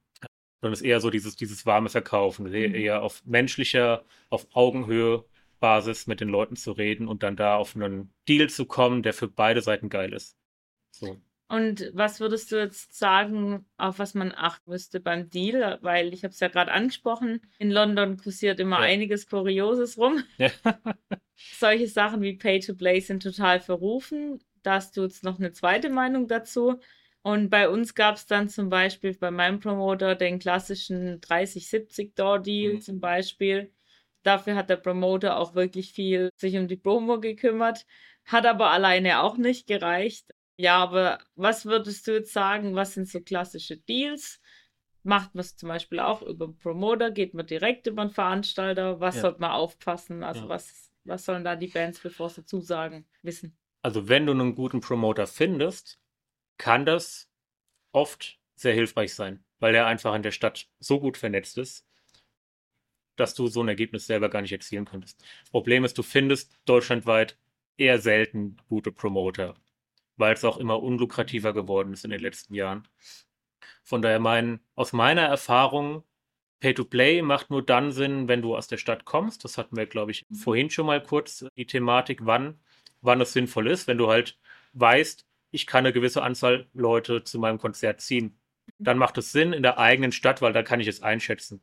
sondern 0.62 0.74
es 0.74 0.82
ist 0.82 0.88
eher 0.88 1.00
so 1.00 1.10
dieses, 1.10 1.36
dieses 1.36 1.66
warme 1.66 1.90
Verkaufen, 1.90 2.48
mhm. 2.48 2.56
eher 2.56 3.04
auf 3.04 3.24
menschlicher, 3.26 4.06
auf 4.30 4.48
Augenhöhe 4.54 5.26
Basis 5.60 6.08
mit 6.08 6.20
den 6.20 6.30
Leuten 6.30 6.56
zu 6.56 6.72
reden 6.72 7.08
und 7.08 7.24
dann 7.24 7.36
da 7.36 7.56
auf 7.56 7.76
einen 7.76 8.14
Deal 8.28 8.50
zu 8.50 8.66
kommen, 8.66 9.04
der 9.04 9.14
für 9.14 9.28
beide 9.28 9.62
Seiten 9.62 9.90
geil 9.90 10.12
ist. 10.12 10.36
So. 10.92 11.22
Und 11.48 11.92
was 11.94 12.20
würdest 12.22 12.52
du 12.52 12.56
jetzt 12.56 12.98
sagen, 12.98 13.66
auf 13.78 14.00
was 14.00 14.14
man 14.14 14.32
achten 14.32 14.72
müsste 14.72 15.02
beim 15.02 15.30
Deal? 15.30 15.80
Weil 15.82 16.14
ich 16.14 16.24
habe 16.24 16.32
es 16.32 16.40
ja 16.40 16.48
gerade 16.48 16.72
angesprochen, 16.72 17.42
in 17.60 17.70
London 17.70 18.18
kursiert 18.18 18.60
immer 18.60 18.78
ja. 18.78 18.84
einiges 18.84 19.28
Kurioses 19.28 19.98
rum. 19.98 20.24
Ja. 20.38 20.50
Solche 21.58 21.88
Sachen 21.88 22.22
wie 22.22 22.38
Pay-to-Play 22.38 23.00
sind 23.00 23.24
total 23.24 23.60
verrufen. 23.60 24.40
Da 24.64 24.76
hast 24.76 24.98
du 24.98 25.04
jetzt 25.04 25.24
noch 25.24 25.40
eine 25.40 25.52
zweite 25.52 25.90
Meinung 25.90 26.28
dazu. 26.28 26.80
Und 27.24 27.50
bei 27.50 27.70
uns 27.70 27.94
gab 27.94 28.16
es 28.16 28.26
dann 28.26 28.50
zum 28.50 28.70
Beispiel 28.70 29.16
bei 29.16 29.30
meinem 29.30 29.60
Promoter 29.60 30.16
den 30.16 30.40
klassischen 30.40 31.22
30-70-Door-Deal 31.22 32.76
mhm. 32.76 32.82
zum 32.82 33.00
Beispiel. 33.00 33.72
Dafür 34.24 34.56
hat 34.56 34.70
der 34.70 34.78
Promoter 34.78 35.38
auch 35.38 35.56
wirklich 35.56 35.94
viel 35.94 36.30
sich 36.36 36.56
um 36.58 36.68
die 36.68 36.78
Promo 36.78 37.20
gekümmert, 37.20 37.86
hat 38.26 38.46
aber 38.46 38.72
alleine 38.72 39.22
auch 39.22 39.38
nicht 39.38 39.68
gereicht. 39.68 40.32
Ja, 40.58 40.78
aber 40.78 41.20
was 41.36 41.66
würdest 41.66 42.08
du 42.08 42.12
jetzt 42.14 42.34
sagen, 42.34 42.76
was 42.76 42.94
sind 42.94 43.08
so 43.08 43.20
klassische 43.22 43.78
Deals? 43.78 44.40
Macht 45.04 45.34
man 45.34 45.42
es 45.42 45.56
zum 45.56 45.70
Beispiel 45.70 46.00
auch 46.00 46.22
über 46.22 46.46
einen 46.46 46.58
Promoter? 46.58 47.10
Geht 47.10 47.34
man 47.34 47.48
direkt 47.48 47.88
über 47.88 48.04
einen 48.04 48.12
Veranstalter? 48.12 49.00
Was 49.00 49.16
ja. 49.16 49.22
sollte 49.22 49.42
man 49.42 49.52
aufpassen? 49.52 50.24
Also 50.24 50.42
ja. 50.42 50.50
was, 50.50 50.91
was 51.04 51.26
sollen 51.26 51.44
da 51.44 51.56
die 51.56 51.68
Bands, 51.68 52.00
bevor 52.00 52.30
sie 52.30 52.46
zusagen, 52.46 53.06
wissen? 53.22 53.58
Also 53.82 54.08
wenn 54.08 54.26
du 54.26 54.34
einen 54.34 54.56
guten 54.56 54.82
Promoter 54.82 55.28
findest, 55.28 56.00
kann 56.58 56.86
das 56.86 57.30
oft 57.92 58.40
sehr 58.56 58.74
hilfreich 58.74 59.14
sein, 59.16 59.44
weil 59.60 59.74
er 59.74 59.88
einfach 59.88 60.14
in 60.14 60.24
der 60.24 60.32
Stadt 60.32 60.68
so 60.80 61.00
gut 61.00 61.18
vernetzt 61.18 61.58
ist, 61.58 61.88
dass 63.16 63.34
du 63.34 63.48
so 63.48 63.64
ein 63.64 63.68
Ergebnis 63.68 64.06
selber 64.06 64.30
gar 64.30 64.42
nicht 64.42 64.52
erzielen 64.52 64.86
könntest. 64.86 65.24
Problem 65.50 65.84
ist, 65.84 65.98
du 65.98 66.04
findest 66.04 66.60
deutschlandweit 66.66 67.38
eher 67.78 68.00
selten 68.00 68.58
gute 68.70 68.92
Promoter, 68.92 69.56
weil 70.18 70.34
es 70.34 70.44
auch 70.46 70.58
immer 70.58 70.82
unlukrativer 70.82 71.54
geworden 71.54 71.94
ist 71.94 72.06
in 72.06 72.12
den 72.12 72.22
letzten 72.22 72.54
Jahren. 72.54 72.88
Von 73.84 74.02
daher 74.02 74.20
mein, 74.20 74.60
aus 74.76 74.94
meiner 74.94 75.24
Erfahrung, 75.24 76.04
Pay-to-Play 76.62 77.22
macht 77.24 77.50
nur 77.50 77.66
dann 77.66 77.92
Sinn, 77.92 78.28
wenn 78.28 78.42
du 78.42 78.56
aus 78.56 78.68
der 78.68 78.78
Stadt 78.78 79.04
kommst. 79.04 79.44
Das 79.44 79.58
hatten 79.58 79.76
wir, 79.76 79.88
glaube 79.88 80.12
ich, 80.12 80.26
mhm. 80.30 80.36
vorhin 80.36 80.70
schon 80.70 80.86
mal 80.86 81.04
kurz 81.04 81.46
die 81.58 81.66
Thematik, 81.66 82.26
wann, 82.26 82.60
wann 83.02 83.20
es 83.20 83.34
sinnvoll 83.34 83.68
ist, 83.68 83.88
wenn 83.88 83.98
du 83.98 84.08
halt 84.08 84.38
weißt, 84.74 85.26
ich 85.52 85.68
kann 85.68 85.86
eine 85.86 85.92
gewisse 85.92 86.24
Anzahl 86.24 86.68
Leute 86.74 87.24
zu 87.24 87.40
meinem 87.40 87.58
Konzert 87.58 88.00
ziehen. 88.00 88.38
Dann 88.80 88.98
macht 88.98 89.18
es 89.18 89.34
Sinn 89.34 89.52
in 89.52 89.64
der 89.64 89.80
eigenen 89.80 90.14
Stadt, 90.14 90.42
weil 90.42 90.54
da 90.54 90.64
kann 90.64 90.80
ich 90.80 90.88
es 90.88 91.02
einschätzen. 91.02 91.62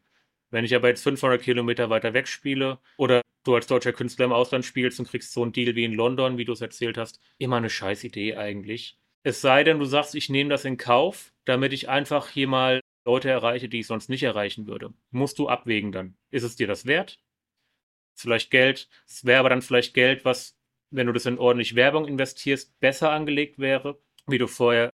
Wenn 0.51 0.65
ich 0.65 0.75
aber 0.75 0.89
jetzt 0.89 1.03
500 1.03 1.41
Kilometer 1.41 1.91
weiter 1.91 2.13
weg 2.13 2.29
spiele 2.29 2.79
oder 2.97 3.23
du 3.45 3.55
als 3.55 3.67
deutscher 3.67 3.93
Künstler 3.93 4.27
im 4.27 4.33
Ausland 4.33 4.65
spielst 4.65 4.99
und 4.99 5.09
kriegst 5.09 5.33
so 5.33 5.43
einen 5.43 5.53
Deal 5.53 5.75
wie 5.75 5.85
in 5.85 5.95
London, 5.95 6.39
wie 6.39 6.45
du 6.45 6.53
es 6.53 6.61
erzählt 6.61 6.99
hast, 6.99 7.21
immer 7.39 7.57
eine 7.57 7.71
scheiß 7.71 8.05
Idee 8.05 8.37
eigentlich. 8.37 8.99
Es 9.23 9.41
sei 9.41 9.65
denn, 9.65 9.79
du 9.79 9.85
sagst, 9.85 10.15
ich 10.15 10.29
nehme 10.29 10.51
das 10.51 10.65
in 10.65 10.77
Kauf, 10.77 11.33
damit 11.45 11.73
ich 11.73 11.89
einfach 11.89 12.29
hier 12.29 12.49
mal 12.49 12.81
Leute 13.09 13.31
erreiche, 13.31 13.69
die 13.69 13.81
ich 13.81 13.87
sonst 13.87 14.09
nicht 14.09 14.23
erreichen 14.23 14.67
würde. 14.67 14.93
Musst 15.11 15.39
du 15.39 15.49
abwägen 15.49 15.93
dann. 15.93 16.17
Ist 16.31 16.45
es 16.45 16.57
dir 16.57 16.67
das 16.67 16.87
wert? 16.87 17.19
vielleicht 18.21 18.51
Geld. 18.51 18.89
Es 19.07 19.25
wäre 19.25 19.41
aber 19.41 19.49
dann 19.49 19.63
vielleicht 19.63 19.95
Geld, 19.95 20.25
was, 20.25 20.57
wenn 20.91 21.07
du 21.07 21.13
das 21.13 21.27
in 21.27 21.39
ordentlich 21.39 21.75
Werbung 21.75 22.07
investierst, 22.07 22.79
besser 22.81 23.11
angelegt 23.11 23.59
wäre, 23.59 24.01
wie 24.27 24.39
du 24.39 24.47
vorher 24.47 24.91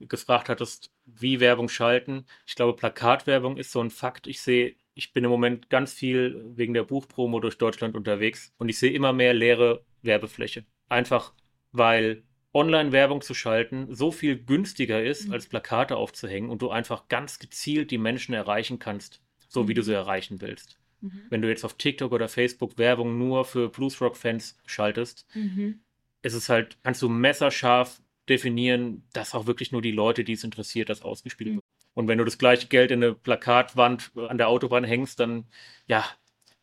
gefragt 0.00 0.48
hattest, 0.48 0.90
wie 1.04 1.40
Werbung 1.40 1.68
schalten. 1.68 2.26
Ich 2.46 2.54
glaube, 2.54 2.76
Plakatwerbung 2.76 3.56
ist 3.56 3.70
so 3.70 3.80
ein 3.80 3.90
Fakt. 3.90 4.26
Ich 4.26 4.40
sehe, 4.40 4.76
ich 4.94 5.12
bin 5.12 5.24
im 5.24 5.30
Moment 5.30 5.68
ganz 5.70 5.92
viel 5.92 6.42
wegen 6.56 6.74
der 6.74 6.84
Buchpromo 6.84 7.40
durch 7.40 7.58
Deutschland 7.58 7.94
unterwegs 7.94 8.52
und 8.58 8.68
ich 8.68 8.78
sehe 8.78 8.92
immer 8.92 9.12
mehr 9.12 9.34
leere 9.34 9.84
Werbefläche. 10.02 10.64
Einfach 10.88 11.34
weil 11.72 12.24
Online-Werbung 12.52 13.20
zu 13.20 13.34
schalten 13.34 13.94
so 13.94 14.10
viel 14.10 14.36
günstiger 14.36 15.02
ist, 15.02 15.28
mhm. 15.28 15.34
als 15.34 15.46
Plakate 15.46 15.96
aufzuhängen 15.96 16.50
und 16.50 16.62
du 16.62 16.70
einfach 16.70 17.08
ganz 17.08 17.38
gezielt 17.38 17.90
die 17.90 17.98
Menschen 17.98 18.34
erreichen 18.34 18.78
kannst, 18.78 19.20
so 19.48 19.62
mhm. 19.62 19.68
wie 19.68 19.74
du 19.74 19.82
sie 19.82 19.94
erreichen 19.94 20.40
willst. 20.40 20.78
Mhm. 21.00 21.22
Wenn 21.30 21.42
du 21.42 21.48
jetzt 21.48 21.64
auf 21.64 21.74
TikTok 21.74 22.12
oder 22.12 22.28
Facebook 22.28 22.76
Werbung 22.78 23.18
nur 23.18 23.44
für 23.44 23.68
Bluesrock-Fans 23.68 24.58
schaltest, 24.66 25.26
mhm. 25.34 25.80
ist 26.22 26.34
es 26.34 26.48
halt, 26.48 26.76
kannst 26.82 27.02
du 27.02 27.08
messerscharf 27.08 28.02
definieren, 28.28 29.04
dass 29.12 29.34
auch 29.34 29.46
wirklich 29.46 29.72
nur 29.72 29.82
die 29.82 29.92
Leute, 29.92 30.24
die 30.24 30.32
es 30.32 30.44
interessiert, 30.44 30.88
das 30.88 31.02
ausgespielt 31.02 31.50
mhm. 31.50 31.54
wird. 31.56 31.64
Und 31.94 32.08
wenn 32.08 32.18
du 32.18 32.24
das 32.24 32.38
gleiche 32.38 32.68
Geld 32.68 32.90
in 32.90 33.02
eine 33.02 33.14
Plakatwand 33.14 34.12
an 34.16 34.38
der 34.38 34.48
Autobahn 34.48 34.84
hängst, 34.84 35.18
dann 35.20 35.44
ja, 35.86 36.04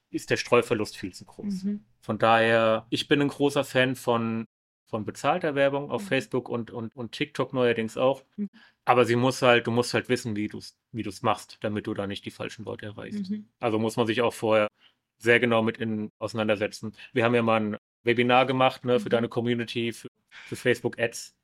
ist 0.10 0.30
der 0.30 0.38
Streuverlust 0.38 0.98
viel 0.98 1.14
zu 1.14 1.26
groß. 1.26 1.64
Mhm. 1.64 1.84
Von 2.00 2.18
daher, 2.18 2.88
ich 2.90 3.08
bin 3.08 3.22
ein 3.22 3.28
großer 3.28 3.64
Fan 3.64 3.96
von, 3.96 4.46
von 4.88 5.06
bezahlter 5.06 5.56
Werbung 5.56 5.92
auf 5.92 6.04
mhm. 6.04 6.08
Facebook 6.08 6.50
und, 6.50 6.72
und, 6.72 6.96
und 6.96 7.12
TikTok 7.12 7.54
neuerdings 7.54 7.98
auch. 7.98 8.24
Mhm. 8.38 8.50
Aber 8.86 9.06
sie 9.06 9.16
muss 9.16 9.42
halt, 9.42 9.68
du 9.68 9.72
musst 9.72 9.94
halt 9.94 10.10
wissen, 10.10 10.36
wie 10.36 10.48
du 10.48 10.58
es 10.60 10.78
wie 10.92 11.08
machst, 11.22 11.58
damit 11.62 11.88
du 11.88 11.94
da 11.94 12.08
nicht 12.08 12.26
die 12.26 12.32
falschen 12.32 12.66
Leute 12.66 12.86
erreichst. 12.86 13.30
Mhm. 13.30 13.48
Also 13.60 13.80
muss 13.80 13.98
man 13.98 14.08
sich 14.08 14.22
auch 14.22 14.34
vorher 14.34 14.70
sehr 15.18 15.40
genau 15.40 15.62
mit 15.62 15.78
in 15.78 16.12
auseinandersetzen. 16.20 16.96
Wir 17.12 17.26
haben 17.26 17.36
ja 17.36 17.42
mal 17.42 17.62
ein 17.62 17.78
Webinar 18.04 18.46
gemacht 18.46 18.86
ne, 18.86 19.00
für 19.00 19.08
mhm. 19.08 19.12
deine 19.12 19.30
Community, 19.30 19.92
für, 19.92 20.08
für 20.30 20.56
Facebook 20.56 20.98
Ads. 21.00 21.36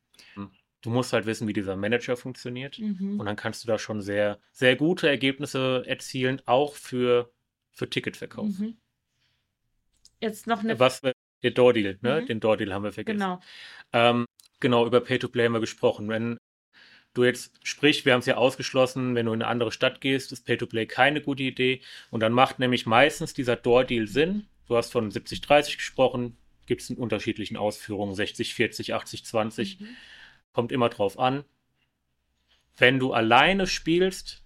Du 0.83 0.89
musst 0.89 1.13
halt 1.13 1.25
wissen, 1.25 1.47
wie 1.47 1.53
dieser 1.53 1.77
Manager 1.77 2.17
funktioniert. 2.17 2.77
Mhm. 2.77 3.19
Und 3.19 3.25
dann 3.25 3.37
kannst 3.37 3.63
du 3.63 3.67
da 3.67 3.79
schon 3.79 4.01
sehr, 4.01 4.39
sehr 4.51 4.75
gute 4.75 5.07
Ergebnisse 5.07 5.83
erzielen, 5.87 6.41
auch 6.45 6.75
für, 6.75 7.31
für 7.71 7.89
Ticketverkauf. 7.89 8.59
Mhm. 8.59 8.77
Jetzt 10.19 10.45
noch 10.45 10.59
eine. 10.59 10.79
Was, 10.79 11.01
der 11.43 11.51
Door-Deal, 11.51 11.97
ne? 12.01 12.21
Mhm. 12.21 12.25
Den 12.25 12.39
Door-Deal 12.39 12.73
haben 12.73 12.83
wir 12.83 12.91
vergessen. 12.91 13.19
Genau. 13.19 13.41
Ähm, 13.91 14.25
genau, 14.59 14.85
über 14.85 15.01
Pay-to-Play 15.01 15.45
haben 15.45 15.53
wir 15.53 15.59
gesprochen. 15.59 16.09
Wenn 16.09 16.37
du 17.13 17.23
jetzt, 17.23 17.53
sprich, 17.63 18.05
wir 18.05 18.13
haben 18.13 18.21
es 18.21 18.25
ja 18.25 18.37
ausgeschlossen, 18.37 19.15
wenn 19.15 19.25
du 19.25 19.33
in 19.33 19.41
eine 19.41 19.49
andere 19.49 19.71
Stadt 19.71 20.01
gehst, 20.01 20.31
ist 20.31 20.45
Pay-to-Play 20.45 20.85
keine 20.87 21.21
gute 21.21 21.43
Idee. 21.43 21.81
Und 22.09 22.21
dann 22.21 22.33
macht 22.33 22.59
nämlich 22.59 22.85
meistens 22.85 23.33
dieser 23.33 23.55
Door-Deal 23.55 24.07
Sinn. 24.07 24.47
Du 24.67 24.77
hast 24.77 24.91
von 24.91 25.11
70-30 25.11 25.77
gesprochen, 25.77 26.37
gibt 26.65 26.81
es 26.81 26.89
in 26.89 26.97
unterschiedlichen 26.97 27.57
Ausführungen, 27.57 28.15
60, 28.15 28.53
40, 28.53 28.93
80, 28.93 29.25
20. 29.25 29.79
Mhm. 29.79 29.87
Kommt 30.53 30.71
immer 30.71 30.89
drauf 30.89 31.19
an. 31.19 31.43
Wenn 32.77 32.99
du 32.99 33.13
alleine 33.13 33.67
spielst, 33.67 34.41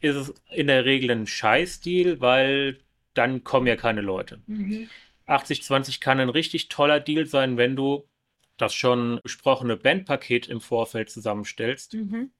ist 0.00 0.14
es 0.14 0.34
in 0.50 0.68
der 0.68 0.84
Regel 0.84 1.10
ein 1.10 1.26
Scheißdeal, 1.26 2.20
weil 2.20 2.78
dann 3.14 3.42
kommen 3.42 3.66
ja 3.66 3.74
keine 3.74 4.00
Leute. 4.00 4.40
Mhm. 4.46 4.88
80-20 5.28 6.00
kann 6.00 6.20
ein 6.20 6.28
richtig 6.28 6.68
toller 6.68 7.00
Deal 7.00 7.26
sein, 7.26 7.56
wenn 7.56 7.76
du 7.76 8.08
das 8.56 8.74
schon 8.74 9.20
besprochene 9.22 9.76
Bandpaket 9.76 10.48
im 10.48 10.60
Vorfeld 10.60 11.10
zusammenstellst. 11.10 11.94
Mhm. 11.94 12.32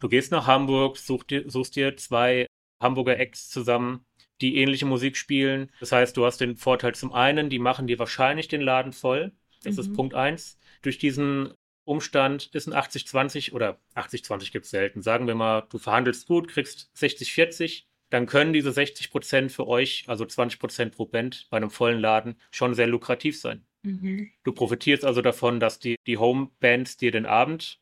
Du 0.00 0.08
gehst 0.08 0.32
nach 0.32 0.46
Hamburg, 0.46 0.98
such 0.98 1.24
dir, 1.24 1.48
suchst 1.50 1.76
dir 1.76 1.96
zwei 1.96 2.46
Hamburger 2.80 3.18
Acts 3.18 3.48
zusammen, 3.48 4.04
die 4.40 4.56
ähnliche 4.56 4.86
Musik 4.86 5.16
spielen. 5.16 5.70
Das 5.80 5.92
heißt, 5.92 6.16
du 6.16 6.26
hast 6.26 6.40
den 6.40 6.56
Vorteil 6.56 6.94
zum 6.94 7.12
einen, 7.12 7.48
die 7.48 7.58
machen 7.58 7.86
dir 7.86 7.98
wahrscheinlich 7.98 8.48
den 8.48 8.60
Laden 8.60 8.92
voll. 8.92 9.32
Das 9.62 9.76
mhm. 9.76 9.80
ist 9.80 9.94
Punkt 9.94 10.14
eins. 10.14 10.58
Durch 10.82 10.98
diesen 10.98 11.54
Umstand 11.84 12.50
ist 12.52 12.66
ein 12.66 12.74
80-20 12.74 13.52
oder 13.52 13.78
80-20 13.94 14.52
gibt 14.52 14.64
es 14.64 14.70
selten. 14.70 15.02
Sagen 15.02 15.26
wir 15.26 15.34
mal, 15.34 15.62
du 15.70 15.78
verhandelst 15.78 16.26
gut, 16.26 16.48
kriegst 16.48 16.90
60-40, 16.96 17.84
dann 18.12 18.26
können 18.26 18.52
diese 18.52 18.72
60 18.72 19.10
Prozent 19.10 19.52
für 19.52 19.66
euch, 19.66 20.04
also 20.06 20.26
20 20.26 20.60
Prozent 20.60 20.94
pro 20.94 21.06
Band 21.06 21.46
bei 21.48 21.56
einem 21.56 21.70
vollen 21.70 21.98
Laden, 21.98 22.36
schon 22.50 22.74
sehr 22.74 22.86
lukrativ 22.86 23.40
sein. 23.40 23.64
Mhm. 23.84 24.30
Du 24.44 24.52
profitierst 24.52 25.06
also 25.06 25.22
davon, 25.22 25.60
dass 25.60 25.78
die, 25.78 25.96
die 26.06 26.18
Homebands 26.18 26.98
dir 26.98 27.10
den 27.10 27.24
Abend, 27.24 27.80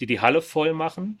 die 0.00 0.06
die 0.06 0.20
Halle 0.20 0.42
voll 0.42 0.74
machen. 0.74 1.18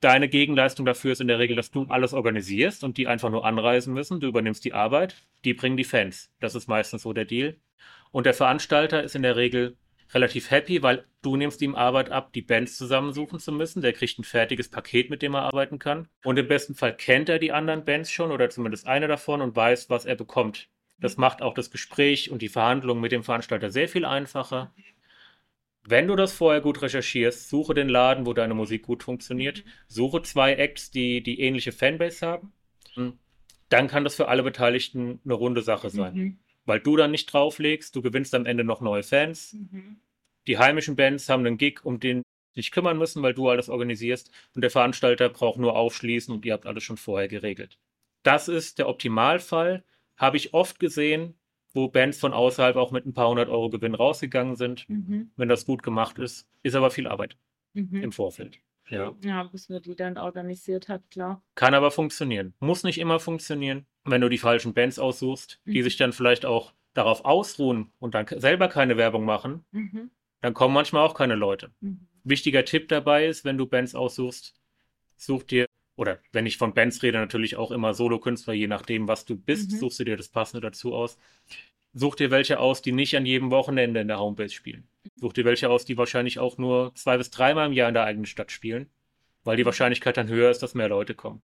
Deine 0.00 0.28
Gegenleistung 0.28 0.84
dafür 0.84 1.12
ist 1.12 1.22
in 1.22 1.28
der 1.28 1.38
Regel, 1.38 1.56
dass 1.56 1.70
du 1.70 1.84
alles 1.84 2.12
organisierst 2.12 2.84
und 2.84 2.98
die 2.98 3.06
einfach 3.06 3.30
nur 3.30 3.46
anreisen 3.46 3.94
müssen. 3.94 4.20
Du 4.20 4.26
übernimmst 4.26 4.62
die 4.66 4.74
Arbeit, 4.74 5.16
die 5.46 5.54
bringen 5.54 5.78
die 5.78 5.84
Fans. 5.84 6.30
Das 6.40 6.54
ist 6.54 6.68
meistens 6.68 7.00
so 7.00 7.14
der 7.14 7.24
Deal. 7.24 7.56
Und 8.10 8.26
der 8.26 8.34
Veranstalter 8.34 9.02
ist 9.02 9.16
in 9.16 9.22
der 9.22 9.36
Regel 9.36 9.74
relativ 10.14 10.50
happy, 10.50 10.82
weil 10.82 11.04
du 11.22 11.36
nimmst 11.36 11.60
ihm 11.62 11.74
Arbeit 11.74 12.10
ab, 12.10 12.32
die 12.32 12.42
Bands 12.42 12.76
zusammensuchen 12.76 13.38
zu 13.38 13.52
müssen. 13.52 13.82
Der 13.82 13.92
kriegt 13.92 14.18
ein 14.18 14.24
fertiges 14.24 14.70
Paket, 14.70 15.10
mit 15.10 15.22
dem 15.22 15.34
er 15.34 15.42
arbeiten 15.42 15.78
kann. 15.78 16.08
Und 16.24 16.38
im 16.38 16.48
besten 16.48 16.74
Fall 16.74 16.96
kennt 16.96 17.28
er 17.28 17.38
die 17.38 17.52
anderen 17.52 17.84
Bands 17.84 18.10
schon 18.10 18.32
oder 18.32 18.50
zumindest 18.50 18.86
eine 18.86 19.08
davon 19.08 19.42
und 19.42 19.54
weiß, 19.54 19.90
was 19.90 20.04
er 20.04 20.16
bekommt. 20.16 20.68
Das 20.98 21.16
macht 21.16 21.42
auch 21.42 21.54
das 21.54 21.70
Gespräch 21.70 22.30
und 22.30 22.42
die 22.42 22.48
Verhandlung 22.48 23.00
mit 23.00 23.12
dem 23.12 23.22
Veranstalter 23.22 23.70
sehr 23.70 23.88
viel 23.88 24.04
einfacher. 24.04 24.74
Wenn 25.84 26.08
du 26.08 26.16
das 26.16 26.32
vorher 26.32 26.60
gut 26.60 26.82
recherchierst, 26.82 27.48
suche 27.48 27.72
den 27.72 27.88
Laden, 27.88 28.26
wo 28.26 28.34
deine 28.34 28.54
Musik 28.54 28.82
gut 28.82 29.02
funktioniert. 29.02 29.64
Suche 29.86 30.22
zwei 30.22 30.54
Acts, 30.54 30.90
die 30.90 31.22
die 31.22 31.40
ähnliche 31.40 31.72
Fanbase 31.72 32.26
haben. 32.26 32.52
Dann 33.68 33.86
kann 33.86 34.04
das 34.04 34.16
für 34.16 34.28
alle 34.28 34.42
Beteiligten 34.42 35.20
eine 35.24 35.34
runde 35.34 35.62
Sache 35.62 35.90
sein. 35.90 36.14
Mhm 36.14 36.38
weil 36.68 36.80
du 36.80 36.96
dann 36.96 37.10
nicht 37.10 37.32
drauflegst. 37.32 37.96
Du 37.96 38.02
gewinnst 38.02 38.34
am 38.34 38.46
Ende 38.46 38.62
noch 38.62 38.80
neue 38.80 39.02
Fans. 39.02 39.54
Mhm. 39.54 40.00
Die 40.46 40.58
heimischen 40.58 40.96
Bands 40.96 41.28
haben 41.28 41.46
einen 41.46 41.58
Gig, 41.58 41.84
um 41.84 41.98
den 41.98 42.22
sich 42.54 42.70
kümmern 42.70 42.98
müssen, 42.98 43.22
weil 43.22 43.34
du 43.34 43.48
alles 43.48 43.68
organisierst. 43.68 44.30
Und 44.54 44.60
der 44.60 44.70
Veranstalter 44.70 45.30
braucht 45.30 45.58
nur 45.58 45.76
aufschließen 45.76 46.34
und 46.34 46.44
ihr 46.44 46.52
habt 46.52 46.66
alles 46.66 46.84
schon 46.84 46.98
vorher 46.98 47.28
geregelt. 47.28 47.78
Das 48.22 48.48
ist 48.48 48.78
der 48.78 48.88
Optimalfall. 48.88 49.82
Habe 50.16 50.36
ich 50.36 50.52
oft 50.52 50.78
gesehen, 50.78 51.38
wo 51.72 51.88
Bands 51.88 52.18
von 52.18 52.32
außerhalb 52.32 52.76
auch 52.76 52.90
mit 52.90 53.06
ein 53.06 53.14
paar 53.14 53.28
hundert 53.28 53.48
Euro 53.48 53.70
Gewinn 53.70 53.94
rausgegangen 53.94 54.56
sind. 54.56 54.88
Mhm. 54.88 55.30
Wenn 55.36 55.48
das 55.48 55.64
gut 55.64 55.82
gemacht 55.82 56.18
ist, 56.18 56.46
ist 56.62 56.74
aber 56.74 56.90
viel 56.90 57.06
Arbeit 57.06 57.36
mhm. 57.72 58.02
im 58.02 58.12
Vorfeld. 58.12 58.58
Ja. 58.90 59.14
ja, 59.22 59.42
bis 59.44 59.68
man 59.68 59.82
die 59.82 59.96
dann 59.96 60.16
organisiert 60.16 60.88
hat, 60.88 61.10
klar. 61.10 61.42
Kann 61.54 61.74
aber 61.74 61.90
funktionieren. 61.90 62.54
Muss 62.58 62.84
nicht 62.84 62.98
immer 62.98 63.20
funktionieren 63.20 63.86
wenn 64.10 64.20
du 64.20 64.28
die 64.28 64.38
falschen 64.38 64.74
Bands 64.74 64.98
aussuchst, 64.98 65.60
mhm. 65.64 65.72
die 65.72 65.82
sich 65.82 65.96
dann 65.96 66.12
vielleicht 66.12 66.46
auch 66.46 66.72
darauf 66.94 67.24
ausruhen 67.24 67.92
und 67.98 68.14
dann 68.14 68.26
selber 68.28 68.68
keine 68.68 68.96
Werbung 68.96 69.24
machen, 69.24 69.64
mhm. 69.70 70.10
dann 70.40 70.54
kommen 70.54 70.74
manchmal 70.74 71.06
auch 71.06 71.14
keine 71.14 71.34
Leute. 71.34 71.70
Mhm. 71.80 72.06
Wichtiger 72.24 72.64
Tipp 72.64 72.88
dabei 72.88 73.26
ist, 73.26 73.44
wenn 73.44 73.56
du 73.56 73.66
Bands 73.66 73.94
aussuchst, 73.94 74.54
such 75.16 75.44
dir, 75.44 75.66
oder 75.96 76.18
wenn 76.32 76.46
ich 76.46 76.56
von 76.56 76.74
Bands 76.74 77.02
rede, 77.02 77.18
natürlich 77.18 77.56
auch 77.56 77.70
immer 77.70 77.94
Solokünstler, 77.94 78.54
je 78.54 78.66
nachdem, 78.66 79.08
was 79.08 79.24
du 79.24 79.36
bist, 79.36 79.72
mhm. 79.72 79.76
suchst 79.76 80.00
du 80.00 80.04
dir 80.04 80.16
das 80.16 80.28
Passende 80.28 80.60
dazu 80.60 80.94
aus. 80.94 81.18
Such 81.94 82.16
dir 82.16 82.30
welche 82.30 82.60
aus, 82.60 82.82
die 82.82 82.92
nicht 82.92 83.16
an 83.16 83.26
jedem 83.26 83.50
Wochenende 83.50 84.00
in 84.00 84.08
der 84.08 84.20
Homebase 84.20 84.54
spielen. 84.54 84.86
Such 85.16 85.32
dir 85.32 85.44
welche 85.44 85.70
aus, 85.70 85.84
die 85.84 85.96
wahrscheinlich 85.96 86.38
auch 86.38 86.58
nur 86.58 86.94
zwei 86.94 87.16
bis 87.16 87.30
dreimal 87.30 87.66
im 87.66 87.72
Jahr 87.72 87.88
in 87.88 87.94
der 87.94 88.04
eigenen 88.04 88.26
Stadt 88.26 88.52
spielen, 88.52 88.90
weil 89.42 89.56
die 89.56 89.64
Wahrscheinlichkeit 89.64 90.16
dann 90.16 90.28
höher 90.28 90.50
ist, 90.50 90.62
dass 90.62 90.74
mehr 90.74 90.88
Leute 90.88 91.14
kommen. 91.14 91.42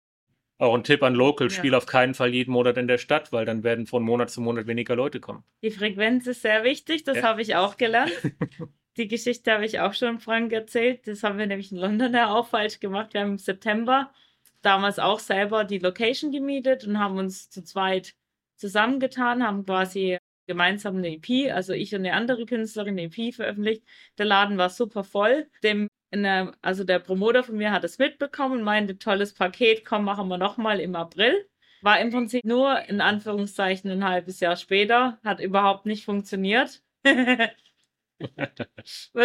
Auch 0.61 0.75
ein 0.75 0.85
Tipp 0.85 1.03
an 1.03 1.15
Local, 1.15 1.49
ja. 1.49 1.55
spiel 1.55 1.75
auf 1.75 1.87
keinen 1.87 2.13
Fall 2.13 2.35
jeden 2.35 2.53
Monat 2.53 2.77
in 2.77 2.87
der 2.87 2.99
Stadt, 2.99 3.33
weil 3.33 3.47
dann 3.47 3.65
werden 3.65 3.87
von 3.87 4.03
Monat 4.03 4.31
zu 4.31 4.43
Monat 4.43 4.67
weniger 4.67 4.95
Leute 4.95 5.19
kommen. 5.19 5.43
Die 5.63 5.71
Frequenz 5.71 6.27
ist 6.27 6.43
sehr 6.43 6.65
wichtig, 6.65 7.03
das 7.05 7.17
ja. 7.17 7.23
habe 7.23 7.41
ich 7.41 7.57
auch 7.57 7.79
gelernt. 7.79 8.13
Die 8.99 9.09
Geschichte 9.09 9.53
habe 9.53 9.65
ich 9.65 9.81
auch 9.81 9.95
schon 9.95 10.19
Frank 10.19 10.53
erzählt. 10.53 11.07
Das 11.07 11.23
haben 11.23 11.39
wir 11.39 11.47
nämlich 11.47 11.73
in 11.73 11.79
London 11.79 12.13
ja 12.13 12.35
auch 12.35 12.49
falsch 12.49 12.81
gemacht. 12.81 13.15
Wir 13.15 13.23
haben 13.23 13.31
im 13.31 13.39
September 13.39 14.13
damals 14.61 14.99
auch 14.99 15.21
selber 15.21 15.65
die 15.65 15.79
Location 15.79 16.31
gemietet 16.31 16.85
und 16.85 16.99
haben 16.99 17.17
uns 17.17 17.49
zu 17.49 17.65
zweit 17.65 18.15
zusammengetan, 18.57 19.43
haben 19.43 19.65
quasi 19.65 20.19
gemeinsam 20.47 20.97
eine 20.97 21.17
EP, 21.17 21.51
also 21.55 21.73
ich 21.73 21.95
und 21.95 22.01
eine 22.01 22.13
andere 22.13 22.45
Künstlerin 22.45 22.99
eine 22.99 23.05
EP 23.05 23.35
veröffentlicht. 23.35 23.83
Der 24.19 24.27
Laden 24.27 24.59
war 24.59 24.69
super 24.69 25.05
voll. 25.05 25.49
Dem 25.63 25.89
der, 26.13 26.53
also 26.61 26.85
der 26.85 26.99
Promoter 26.99 27.45
von 27.45 27.57
mir 27.57 27.73
hat 27.73 27.85
es 27.85 27.99
mitbekommen, 27.99 28.63
meinte, 28.63 28.99
tolles 28.99 29.33
Paket, 29.33 29.85
komm, 29.85 30.05
machen 30.05 30.29
wir 30.29 30.39
nochmal 30.39 30.81
im 30.81 30.97
April. 30.97 31.47
War 31.83 32.01
im 32.01 32.11
Prinzip 32.11 32.45
nur 32.45 32.81
in 32.89 33.01
Anführungszeichen 33.01 33.91
ein 33.91 34.05
halbes 34.05 34.41
Jahr 34.41 34.57
später, 34.57 35.19
hat 35.25 35.41
überhaupt 35.41 35.87
nicht 35.87 36.05
funktioniert. 36.05 36.83
Würde 37.05 37.55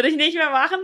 ich 0.07 0.15
nicht 0.15 0.35
mehr 0.35 0.51
machen. 0.51 0.79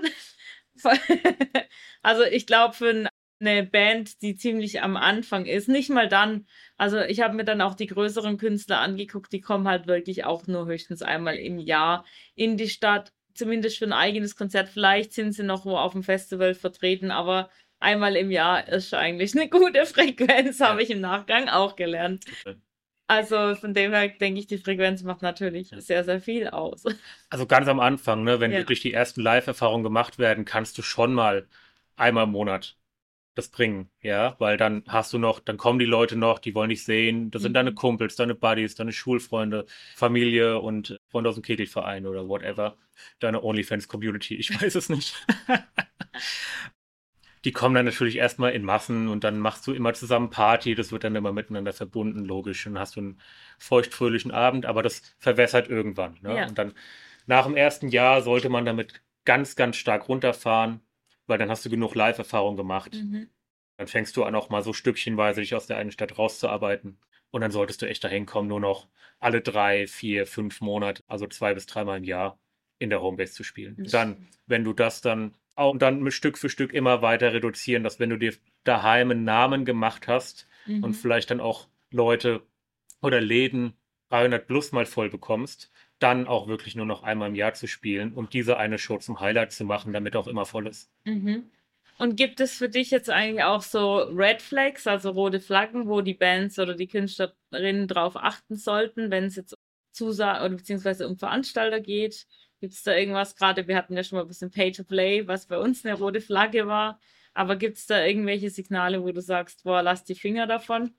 also 2.02 2.24
ich 2.24 2.45
glaube, 2.45 2.74
für 2.74 3.10
eine 3.39 3.64
Band, 3.64 4.22
die 4.22 4.36
ziemlich 4.36 4.82
am 4.82 4.97
Anfang 4.97 5.45
ist, 5.45 5.68
nicht 5.68 5.89
mal 5.89 6.08
dann, 6.08 6.47
also 6.78 6.99
ich 6.99 7.22
habe 7.22 7.36
mir 7.36 7.45
dann 7.45 7.62
auch 7.62 7.76
die 7.76 7.88
größeren 7.88 8.38
Künstler 8.38 8.80
angeguckt, 8.80 9.32
die 9.34 9.41
kommen 9.41 9.68
halt 9.68 9.88
wirklich 9.88 10.26
auch 10.26 10.47
nur 10.47 10.68
höchstens 10.68 11.02
einmal 11.02 11.36
im 11.36 11.58
Jahr 11.58 12.06
in 12.36 12.58
die 12.58 12.70
Stadt 12.70 13.14
zumindest 13.36 13.78
für 13.78 13.86
ein 13.86 13.94
eigenes 13.94 14.36
Konzert. 14.36 14.70
Vielleicht 14.70 15.14
sind 15.14 15.34
sie 15.34 15.44
noch 15.44 15.66
wo 15.66 15.78
auf 15.78 15.94
dem 15.94 16.04
Festival 16.04 16.54
vertreten, 16.56 17.12
aber 17.12 17.50
einmal 17.80 18.16
im 18.16 18.32
Jahr 18.32 18.68
ist 18.68 18.94
eigentlich 18.94 19.36
eine 19.36 19.50
gute 19.50 19.86
Frequenz, 19.86 20.60
habe 20.60 20.84
ich 20.84 20.90
im 20.90 21.02
Nachgang 21.02 21.50
auch 21.50 21.76
gelernt. 21.76 22.26
Also 23.08 23.56
von 23.56 23.74
dem 23.74 23.94
her 23.94 24.10
denke 24.10 24.40
ich, 24.40 24.48
die 24.48 24.58
Frequenz 24.58 25.04
macht 25.04 25.22
natürlich 25.22 25.70
sehr, 25.78 26.04
sehr 26.06 26.22
viel 26.22 26.48
aus. 26.50 26.84
Also 27.30 27.46
ganz 27.48 27.68
am 27.68 27.80
Anfang, 27.80 28.24
ne, 28.24 28.40
wenn 28.40 28.52
Ja. 28.52 28.58
wirklich 28.58 28.82
die 28.82 28.94
ersten 28.94 29.22
Live-Erfahrungen 29.22 29.84
gemacht 29.84 30.20
werden, 30.20 30.44
kannst 30.46 30.78
du 30.78 30.82
schon 30.82 31.14
mal 31.14 31.48
einmal 31.96 32.26
im 32.26 32.32
Monat 32.32 32.78
das 33.36 33.50
bringen, 33.50 33.92
ja, 34.02 34.36
weil 34.40 34.58
dann 34.58 34.84
hast 34.88 35.14
du 35.14 35.20
noch, 35.20 35.40
dann 35.42 35.58
kommen 35.58 35.80
die 35.80 35.86
Leute 35.86 36.18
noch, 36.18 36.40
die 36.40 36.56
wollen 36.56 36.70
dich 36.72 36.86
sehen, 36.86 37.32
das 37.32 37.44
sind 37.44 37.54
Mhm. 37.54 37.56
deine 37.56 37.74
Kumpels, 37.76 38.16
deine 38.18 38.36
Buddies, 38.36 38.76
deine 38.76 38.94
Schulfreunde, 38.94 39.68
Familie 39.96 40.60
und 40.62 40.98
Freunde 41.12 41.30
aus 41.30 41.36
dem 41.36 41.43
Kegelverein 41.43 42.07
oder 42.07 42.28
whatever, 42.28 42.78
deine 43.20 43.43
OnlyFans-Community, 43.43 44.36
ich 44.36 44.49
weiß 44.62 44.76
es 44.76 44.89
nicht. 44.89 45.16
Die 47.43 47.51
kommen 47.51 47.74
dann 47.74 47.86
natürlich 47.86 48.18
erstmal 48.18 48.51
in 48.53 48.64
Massen 48.64 49.07
und 49.07 49.24
dann 49.24 49.39
machst 49.39 49.66
du 49.66 49.74
immer 49.74 49.93
zusammen 49.93 50.30
Party, 50.30 50.76
das 50.76 50.91
wird 50.91 51.03
dann 51.03 51.16
immer 51.16 51.34
miteinander 51.34 51.74
verbunden, 51.74 52.24
logisch, 52.24 52.68
und 52.68 52.74
dann 52.76 52.82
hast 52.82 52.95
du 52.95 52.99
einen 52.99 53.22
feuchtfröhlichen 53.57 54.32
Abend, 54.32 54.66
aber 54.66 54.84
das 54.84 55.01
verwässert 55.18 55.68
irgendwann, 55.68 56.20
ne? 56.22 56.38
Ja. 56.38 56.47
Und 56.47 56.57
dann 56.57 56.74
nach 57.26 57.45
dem 57.45 57.55
ersten 57.55 57.89
Jahr 57.89 58.22
sollte 58.22 58.49
man 58.49 58.66
damit 58.66 59.01
ganz, 59.26 59.55
ganz 59.55 59.78
stark 59.78 60.07
runterfahren, 60.07 60.82
weil 61.28 61.38
dann 61.38 61.49
hast 61.49 61.66
du 61.66 61.70
genug 61.70 61.95
Live-Erfahrung 61.95 62.57
gemacht. 62.57 62.93
Mhm. 62.93 63.30
Dann 63.78 63.88
fängst 63.88 64.16
du 64.18 64.24
an, 64.24 64.36
auch 64.36 64.49
mal 64.49 64.64
so 64.64 64.74
stückchenweise 64.74 65.41
dich 65.41 65.55
aus 65.55 65.66
der 65.66 65.78
einen 65.78 65.91
Stadt 65.91 66.18
rauszuarbeiten. 66.18 66.99
Und 67.32 67.42
dann 67.42 67.52
solltest 67.52 67.82
du 67.82 67.88
echt 67.88 68.04
dahin 68.04 68.26
kommen, 68.26 68.48
nur 68.48 68.60
noch 68.60 68.88
alle 69.20 69.42
drei, 69.42 69.88
vier, 69.88 70.28
fünf 70.28 70.62
Monate, 70.62 71.04
also 71.08 71.28
zwei 71.28 71.54
bis 71.54 71.66
dreimal 71.66 71.98
im 71.98 72.04
Jahr 72.04 72.38
in 72.80 72.90
der 72.90 73.02
Homebase 73.02 73.34
zu 73.34 73.44
spielen. 73.44 73.76
Das 73.78 73.92
Dann, 73.92 74.28
wenn 74.48 74.64
du 74.64 74.74
das 74.74 75.02
dann 75.02 75.34
auch 75.56 75.78
dann 75.78 76.10
Stück 76.12 76.38
für 76.38 76.50
Stück 76.50 76.74
immer 76.74 77.02
weiter 77.02 77.34
reduzieren, 77.34 77.84
dass 77.84 78.00
wenn 78.00 78.10
du 78.10 78.18
dir 78.18 78.34
daheim 78.64 79.12
einen 79.12 79.24
Namen 79.24 79.66
gemacht 79.66 80.08
hast 80.08 80.48
Mhm. 80.66 80.84
und 80.84 80.94
vielleicht 80.94 81.32
dann 81.32 81.40
auch 81.40 81.68
Leute 81.92 82.42
oder 83.02 83.20
Läden 83.22 83.74
300 84.10 84.46
plus 84.46 84.72
mal 84.72 84.86
voll 84.86 85.10
bekommst, 85.10 85.72
dann 86.00 86.28
auch 86.28 86.48
wirklich 86.48 86.76
nur 86.76 86.86
noch 86.86 87.04
einmal 87.04 87.30
im 87.30 87.36
Jahr 87.36 87.54
zu 87.54 87.68
spielen 87.68 88.14
und 88.14 88.34
diese 88.34 88.58
eine 88.58 88.78
Show 88.78 88.98
zum 88.98 89.20
Highlight 89.20 89.52
zu 89.52 89.64
machen, 89.64 89.94
damit 89.94 90.16
auch 90.16 90.28
immer 90.28 90.46
voll 90.46 90.68
ist. 90.68 90.92
Mhm. 91.06 91.50
Und 92.02 92.16
gibt 92.16 92.39
es 92.39 92.58
für 92.58 92.68
dich 92.68 92.89
jetzt 92.89 93.12
eigentlich 93.12 93.43
auch 93.43 93.62
so 93.62 93.97
Red 93.97 94.41
Flags, 94.41 94.88
also 94.88 95.12
rote 95.12 95.39
Flaggen, 95.39 95.88
wo 95.88 96.02
die 96.02 96.16
Bands 96.16 96.58
oder 96.58 96.74
die 96.74 96.88
Künstlerinnen 96.88 97.88
drauf 97.88 98.16
achten 98.16 98.56
sollten, 98.56 99.12
wenn 99.12 99.26
es 99.26 99.36
jetzt 99.36 99.54
um 99.54 99.60
Zusa 99.91 100.43
oder 100.43 100.56
beziehungsweise 100.56 101.08
um 101.08 101.16
Veranstalter 101.16 101.80
geht? 101.80 102.26
Gibt 102.60 102.74
es 102.74 102.82
da 102.82 102.95
irgendwas? 102.95 103.36
Gerade 103.36 103.68
wir 103.68 103.76
hatten 103.76 103.95
ja 103.95 104.04
schon 104.04 104.18
mal 104.18 104.24
ein 104.24 104.28
bisschen 104.28 104.49
Pay 104.49 104.72
to 104.72 104.84
Play, 104.84 105.28
was 105.28 105.45
bei 105.45 105.60
uns 105.60 105.86
eine 105.86 105.93
rote 105.93 106.22
Flagge 106.22 106.66
war. 106.66 106.99
Aber 107.36 107.56
gibt 107.56 107.78
es 107.78 107.86
da 107.86 108.04
irgendwelche 108.04 108.49
Signale, 108.49 109.04
wo 109.04 109.12
du 109.12 109.22
sagst, 109.22 109.64
boah, 109.64 109.84
lass 109.84 110.04
die 110.04 110.16
Finger 110.16 110.47
davon? 110.47 110.95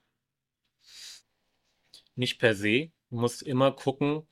Nicht 2.15 2.39
per 2.39 2.55
se. 2.55 2.93
Du 3.09 3.17
musst 3.17 3.41
immer 3.41 3.73
gucken, 3.73 4.25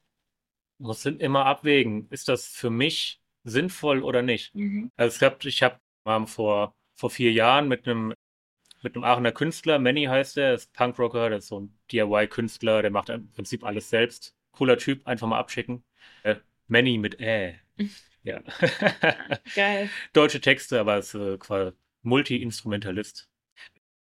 musst 0.78 1.06
immer 1.06 1.48
abwägen, 1.48 2.08
ist 2.12 2.30
das 2.30 2.48
für 2.48 2.70
mich 2.70 3.20
sinnvoll 3.44 4.04
oder 4.04 4.22
nicht? 4.22 4.56
Mhm. 4.56 4.90
Also 4.96 5.18
ich 5.18 5.24
habe 5.24 5.50
ich 5.50 5.64
hab 5.64 5.82
ähm, 6.06 6.28
vor, 6.28 6.76
vor 6.96 7.10
vier 7.10 7.32
Jahren 7.32 7.68
mit 7.68 7.88
einem 7.88 8.14
mit 8.84 8.96
einem 8.96 9.04
Aachener 9.04 9.32
Künstler, 9.32 9.80
Manny 9.80 10.06
heißt 10.06 10.38
er, 10.38 10.56
ist 10.56 10.74
Punkrocker, 10.74 11.30
der 11.30 11.38
ist 11.40 11.48
so 11.48 11.60
ein 11.62 11.78
DIY-Künstler, 11.92 12.82
der 12.82 12.92
macht 12.92 13.10
im 13.10 13.30
Prinzip 13.32 13.64
alles 13.64 13.90
selbst. 13.90 14.36
Cooler 14.54 14.78
Typ, 14.78 15.08
einfach 15.08 15.28
mal 15.28 15.40
abschicken. 15.40 15.84
Äh, 16.24 16.36
Manny 16.68 16.98
mit 16.98 17.20
Ä. 17.22 17.60
Ja. 18.24 18.42
Geil. 19.56 19.90
Deutsche 20.14 20.42
Texte, 20.42 20.80
aber 20.80 20.98
ist 21.00 21.16
äh, 21.16 21.38
quasi 21.40 21.72
Multi-Instrumentalist. 22.04 23.28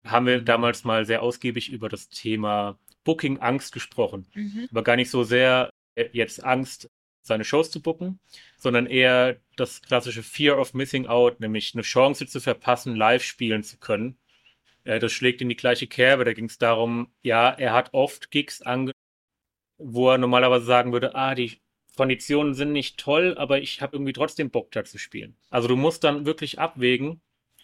Haben 0.05 0.27
wir 0.27 0.41
damals 0.43 0.85
mal 0.85 1.05
sehr 1.05 1.23
ausgiebig 1.23 1.71
über 1.71 1.89
das 1.89 2.09
Thema 2.09 2.79
Booking-Angst 3.05 3.73
gesprochen 3.73 4.27
Mhm. 4.35 4.69
aber 4.71 4.83
gar 4.83 4.97
nicht 4.97 5.11
so 5.11 5.25
sehr 5.25 5.71
äh, 5.95 6.09
jetzt 6.13 6.43
Angst, 6.45 6.91
seine 7.23 7.45
Shows 7.45 7.71
zu 7.71 7.83
booken, 7.83 8.19
sondern 8.57 8.87
eher 8.87 9.37
das 9.57 9.83
klassische 9.83 10.23
Fear 10.23 10.59
of 10.59 10.75
Missing 10.75 11.07
Out, 11.07 11.41
nämlich 11.41 11.75
eine 11.75 11.83
Chance 11.83 12.27
zu 12.27 12.41
verpassen, 12.41 12.97
live 12.97 13.23
spielen 13.23 13.63
zu 13.63 13.79
können. 13.79 14.19
Äh, 14.85 14.99
Das 14.99 15.13
schlägt 15.13 15.43
in 15.43 15.49
die 15.49 15.57
gleiche 15.57 15.87
Kerbe. 15.87 16.25
Da 16.25 16.33
ging 16.33 16.47
es 16.47 16.59
darum, 16.59 17.13
ja, 17.23 17.51
er 17.51 17.73
hat 17.73 17.93
oft 17.95 18.31
Gigs 18.31 18.63
ange 18.63 18.93
wo 19.81 20.11
er 20.11 20.19
normalerweise 20.19 20.65
sagen 20.67 20.93
würde, 20.93 21.15
ah, 21.15 21.35
die 21.35 21.61
Konditionen 21.97 22.55
sind 22.55 22.73
nicht 22.73 22.99
toll, 22.99 23.35
aber 23.37 23.61
ich 23.61 23.83
habe 23.83 23.97
irgendwie 23.97 24.13
trotzdem 24.13 24.51
Bock, 24.51 24.71
da 24.71 24.85
zu 24.85 24.99
spielen. 24.99 25.37
Also 25.51 25.69
du 25.69 25.77
musst 25.77 26.05
dann 26.05 26.27
wirklich 26.27 26.59
abwägen, 26.59 27.21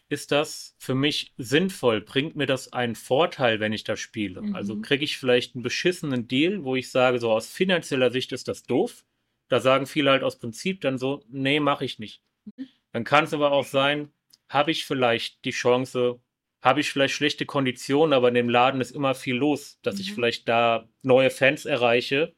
ist 0.08 0.32
das 0.32 0.74
für 0.78 0.94
mich 0.94 1.32
sinnvoll? 1.36 2.00
Bringt 2.00 2.36
mir 2.36 2.46
das 2.46 2.72
einen 2.72 2.94
Vorteil, 2.94 3.60
wenn 3.60 3.72
ich 3.72 3.84
da 3.84 3.96
spiele? 3.96 4.40
Mhm. 4.42 4.54
Also 4.54 4.80
kriege 4.80 5.04
ich 5.04 5.18
vielleicht 5.18 5.54
einen 5.54 5.62
beschissenen 5.62 6.28
Deal, 6.28 6.64
wo 6.64 6.76
ich 6.76 6.90
sage, 6.90 7.18
so 7.18 7.30
aus 7.32 7.48
finanzieller 7.48 8.10
Sicht 8.10 8.32
ist 8.32 8.48
das 8.48 8.62
doof. 8.62 9.04
Da 9.48 9.60
sagen 9.60 9.86
viele 9.86 10.10
halt 10.10 10.22
aus 10.22 10.38
Prinzip 10.38 10.80
dann 10.80 10.98
so, 10.98 11.24
nee, 11.28 11.60
mache 11.60 11.84
ich 11.84 11.98
nicht. 11.98 12.22
Mhm. 12.44 12.68
Dann 12.92 13.04
kann 13.04 13.24
es 13.24 13.34
aber 13.34 13.52
auch 13.52 13.64
sein, 13.64 14.12
habe 14.48 14.70
ich 14.70 14.86
vielleicht 14.86 15.44
die 15.44 15.50
Chance, 15.50 16.20
habe 16.62 16.80
ich 16.80 16.90
vielleicht 16.90 17.14
schlechte 17.14 17.46
Konditionen, 17.46 18.12
aber 18.12 18.28
in 18.28 18.34
dem 18.34 18.48
Laden 18.48 18.80
ist 18.80 18.90
immer 18.92 19.14
viel 19.14 19.36
los, 19.36 19.78
dass 19.82 19.98
ich 20.00 20.10
Mhm. 20.10 20.14
vielleicht 20.14 20.48
da 20.48 20.88
neue 21.02 21.30
Fans 21.30 21.64
erreiche 21.64 22.34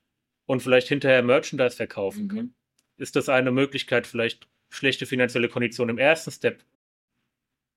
und 0.47 0.63
vielleicht 0.63 0.89
hinterher 0.89 1.23
Merchandise 1.23 1.77
verkaufen 1.77 2.25
Mhm. 2.25 2.29
kann. 2.29 2.55
Ist 2.97 3.17
das 3.17 3.29
eine 3.29 3.53
Möglichkeit, 3.53 4.07
vielleicht 4.07 4.49
schlechte 4.71 5.07
finanzielle 5.07 5.49
Konditionen 5.49 5.97
im 5.97 5.99
ersten 5.99 6.31
Step 6.31 6.65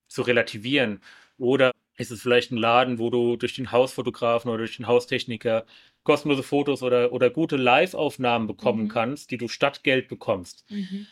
zu 0.08 0.22
relativieren? 0.24 1.02
Oder 1.38 1.72
ist 1.98 2.12
es 2.12 2.22
vielleicht 2.22 2.52
ein 2.52 2.58
Laden, 2.58 3.00
wo 3.00 3.10
du 3.10 3.36
durch 3.38 3.56
den 3.56 3.72
Hausfotografen 3.72 4.50
oder 4.50 4.60
durch 4.60 4.78
den 4.78 4.88
Haustechniker 4.88 5.66
kostenlose 6.04 6.44
Fotos 6.44 6.82
oder, 6.84 7.12
oder 7.14 7.30
gute 7.30 7.58
Live-Aufnahmen 7.58 8.48
bekommen 8.48 8.84
Mhm. 8.84 8.88
kannst, 8.90 9.32
die 9.32 9.38
du 9.38 9.48
statt 9.48 9.84
Geld 9.84 10.08
bekommst? 10.08 10.66
Mhm. 10.70 11.08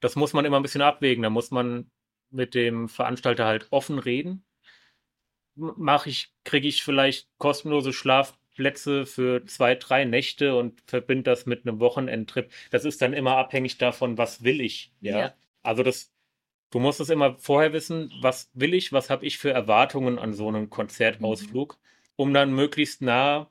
Das 0.00 0.16
muss 0.16 0.32
man 0.32 0.44
immer 0.44 0.58
ein 0.58 0.62
bisschen 0.62 0.82
abwägen. 0.82 1.22
Da 1.22 1.30
muss 1.30 1.50
man 1.50 1.90
mit 2.30 2.54
dem 2.54 2.88
Veranstalter 2.88 3.44
halt 3.46 3.66
offen 3.70 3.98
reden. 3.98 4.44
Mache 5.54 6.10
ich, 6.10 6.32
kriege 6.44 6.68
ich 6.68 6.82
vielleicht 6.82 7.28
kostenlose 7.38 7.94
Schlafplätze 7.94 9.06
für 9.06 9.44
zwei, 9.46 9.74
drei 9.74 10.04
Nächte 10.04 10.54
und 10.54 10.82
verbinde 10.86 11.22
das 11.24 11.46
mit 11.46 11.66
einem 11.66 11.80
Wochenendtrip. 11.80 12.50
Das 12.70 12.84
ist 12.84 13.00
dann 13.00 13.14
immer 13.14 13.38
abhängig 13.38 13.78
davon, 13.78 14.18
was 14.18 14.44
will 14.44 14.60
ich. 14.60 14.92
Ja. 15.00 15.18
Ja. 15.18 15.34
Also 15.62 15.82
das, 15.82 16.12
du 16.70 16.78
musst 16.80 17.00
es 17.00 17.10
immer 17.10 17.38
vorher 17.38 17.72
wissen, 17.72 18.10
was 18.20 18.50
will 18.54 18.74
ich, 18.74 18.92
was 18.92 19.10
habe 19.10 19.26
ich 19.26 19.38
für 19.38 19.50
Erwartungen 19.50 20.18
an 20.18 20.32
so 20.34 20.48
einem 20.48 20.70
Konzertausflug, 20.70 21.78
um 22.16 22.32
dann 22.34 22.54
möglichst 22.54 23.02
nah 23.02 23.50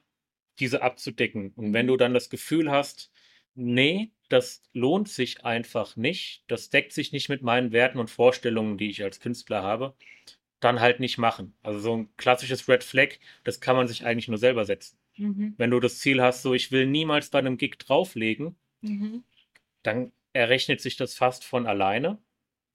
diese 0.60 0.82
abzudecken. 0.82 1.52
Und 1.56 1.74
wenn 1.74 1.86
Mhm. 1.86 1.90
du 1.90 1.98
dann 1.98 2.14
das 2.14 2.30
Gefühl 2.30 2.72
hast, 2.72 3.12
nee, 3.56 4.12
das 4.30 4.64
lohnt 4.74 5.10
sich 5.10 5.46
einfach 5.46 5.96
nicht, 5.96 6.44
das 6.48 6.70
deckt 6.70 6.94
sich 6.94 7.12
nicht 7.12 7.30
mit 7.30 7.42
meinen 7.42 7.72
Werten 7.72 8.00
und 8.00 8.10
Vorstellungen, 8.10 8.78
die 8.78 8.90
ich 8.90 9.04
als 9.04 9.20
Künstler 9.20 9.64
habe, 9.64 9.96
dann 10.60 10.80
halt 10.80 11.00
nicht 11.00 11.18
machen. 11.18 11.56
Also 11.64 11.80
so 11.80 11.96
ein 11.98 12.10
klassisches 12.18 12.68
Red 12.68 12.84
Flag, 12.84 13.16
das 13.44 13.60
kann 13.62 13.76
man 13.76 13.88
sich 13.88 14.06
eigentlich 14.06 14.28
nur 14.30 14.38
selber 14.38 14.66
setzen. 14.66 14.98
Mhm. 15.18 15.54
Wenn 15.58 15.72
du 15.72 15.80
das 15.80 16.00
Ziel 16.00 16.22
hast, 16.22 16.42
so 16.42 16.54
ich 16.54 16.72
will 16.72 16.88
niemals 16.88 17.30
bei 17.30 17.40
einem 17.40 17.58
Gig 17.58 17.78
drauflegen, 17.80 18.56
Mhm. 18.82 19.24
dann 19.84 20.12
errechnet 20.34 20.82
sich 20.82 20.96
das 20.98 21.14
fast 21.16 21.44
von 21.44 21.66
alleine. 21.68 22.18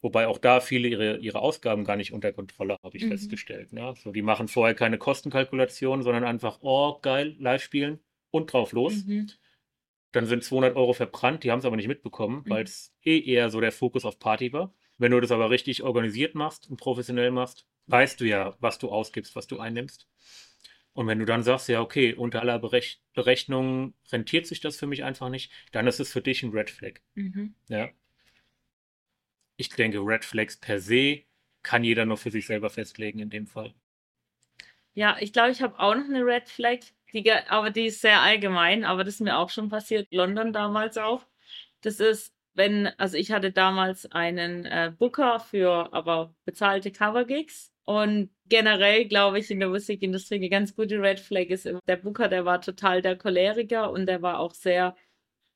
Wobei 0.02 0.26
auch 0.26 0.38
da 0.38 0.60
viele 0.60 0.88
ihre, 0.88 1.18
ihre 1.18 1.40
Ausgaben 1.40 1.84
gar 1.84 1.96
nicht 1.96 2.12
unter 2.12 2.32
Kontrolle, 2.32 2.76
habe 2.82 2.96
ich 2.96 3.04
Mhm. 3.04 3.10
festgestellt. 3.10 3.72
Ja, 3.72 3.94
so, 3.96 4.12
die 4.12 4.22
machen 4.22 4.48
vorher 4.48 4.74
keine 4.74 4.98
Kostenkalkulation, 4.98 6.02
sondern 6.02 6.24
einfach, 6.24 6.58
oh, 6.62 6.98
geil, 7.02 7.36
live 7.38 7.62
spielen 7.62 8.00
und 8.30 8.52
drauf 8.52 8.72
los. 8.72 9.04
Mhm. 9.04 9.28
Dann 10.12 10.26
sind 10.26 10.42
200 10.44 10.76
Euro 10.76 10.92
verbrannt, 10.92 11.44
die 11.44 11.50
haben 11.50 11.60
es 11.60 11.64
aber 11.64 11.76
nicht 11.76 11.88
mitbekommen, 11.88 12.42
Mhm. 12.44 12.50
weil 12.50 12.64
es 12.64 12.94
eh 13.04 13.20
eher 13.20 13.50
so 13.50 13.60
der 13.60 13.72
Fokus 13.72 14.04
auf 14.04 14.18
Party 14.18 14.52
war. 14.52 14.74
Wenn 14.98 15.12
du 15.12 15.20
das 15.20 15.30
aber 15.32 15.50
richtig 15.50 15.82
organisiert 15.82 16.34
machst 16.34 16.68
und 16.68 16.78
professionell 16.78 17.30
machst, 17.30 17.66
weißt 17.86 18.20
du 18.20 18.24
ja, 18.26 18.56
was 18.60 18.78
du 18.78 18.90
ausgibst, 18.90 19.36
was 19.36 19.46
du 19.46 19.58
einnimmst. 19.60 20.08
Und 20.92 21.06
wenn 21.06 21.18
du 21.20 21.24
dann 21.24 21.42
sagst, 21.42 21.68
ja, 21.68 21.80
okay, 21.80 22.14
unter 22.14 22.40
aller 22.40 22.58
Berech 22.58 23.00
Berechnung 23.14 23.94
rentiert 24.12 24.46
sich 24.46 24.60
das 24.60 24.76
für 24.76 24.86
mich 24.86 25.04
einfach 25.04 25.28
nicht, 25.30 25.52
dann 25.72 25.86
ist 25.86 26.00
es 26.00 26.12
für 26.12 26.20
dich 26.22 26.42
ein 26.42 26.50
Red 26.50 26.70
Flag. 26.70 27.00
Mhm. 27.14 27.54
Ja. 27.68 27.90
Ich 29.60 29.68
denke, 29.68 29.98
Red 29.98 30.24
Flags 30.24 30.56
per 30.56 30.80
se 30.80 31.24
kann 31.62 31.84
jeder 31.84 32.06
nur 32.06 32.16
für 32.16 32.30
sich 32.30 32.46
selber 32.46 32.70
festlegen 32.70 33.18
in 33.18 33.28
dem 33.28 33.46
Fall. 33.46 33.74
Ja, 34.94 35.18
ich 35.20 35.34
glaube, 35.34 35.50
ich 35.50 35.60
habe 35.60 35.78
auch 35.78 35.94
noch 35.94 36.06
eine 36.06 36.24
Red 36.24 36.48
Flag, 36.48 36.78
die, 37.12 37.30
aber 37.30 37.68
die 37.68 37.84
ist 37.86 38.00
sehr 38.00 38.22
allgemein, 38.22 38.86
aber 38.86 39.04
das 39.04 39.14
ist 39.16 39.20
mir 39.20 39.36
auch 39.36 39.50
schon 39.50 39.68
passiert, 39.68 40.08
London 40.10 40.54
damals 40.54 40.96
auch. 40.96 41.26
Das 41.82 42.00
ist, 42.00 42.34
wenn, 42.54 42.86
also 42.96 43.18
ich 43.18 43.32
hatte 43.32 43.52
damals 43.52 44.10
einen 44.10 44.64
äh, 44.64 44.94
Booker 44.98 45.40
für 45.40 45.92
aber 45.92 46.34
bezahlte 46.46 46.90
Cover-Gigs 46.90 47.70
und 47.84 48.30
generell 48.46 49.08
glaube 49.08 49.40
ich 49.40 49.50
in 49.50 49.60
der 49.60 49.68
Musikindustrie 49.68 50.36
eine 50.36 50.48
ganz 50.48 50.74
gute 50.74 51.02
Red 51.02 51.20
Flag 51.20 51.48
ist, 51.50 51.68
der 51.86 51.96
Booker, 51.96 52.28
der 52.28 52.46
war 52.46 52.62
total 52.62 53.02
der 53.02 53.16
Choleriker 53.18 53.90
und 53.90 54.06
der 54.06 54.22
war 54.22 54.38
auch 54.40 54.54
sehr, 54.54 54.96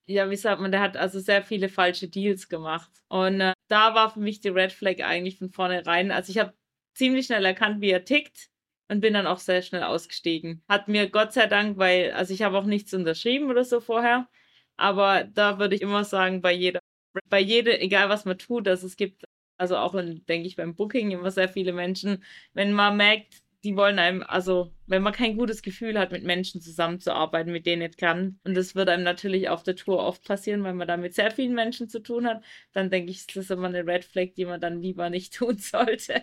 ja, 0.07 0.31
wie 0.31 0.37
sagt 0.37 0.61
man, 0.61 0.71
der 0.73 0.81
hat 0.81 0.97
also 0.97 1.21
sehr 1.21 1.43
viele 1.43 1.69
falsche 1.69 2.09
Deals 2.09 2.49
gemacht. 2.49 2.91
Und 3.09 3.41
äh, 3.41 3.53
da 3.69 3.95
war 3.95 4.11
für 4.11 4.21
mich 4.21 4.41
die 4.41 4.49
Red 4.49 4.73
Flag 4.73 5.01
eigentlich 5.03 5.39
von 5.39 5.51
vornherein, 5.51 6.11
also 6.11 6.31
ich 6.31 6.39
habe 6.39 6.55
ziemlich 6.95 7.27
schnell 7.27 7.45
erkannt, 7.45 7.81
wie 7.81 7.91
er 7.91 8.05
tickt 8.05 8.51
und 8.89 9.01
bin 9.01 9.15
dann 9.15 9.27
auch 9.27 9.39
sehr 9.39 9.63
schnell 9.63 9.83
ausgestiegen. 9.83 10.63
Hat 10.69 10.89
mir 10.89 11.09
Gott 11.11 11.33
sei 11.33 11.47
Dank, 11.47 11.79
weil, 11.79 12.13
also 12.13 12.35
ich 12.35 12.43
habe 12.43 12.59
auch 12.59 12.65
nichts 12.65 12.93
unterschrieben 12.95 13.51
oder 13.51 13.65
so 13.65 13.81
vorher, 13.81 14.29
aber 14.77 15.25
da 15.25 15.59
würde 15.59 15.75
ich 15.77 15.83
immer 15.83 16.05
sagen, 16.05 16.43
bei 16.43 16.53
jeder, 16.53 16.81
bei 17.29 17.41
jeder, 17.41 17.81
egal 17.81 18.09
was 18.09 18.25
man 18.25 18.39
tut, 18.39 18.67
dass 18.67 18.83
es 18.83 18.97
gibt, 18.97 19.25
also 19.57 19.77
auch, 19.77 19.95
denke 19.95 20.47
ich, 20.47 20.57
beim 20.57 20.75
Booking 20.75 21.11
immer 21.13 21.31
sehr 21.31 21.49
viele 21.49 21.73
Menschen, 21.73 22.25
wenn 22.53 22.73
man 22.73 22.97
merkt, 22.97 23.44
die 23.65 23.77
wollen 23.77 23.99
einem, 23.99 24.23
also 24.23 24.73
wenn 24.87 25.03
man 25.03 25.15
kein 25.15 25.39
gutes 25.39 25.63
Gefühl 25.63 25.99
hat, 25.99 26.13
mit 26.13 26.23
Menschen 26.23 26.61
zusammenzuarbeiten, 26.61 27.51
mit 27.51 27.65
denen 27.65 27.83
nicht 27.83 27.97
kann, 27.97 28.39
und 28.45 28.55
das 28.55 28.75
wird 28.75 28.91
einem 28.91 29.03
natürlich 29.03 29.49
auf 29.49 29.63
der 29.63 29.75
Tour 29.75 30.01
oft 30.01 30.23
passieren, 30.25 30.63
weil 30.63 30.75
man 30.75 30.87
da 30.87 30.99
mit 30.99 31.15
sehr 31.15 31.31
vielen 31.31 31.55
Menschen 31.55 31.89
zu 31.89 32.03
tun 32.03 32.27
hat, 32.27 32.45
dann 32.73 32.91
denke 32.91 33.11
ich, 33.11 33.27
das 33.27 33.37
ist 33.37 33.51
immer 33.51 33.69
eine 33.69 33.87
Red 33.87 34.05
Flag, 34.05 34.35
die 34.37 34.45
man 34.45 34.61
dann 34.61 34.83
lieber 34.83 35.09
nicht 35.09 35.35
tun 35.39 35.57
sollte. 35.57 36.23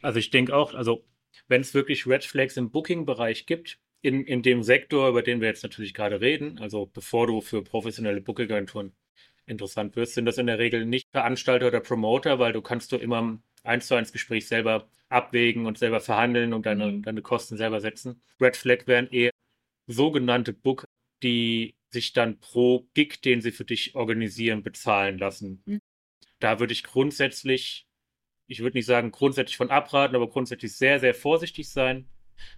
Also 0.00 0.18
ich 0.20 0.30
denke 0.30 0.54
auch, 0.54 0.72
also 0.74 1.04
wenn 1.48 1.62
es 1.62 1.74
wirklich 1.74 2.06
Red 2.06 2.24
Flags 2.24 2.56
im 2.56 2.70
Booking-Bereich 2.70 3.46
gibt, 3.46 3.78
in, 4.02 4.24
in 4.24 4.42
dem 4.42 4.62
Sektor, 4.62 5.08
über 5.08 5.22
den 5.22 5.40
wir 5.40 5.48
jetzt 5.48 5.64
natürlich 5.64 5.92
gerade 5.92 6.20
reden, 6.20 6.58
also 6.60 6.86
bevor 6.86 7.26
du 7.26 7.40
für 7.40 7.62
professionelle 7.62 8.20
Booking-Agenturen 8.20 8.94
interessant 9.46 9.96
wirst, 9.96 10.14
sind 10.14 10.26
das 10.26 10.38
in 10.38 10.46
der 10.46 10.58
Regel 10.58 10.86
nicht 10.86 11.08
Veranstalter 11.10 11.66
oder 11.66 11.80
Promoter, 11.80 12.38
weil 12.38 12.52
du 12.52 12.62
kannst 12.62 12.92
du 12.92 12.96
immer 12.96 13.40
eins 13.62 13.86
zu 13.86 13.94
eins 13.94 14.12
Gespräch 14.12 14.46
selber 14.46 14.88
abwägen 15.08 15.66
und 15.66 15.78
selber 15.78 16.00
verhandeln 16.00 16.52
und 16.52 16.66
deine, 16.66 16.86
mhm. 16.86 17.02
deine 17.02 17.22
Kosten 17.22 17.56
selber 17.56 17.80
setzen. 17.80 18.22
Red 18.40 18.56
Flag 18.56 18.86
wären 18.86 19.08
eher 19.08 19.30
sogenannte 19.86 20.52
Book, 20.52 20.84
die 21.22 21.74
sich 21.90 22.12
dann 22.12 22.38
pro 22.38 22.88
Gig, 22.94 23.20
den 23.20 23.40
sie 23.40 23.50
für 23.50 23.64
dich 23.64 23.94
organisieren, 23.94 24.62
bezahlen 24.62 25.18
lassen. 25.18 25.62
Mhm. 25.66 25.80
Da 26.38 26.60
würde 26.60 26.72
ich 26.72 26.84
grundsätzlich, 26.84 27.86
ich 28.46 28.60
würde 28.60 28.78
nicht 28.78 28.86
sagen 28.86 29.10
grundsätzlich 29.10 29.56
von 29.56 29.70
abraten, 29.70 30.14
aber 30.16 30.28
grundsätzlich 30.28 30.76
sehr, 30.76 31.00
sehr 31.00 31.14
vorsichtig 31.14 31.68
sein, 31.68 32.08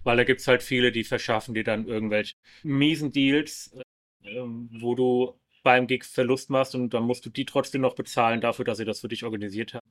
weil 0.03 0.17
da 0.17 0.23
gibt 0.23 0.41
es 0.41 0.47
halt 0.47 0.63
viele, 0.63 0.91
die 0.91 1.03
verschaffen 1.03 1.53
dir 1.53 1.63
dann 1.63 1.87
irgendwelche 1.87 2.35
miesen 2.61 3.11
Deals, 3.11 3.75
äh, 4.23 4.41
wo 4.43 4.95
du 4.95 5.39
beim 5.63 5.87
Gig 5.87 6.03
Verlust 6.03 6.49
machst 6.49 6.75
und 6.75 6.93
dann 6.93 7.03
musst 7.03 7.25
du 7.25 7.29
die 7.29 7.45
trotzdem 7.45 7.81
noch 7.81 7.95
bezahlen 7.95 8.41
dafür, 8.41 8.65
dass 8.65 8.77
sie 8.77 8.85
das 8.85 8.99
für 8.99 9.07
dich 9.07 9.23
organisiert 9.23 9.73
haben. 9.73 9.89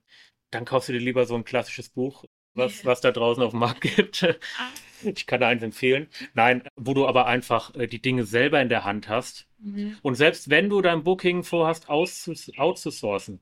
Dann 0.50 0.64
kaufst 0.64 0.88
du 0.88 0.92
dir 0.92 1.00
lieber 1.00 1.26
so 1.26 1.34
ein 1.34 1.44
klassisches 1.44 1.88
Buch, 1.88 2.24
was, 2.54 2.84
was 2.84 3.00
da 3.00 3.10
draußen 3.10 3.42
auf 3.42 3.50
dem 3.50 3.60
Markt 3.60 3.80
gibt. 3.80 4.22
Ah. 4.24 4.68
Ich 5.04 5.26
kann 5.26 5.40
da 5.40 5.48
eins 5.48 5.62
empfehlen. 5.62 6.08
Nein, 6.34 6.62
wo 6.76 6.94
du 6.94 7.06
aber 7.08 7.26
einfach 7.26 7.74
äh, 7.74 7.88
die 7.88 8.00
Dinge 8.00 8.24
selber 8.24 8.60
in 8.62 8.68
der 8.68 8.84
Hand 8.84 9.08
hast. 9.08 9.48
Mhm. 9.58 9.96
Und 10.02 10.14
selbst 10.14 10.50
wenn 10.50 10.68
du 10.68 10.80
dein 10.80 11.02
Booking 11.02 11.42
vorhast, 11.42 11.88
outzusourcen 11.88 13.40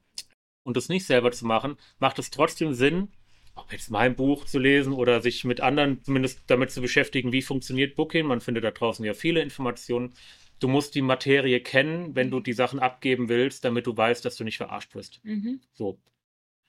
und 0.65 0.77
das 0.77 0.89
nicht 0.89 1.07
selber 1.07 1.33
zu 1.33 1.47
machen, 1.47 1.77
macht 1.99 2.19
es 2.19 2.31
trotzdem 2.31 2.73
Sinn, 2.73 3.09
ob 3.55 3.73
jetzt 3.73 3.91
mein 3.91 4.17
Buch 4.17 4.45
zu 4.47 4.59
lesen 4.59 4.93
oder 4.93 5.21
sich 5.21 5.45
mit 5.45 5.61
anderen 5.61 6.03
zumindest 6.03 6.43
damit 6.47 6.71
zu 6.71 6.81
beschäftigen, 6.81 7.33
wie 7.33 7.43
funktioniert 7.43 7.97
Booking. 7.97 8.27
Man 8.27 8.41
findet 8.41 8.65
da 8.65 8.71
draußen 8.71 9.05
ja 9.05 9.13
viele 9.13 9.43
Informationen 9.43 10.15
du 10.61 10.69
musst 10.69 10.95
die 10.95 11.03
Materie 11.03 11.61
kennen, 11.61 12.15
wenn 12.15 12.31
du 12.31 12.41
die 12.41 12.53
Sachen 12.53 12.79
abgeben 12.79 13.29
willst, 13.29 13.65
damit 13.65 13.87
du 13.87 13.97
weißt, 13.97 14.25
dass 14.25 14.37
du 14.37 14.45
nicht 14.45 14.59
verarscht 14.59 14.95
wirst. 14.95 15.25
Mhm. 15.25 15.61
So. 15.73 15.99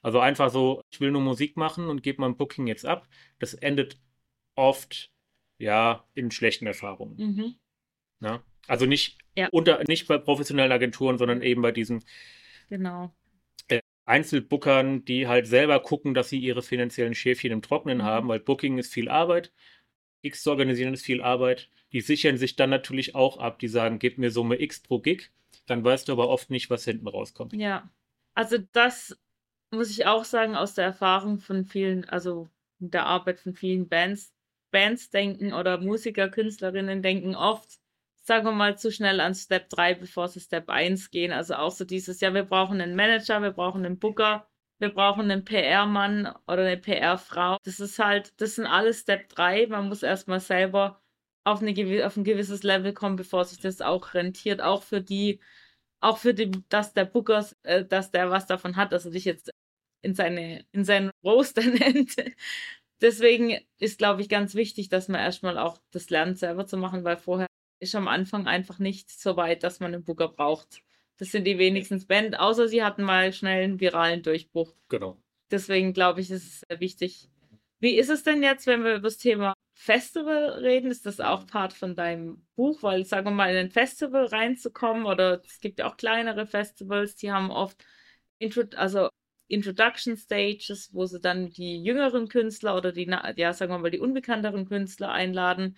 Also 0.01 0.19
einfach 0.19 0.49
so, 0.49 0.81
ich 0.89 0.99
will 0.99 1.11
nur 1.11 1.21
Musik 1.21 1.57
machen 1.57 1.87
und 1.87 2.01
gebe 2.01 2.21
mein 2.21 2.35
Booking 2.35 2.65
jetzt 2.67 2.85
ab. 2.85 3.07
Das 3.37 3.53
endet 3.53 3.99
oft 4.55 5.11
ja 5.59 6.07
in 6.15 6.31
schlechten 6.31 6.65
Erfahrungen. 6.65 7.17
Mhm. 7.17 7.55
Ja? 8.19 8.43
Also 8.67 8.85
nicht 8.85 9.19
ja. 9.35 9.49
unter 9.51 9.83
nicht 9.87 10.07
bei 10.07 10.17
professionellen 10.17 10.71
Agenturen, 10.71 11.17
sondern 11.17 11.41
eben 11.41 11.61
bei 11.61 11.71
diesen 11.71 12.03
genau. 12.69 13.13
Äh, 13.67 13.81
Einzelbookern, 14.05 15.05
die 15.05 15.27
halt 15.27 15.45
selber 15.45 15.79
gucken, 15.81 16.13
dass 16.13 16.29
sie 16.29 16.39
ihre 16.39 16.61
finanziellen 16.61 17.13
Schäfchen 17.13 17.51
im 17.51 17.61
Trockenen 17.61 17.99
mhm. 17.99 18.03
haben, 18.03 18.27
weil 18.29 18.39
Booking 18.39 18.77
ist 18.77 18.93
viel 18.93 19.09
Arbeit. 19.09 19.51
X 20.23 20.43
zu 20.43 20.51
organisieren 20.51 20.93
ist 20.93 21.05
viel 21.05 21.21
Arbeit. 21.21 21.69
Die 21.93 22.01
sichern 22.01 22.37
sich 22.37 22.55
dann 22.55 22.69
natürlich 22.69 23.15
auch 23.15 23.37
ab. 23.37 23.59
Die 23.59 23.67
sagen, 23.67 23.99
gib 23.99 24.17
mir 24.17 24.31
Summe 24.31 24.61
X 24.61 24.81
pro 24.81 24.99
Gig. 24.99 25.31
Dann 25.65 25.83
weißt 25.83 26.07
du 26.07 26.13
aber 26.13 26.29
oft 26.29 26.49
nicht, 26.49 26.69
was 26.69 26.85
hinten 26.85 27.07
rauskommt. 27.07 27.53
Ja. 27.53 27.89
Also 28.33 28.57
das 28.71 29.17
muss 29.71 29.89
ich 29.91 30.05
auch 30.05 30.25
sagen 30.25 30.55
aus 30.55 30.73
der 30.73 30.85
Erfahrung 30.85 31.39
von 31.39 31.65
vielen, 31.65 32.05
also 32.05 32.49
der 32.79 33.05
Arbeit 33.05 33.39
von 33.39 33.53
vielen 33.53 33.87
Bands. 33.87 34.33
Bands 34.71 35.09
denken 35.09 35.53
oder 35.53 35.79
Musiker, 35.79 36.29
Künstlerinnen 36.29 37.01
denken 37.01 37.35
oft, 37.35 37.79
sagen 38.23 38.45
wir 38.45 38.53
mal, 38.53 38.77
zu 38.77 38.91
schnell 38.91 39.19
an 39.19 39.35
Step 39.35 39.69
3, 39.69 39.95
bevor 39.95 40.29
sie 40.29 40.39
Step 40.39 40.69
1 40.69 41.11
gehen. 41.11 41.33
Also 41.33 41.55
auch 41.55 41.71
so 41.71 41.83
dieses, 41.83 42.21
ja, 42.21 42.33
wir 42.33 42.43
brauchen 42.43 42.79
einen 42.79 42.95
Manager, 42.95 43.41
wir 43.41 43.51
brauchen 43.51 43.85
einen 43.85 43.99
Booker, 43.99 44.47
wir 44.79 44.89
brauchen 44.89 45.29
einen 45.29 45.43
PR-Mann 45.43 46.33
oder 46.47 46.65
eine 46.65 46.77
PR-Frau. 46.77 47.57
Das 47.63 47.79
ist 47.79 47.99
halt, 47.99 48.39
das 48.39 48.55
sind 48.55 48.65
alles 48.65 49.01
Step 49.01 49.29
3. 49.29 49.67
Man 49.67 49.89
muss 49.89 50.03
erstmal 50.03 50.39
selber 50.39 51.00
auf, 51.43 51.61
eine, 51.61 52.05
auf 52.05 52.17
ein 52.17 52.23
gewisses 52.23 52.63
Level 52.63 52.93
kommen, 52.93 53.15
bevor 53.15 53.45
sich 53.45 53.59
das 53.59 53.81
auch 53.81 54.13
rentiert. 54.13 54.61
Auch 54.61 54.83
für 54.83 55.01
die, 55.01 55.39
auch 55.99 56.17
für 56.17 56.33
die, 56.33 56.51
dass 56.69 56.93
der 56.93 57.05
Booker, 57.05 57.45
äh, 57.63 57.85
dass 57.85 58.11
der 58.11 58.29
was 58.29 58.47
davon 58.47 58.75
hat, 58.75 58.91
dass 58.91 59.05
er 59.05 59.11
dich 59.11 59.25
jetzt 59.25 59.51
in 60.01 60.15
seine, 60.15 60.65
in 60.71 60.85
seinen 60.85 61.11
Roaster 61.23 61.61
nennt. 61.65 62.15
Deswegen 63.01 63.57
ist, 63.79 63.97
glaube 63.97 64.21
ich, 64.21 64.29
ganz 64.29 64.53
wichtig, 64.55 64.89
dass 64.89 65.07
man 65.07 65.21
erstmal 65.21 65.57
auch 65.57 65.79
das 65.91 66.09
lernt, 66.09 66.37
selber 66.37 66.67
zu 66.67 66.77
machen, 66.77 67.03
weil 67.03 67.17
vorher 67.17 67.47
ist 67.79 67.95
am 67.95 68.07
Anfang 68.07 68.47
einfach 68.47 68.77
nicht 68.77 69.09
so 69.09 69.37
weit, 69.37 69.63
dass 69.63 69.79
man 69.79 69.93
einen 69.93 70.03
Booker 70.03 70.27
braucht. 70.27 70.83
Das 71.17 71.31
sind 71.31 71.45
die 71.45 71.57
wenigsten 71.57 72.05
Band, 72.05 72.39
außer 72.39 72.67
sie 72.67 72.83
hatten 72.83 73.03
mal 73.03 73.33
schnell 73.33 73.63
einen 73.63 73.79
viralen 73.79 74.21
Durchbruch. 74.21 74.75
Genau. 74.89 75.17
Deswegen 75.49 75.93
glaube 75.93 76.21
ich, 76.21 76.29
ist 76.29 76.45
es 76.45 76.63
sehr 76.67 76.79
wichtig. 76.79 77.29
Wie 77.79 77.97
ist 77.97 78.09
es 78.09 78.23
denn 78.23 78.43
jetzt, 78.43 78.67
wenn 78.67 78.83
wir 78.83 78.93
über 78.95 79.07
das 79.07 79.17
Thema 79.17 79.53
Festival 79.81 80.59
reden? 80.59 80.91
Ist 80.91 81.07
das 81.07 81.19
auch 81.19 81.47
Part 81.47 81.73
von 81.73 81.95
deinem 81.95 82.45
Buch? 82.55 82.83
Weil, 82.83 83.03
sagen 83.03 83.25
wir 83.25 83.31
mal, 83.31 83.49
in 83.49 83.57
ein 83.57 83.71
Festival 83.71 84.25
reinzukommen 84.25 85.07
oder 85.07 85.41
es 85.43 85.59
gibt 85.59 85.79
ja 85.79 85.89
auch 85.89 85.97
kleinere 85.97 86.45
Festivals, 86.45 87.15
die 87.15 87.31
haben 87.31 87.49
oft 87.49 87.83
Intro 88.37 88.61
also 88.75 89.09
Introduction 89.47 90.15
Stages, 90.17 90.93
wo 90.93 91.07
sie 91.07 91.19
dann 91.19 91.49
die 91.49 91.83
jüngeren 91.83 92.27
Künstler 92.27 92.77
oder 92.77 92.91
die, 92.91 93.05
ja, 93.07 93.53
sagen 93.53 93.71
wir 93.71 93.79
mal, 93.79 93.89
die 93.89 93.99
unbekannteren 93.99 94.67
Künstler 94.67 95.11
einladen. 95.11 95.77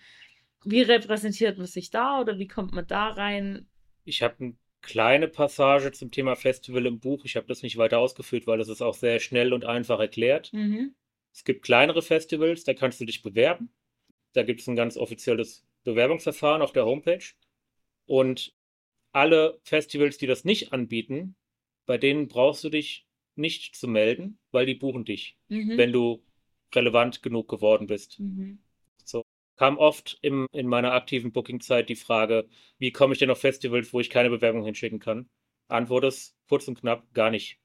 Wie 0.66 0.82
repräsentiert 0.82 1.56
man 1.56 1.66
sich 1.66 1.88
da 1.88 2.20
oder 2.20 2.38
wie 2.38 2.46
kommt 2.46 2.74
man 2.74 2.86
da 2.86 3.08
rein? 3.08 3.66
Ich 4.04 4.22
habe 4.22 4.44
ein 4.44 4.58
kleine 4.82 5.28
Passage 5.28 5.92
zum 5.92 6.10
Thema 6.10 6.36
Festival 6.36 6.84
im 6.84 7.00
Buch. 7.00 7.24
Ich 7.24 7.36
habe 7.36 7.46
das 7.46 7.62
nicht 7.62 7.78
weiter 7.78 8.00
ausgeführt, 8.00 8.46
weil 8.46 8.60
es 8.60 8.68
ist 8.68 8.82
auch 8.82 8.94
sehr 8.94 9.18
schnell 9.18 9.54
und 9.54 9.64
einfach 9.64 9.98
erklärt. 9.98 10.52
Mhm. 10.52 10.94
Es 11.32 11.42
gibt 11.44 11.64
kleinere 11.64 12.02
Festivals, 12.02 12.64
da 12.64 12.74
kannst 12.74 13.00
du 13.00 13.06
dich 13.06 13.22
bewerben. 13.22 13.70
Da 14.34 14.42
gibt 14.42 14.60
es 14.60 14.68
ein 14.68 14.76
ganz 14.76 14.96
offizielles 14.96 15.66
Bewerbungsverfahren 15.84 16.62
auf 16.62 16.72
der 16.72 16.84
Homepage. 16.84 17.24
Und 18.06 18.54
alle 19.12 19.58
Festivals, 19.62 20.18
die 20.18 20.26
das 20.26 20.44
nicht 20.44 20.72
anbieten, 20.72 21.36
bei 21.86 21.98
denen 21.98 22.28
brauchst 22.28 22.62
du 22.64 22.68
dich 22.68 23.06
nicht 23.36 23.74
zu 23.74 23.88
melden, 23.88 24.38
weil 24.50 24.66
die 24.66 24.74
buchen 24.74 25.04
dich, 25.04 25.38
mhm. 25.48 25.76
wenn 25.78 25.92
du 25.92 26.22
relevant 26.74 27.22
genug 27.22 27.48
geworden 27.48 27.86
bist. 27.86 28.20
Mhm 28.20 28.58
kam 29.56 29.78
oft 29.78 30.18
im, 30.22 30.46
in 30.52 30.66
meiner 30.66 30.92
aktiven 30.92 31.32
Booking-Zeit 31.32 31.88
die 31.88 31.96
Frage, 31.96 32.48
wie 32.78 32.92
komme 32.92 33.12
ich 33.12 33.18
denn 33.18 33.30
auf 33.30 33.40
Festivals, 33.40 33.92
wo 33.92 34.00
ich 34.00 34.10
keine 34.10 34.30
Bewerbung 34.30 34.64
hinschicken 34.64 34.98
kann? 34.98 35.28
Antwort 35.68 36.04
ist 36.04 36.36
kurz 36.48 36.68
und 36.68 36.80
knapp, 36.80 37.12
gar 37.14 37.30
nicht. 37.30 37.58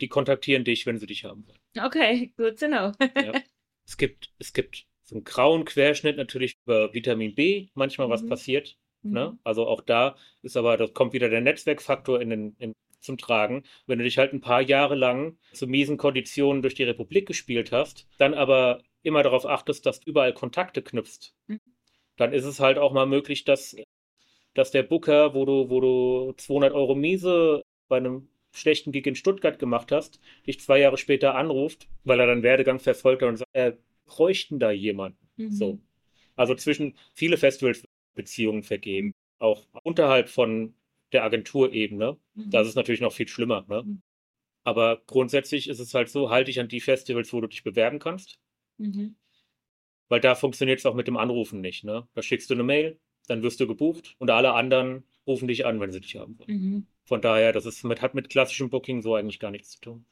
Die 0.00 0.08
kontaktieren 0.08 0.64
dich, 0.64 0.86
wenn 0.86 0.98
sie 0.98 1.06
dich 1.06 1.24
haben 1.24 1.46
wollen. 1.46 1.60
Okay, 1.78 2.32
good 2.36 2.58
to 2.58 2.66
know. 2.66 2.92
ja. 3.16 3.40
Es 3.86 3.96
gibt, 3.96 4.32
es 4.38 4.52
gibt 4.52 4.86
so 5.10 5.16
einen 5.16 5.24
grauen 5.24 5.64
Querschnitt 5.64 6.16
natürlich 6.16 6.54
über 6.64 6.94
Vitamin 6.94 7.34
B, 7.34 7.68
manchmal 7.74 8.06
mhm. 8.06 8.12
was 8.12 8.26
passiert. 8.26 8.76
Mhm. 9.02 9.12
Ne? 9.12 9.38
Also 9.44 9.66
auch 9.66 9.80
da 9.80 10.16
ist 10.42 10.56
aber, 10.56 10.76
da 10.76 10.86
kommt 10.86 11.12
wieder 11.12 11.28
der 11.28 11.40
Netzwerkfaktor 11.40 12.20
in 12.20 12.30
den, 12.30 12.56
in, 12.58 12.74
zum 13.00 13.18
Tragen. 13.18 13.64
Wenn 13.86 13.98
du 13.98 14.04
dich 14.04 14.18
halt 14.18 14.32
ein 14.32 14.40
paar 14.40 14.62
Jahre 14.62 14.94
lang 14.94 15.36
zu 15.52 15.66
miesen 15.66 15.96
Konditionen 15.96 16.62
durch 16.62 16.74
die 16.74 16.84
Republik 16.84 17.26
gespielt 17.26 17.72
hast, 17.72 18.06
dann 18.18 18.34
aber 18.34 18.82
immer 19.02 19.22
darauf 19.22 19.46
achtest, 19.46 19.84
dass 19.84 20.00
du 20.00 20.10
überall 20.10 20.32
Kontakte 20.32 20.80
knüpfst, 20.80 21.34
mhm. 21.48 21.60
dann 22.16 22.32
ist 22.32 22.44
es 22.44 22.60
halt 22.60 22.78
auch 22.78 22.92
mal 22.92 23.06
möglich, 23.06 23.44
dass, 23.44 23.74
dass 24.54 24.70
der 24.70 24.84
Booker, 24.84 25.34
wo 25.34 25.44
du, 25.44 25.70
wo 25.70 25.80
du 25.80 26.34
200 26.36 26.72
Euro 26.72 26.94
Miese 26.94 27.62
bei 27.88 27.96
einem 27.96 28.28
schlechten 28.52 28.92
Gig 28.92 29.06
in 29.06 29.16
Stuttgart 29.16 29.58
gemacht 29.58 29.90
hast, 29.90 30.20
dich 30.46 30.60
zwei 30.60 30.78
Jahre 30.78 30.98
später 30.98 31.34
anruft, 31.34 31.88
weil 32.04 32.20
er 32.20 32.26
deinen 32.26 32.44
Werdegang 32.44 32.78
verfolgt 32.78 33.22
hat 33.22 33.28
und 33.28 33.36
sagt, 33.38 33.50
er 33.52 33.76
bräuchten 34.10 34.58
da 34.58 34.70
jemanden. 34.70 35.28
Mhm. 35.36 35.50
So. 35.50 35.78
Also 36.36 36.54
zwischen 36.54 36.94
viele 37.14 37.36
Festivals 37.36 37.84
Beziehungen 38.14 38.62
vergeben, 38.62 39.14
auch 39.38 39.66
unterhalb 39.84 40.28
von 40.28 40.74
der 41.12 41.24
Agenturebene. 41.24 42.18
Mhm. 42.34 42.50
Das 42.50 42.68
ist 42.68 42.74
natürlich 42.74 43.00
noch 43.00 43.12
viel 43.12 43.28
schlimmer. 43.28 43.64
Ne? 43.68 43.82
Mhm. 43.84 44.02
Aber 44.64 45.00
grundsätzlich 45.06 45.68
ist 45.68 45.78
es 45.78 45.94
halt 45.94 46.08
so, 46.08 46.30
halte 46.30 46.46
dich 46.46 46.60
an 46.60 46.68
die 46.68 46.80
Festivals, 46.80 47.32
wo 47.32 47.40
du 47.40 47.46
dich 47.46 47.62
bewerben 47.62 47.98
kannst. 47.98 48.38
Mhm. 48.78 49.14
Weil 50.08 50.20
da 50.20 50.34
funktioniert 50.34 50.80
es 50.80 50.86
auch 50.86 50.94
mit 50.94 51.06
dem 51.06 51.16
Anrufen 51.16 51.60
nicht. 51.60 51.84
Ne? 51.84 52.06
Da 52.14 52.22
schickst 52.22 52.50
du 52.50 52.54
eine 52.54 52.64
Mail, 52.64 52.98
dann 53.28 53.42
wirst 53.42 53.60
du 53.60 53.66
gebucht 53.66 54.16
und 54.18 54.30
alle 54.30 54.52
anderen 54.54 55.04
rufen 55.26 55.46
dich 55.46 55.66
an, 55.66 55.80
wenn 55.80 55.92
sie 55.92 56.00
dich 56.00 56.16
haben 56.16 56.38
wollen. 56.38 56.50
Mhm. 56.50 56.86
Von 57.04 57.20
daher, 57.20 57.52
das 57.52 57.64
ist 57.64 57.84
mit, 57.84 58.02
hat 58.02 58.14
mit 58.14 58.28
klassischem 58.28 58.70
Booking 58.70 59.02
so 59.02 59.14
eigentlich 59.14 59.38
gar 59.38 59.50
nichts 59.50 59.70
zu 59.70 59.80
tun. 59.80 60.04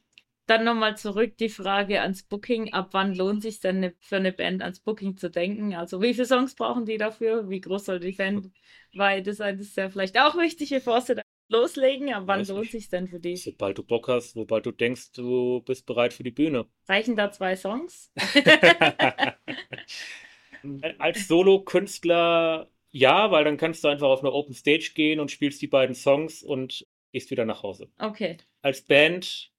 Dann 0.49 0.63
nochmal 0.63 0.97
zurück 0.97 1.37
die 1.37 1.49
Frage 1.49 2.01
ans 2.01 2.23
Booking. 2.23 2.73
Ab 2.73 2.89
wann 2.93 3.13
lohnt 3.13 3.43
sich 3.43 3.59
denn 3.59 3.81
ne, 3.81 3.93
für 3.99 4.15
eine 4.15 4.31
Band 4.31 4.63
ans 4.63 4.79
Booking 4.79 5.15
zu 5.15 5.29
denken? 5.29 5.75
Also 5.75 6.01
wie 6.01 6.15
viele 6.15 6.25
Songs 6.25 6.55
brauchen 6.55 6.85
die 6.85 6.97
dafür? 6.97 7.47
Wie 7.51 7.61
groß 7.61 7.85
soll 7.85 7.99
die 7.99 8.13
Bandweite 8.13 9.33
sein? 9.35 9.59
Das 9.59 9.67
ist 9.67 9.77
ja 9.77 9.91
vielleicht 9.91 10.19
auch 10.19 10.35
wichtig, 10.35 10.71
bevor 10.71 11.01
sie 11.01 11.21
loslegen. 11.49 12.11
Aber 12.15 12.25
wann 12.25 12.39
Weiß 12.39 12.49
lohnt 12.49 12.71
sich 12.71 12.89
denn 12.89 13.07
für 13.07 13.19
die? 13.19 13.35
Sobald 13.35 13.77
du 13.77 13.83
Bock 13.83 14.07
hast, 14.07 14.31
sobald 14.31 14.65
du 14.65 14.71
denkst, 14.71 15.11
du 15.11 15.61
bist 15.61 15.85
bereit 15.85 16.13
für 16.13 16.23
die 16.23 16.31
Bühne. 16.31 16.65
Reichen 16.87 17.15
da 17.15 17.31
zwei 17.31 17.55
Songs? 17.55 18.11
Als 20.97 21.27
Solo-Künstler 21.27 22.71
ja, 22.89 23.29
weil 23.29 23.43
dann 23.43 23.57
kannst 23.57 23.83
du 23.83 23.87
einfach 23.87 24.07
auf 24.07 24.21
eine 24.21 24.31
Open 24.31 24.55
Stage 24.55 24.93
gehen 24.95 25.19
und 25.19 25.29
spielst 25.29 25.61
die 25.61 25.67
beiden 25.67 25.93
Songs 25.93 26.41
und 26.41 26.87
gehst 27.11 27.29
wieder 27.29 27.45
nach 27.45 27.61
Hause. 27.61 27.91
Okay. 27.99 28.37
Als 28.63 28.81
Band 28.81 29.51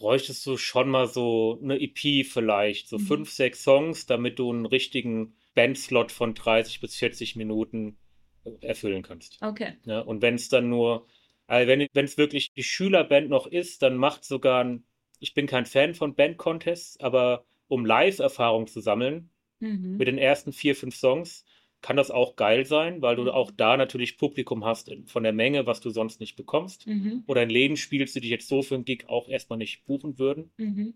bräuchtest 0.00 0.44
du 0.46 0.56
schon 0.58 0.90
mal 0.90 1.06
so 1.08 1.60
eine 1.62 1.80
EP 1.80 2.24
vielleicht, 2.24 2.88
so 2.88 2.98
Mhm. 2.98 3.06
fünf, 3.06 3.30
sechs 3.30 3.62
Songs, 3.64 4.06
damit 4.06 4.38
du 4.40 4.50
einen 4.52 4.66
richtigen 4.66 5.36
Bandslot 5.54 6.12
von 6.12 6.34
30 6.34 6.80
bis 6.80 6.96
40 6.96 7.36
Minuten 7.36 7.98
äh, 8.44 8.50
erfüllen 8.66 9.02
kannst. 9.02 9.38
Okay. 9.42 9.76
Ja, 9.84 10.00
und 10.00 10.22
wenn 10.22 10.34
es 10.36 10.48
dann 10.48 10.68
nur, 10.70 11.06
also 11.46 11.68
wenn 11.68 11.86
wenn 11.92 12.04
es 12.06 12.18
wirklich 12.18 12.52
die 12.52 12.62
Schülerband 12.64 13.30
noch 13.30 13.46
ist, 13.46 13.82
dann 13.82 13.96
macht 13.96 14.24
sogar 14.24 14.64
ein, 14.64 14.84
ich 15.20 15.34
bin 15.34 15.46
kein 15.46 15.66
Fan 15.66 15.94
von 15.94 16.14
Band-Contests, 16.14 17.00
aber 17.00 17.44
um 17.68 17.86
Live-Erfahrung 17.86 18.66
zu 18.66 18.80
sammeln, 18.80 19.30
Mhm. 19.60 19.98
mit 19.98 20.08
den 20.08 20.18
ersten 20.18 20.52
vier, 20.52 20.74
fünf 20.76 20.96
Songs, 20.96 21.44
kann 21.82 21.96
das 21.96 22.10
auch 22.10 22.36
geil 22.36 22.64
sein, 22.66 23.02
weil 23.02 23.16
du 23.16 23.22
Mhm. 23.22 23.28
auch 23.30 23.50
da 23.50 23.76
natürlich 23.76 24.18
Publikum 24.18 24.64
hast 24.64 24.90
von 25.06 25.22
der 25.22 25.32
Menge, 25.32 25.66
was 25.66 25.80
du 25.80 25.90
sonst 25.90 26.20
nicht 26.20 26.36
bekommst. 26.36 26.86
Mhm. 26.86 27.24
Oder 27.26 27.42
in 27.42 27.50
Läden 27.50 27.76
spielst, 27.76 28.14
die 28.16 28.20
dich 28.20 28.30
jetzt 28.30 28.48
so 28.48 28.62
für 28.62 28.74
einen 28.74 28.84
Gig 28.84 29.04
auch 29.08 29.28
erstmal 29.28 29.58
nicht 29.58 29.84
buchen 29.86 30.18
würden. 30.18 30.52
Mhm. 30.58 30.94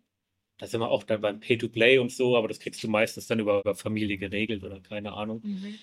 Da 0.59 0.67
sind 0.67 0.81
wir 0.81 0.89
auch 0.91 1.03
dann 1.03 1.21
beim 1.21 1.41
Pay-to-Play 1.41 1.99
und 1.99 2.13
so, 2.13 2.37
aber 2.37 2.49
das 2.49 2.61
kriegst 2.61 2.83
du 2.83 2.89
meistens 2.89 3.27
dann 3.27 3.41
über, 3.41 3.61
über 3.61 3.75
Familie 3.75 4.19
geregelt 4.19 4.63
oder 4.63 4.81
keine 4.81 5.13
Ahnung. 5.15 5.41
Mhm. 5.43 5.79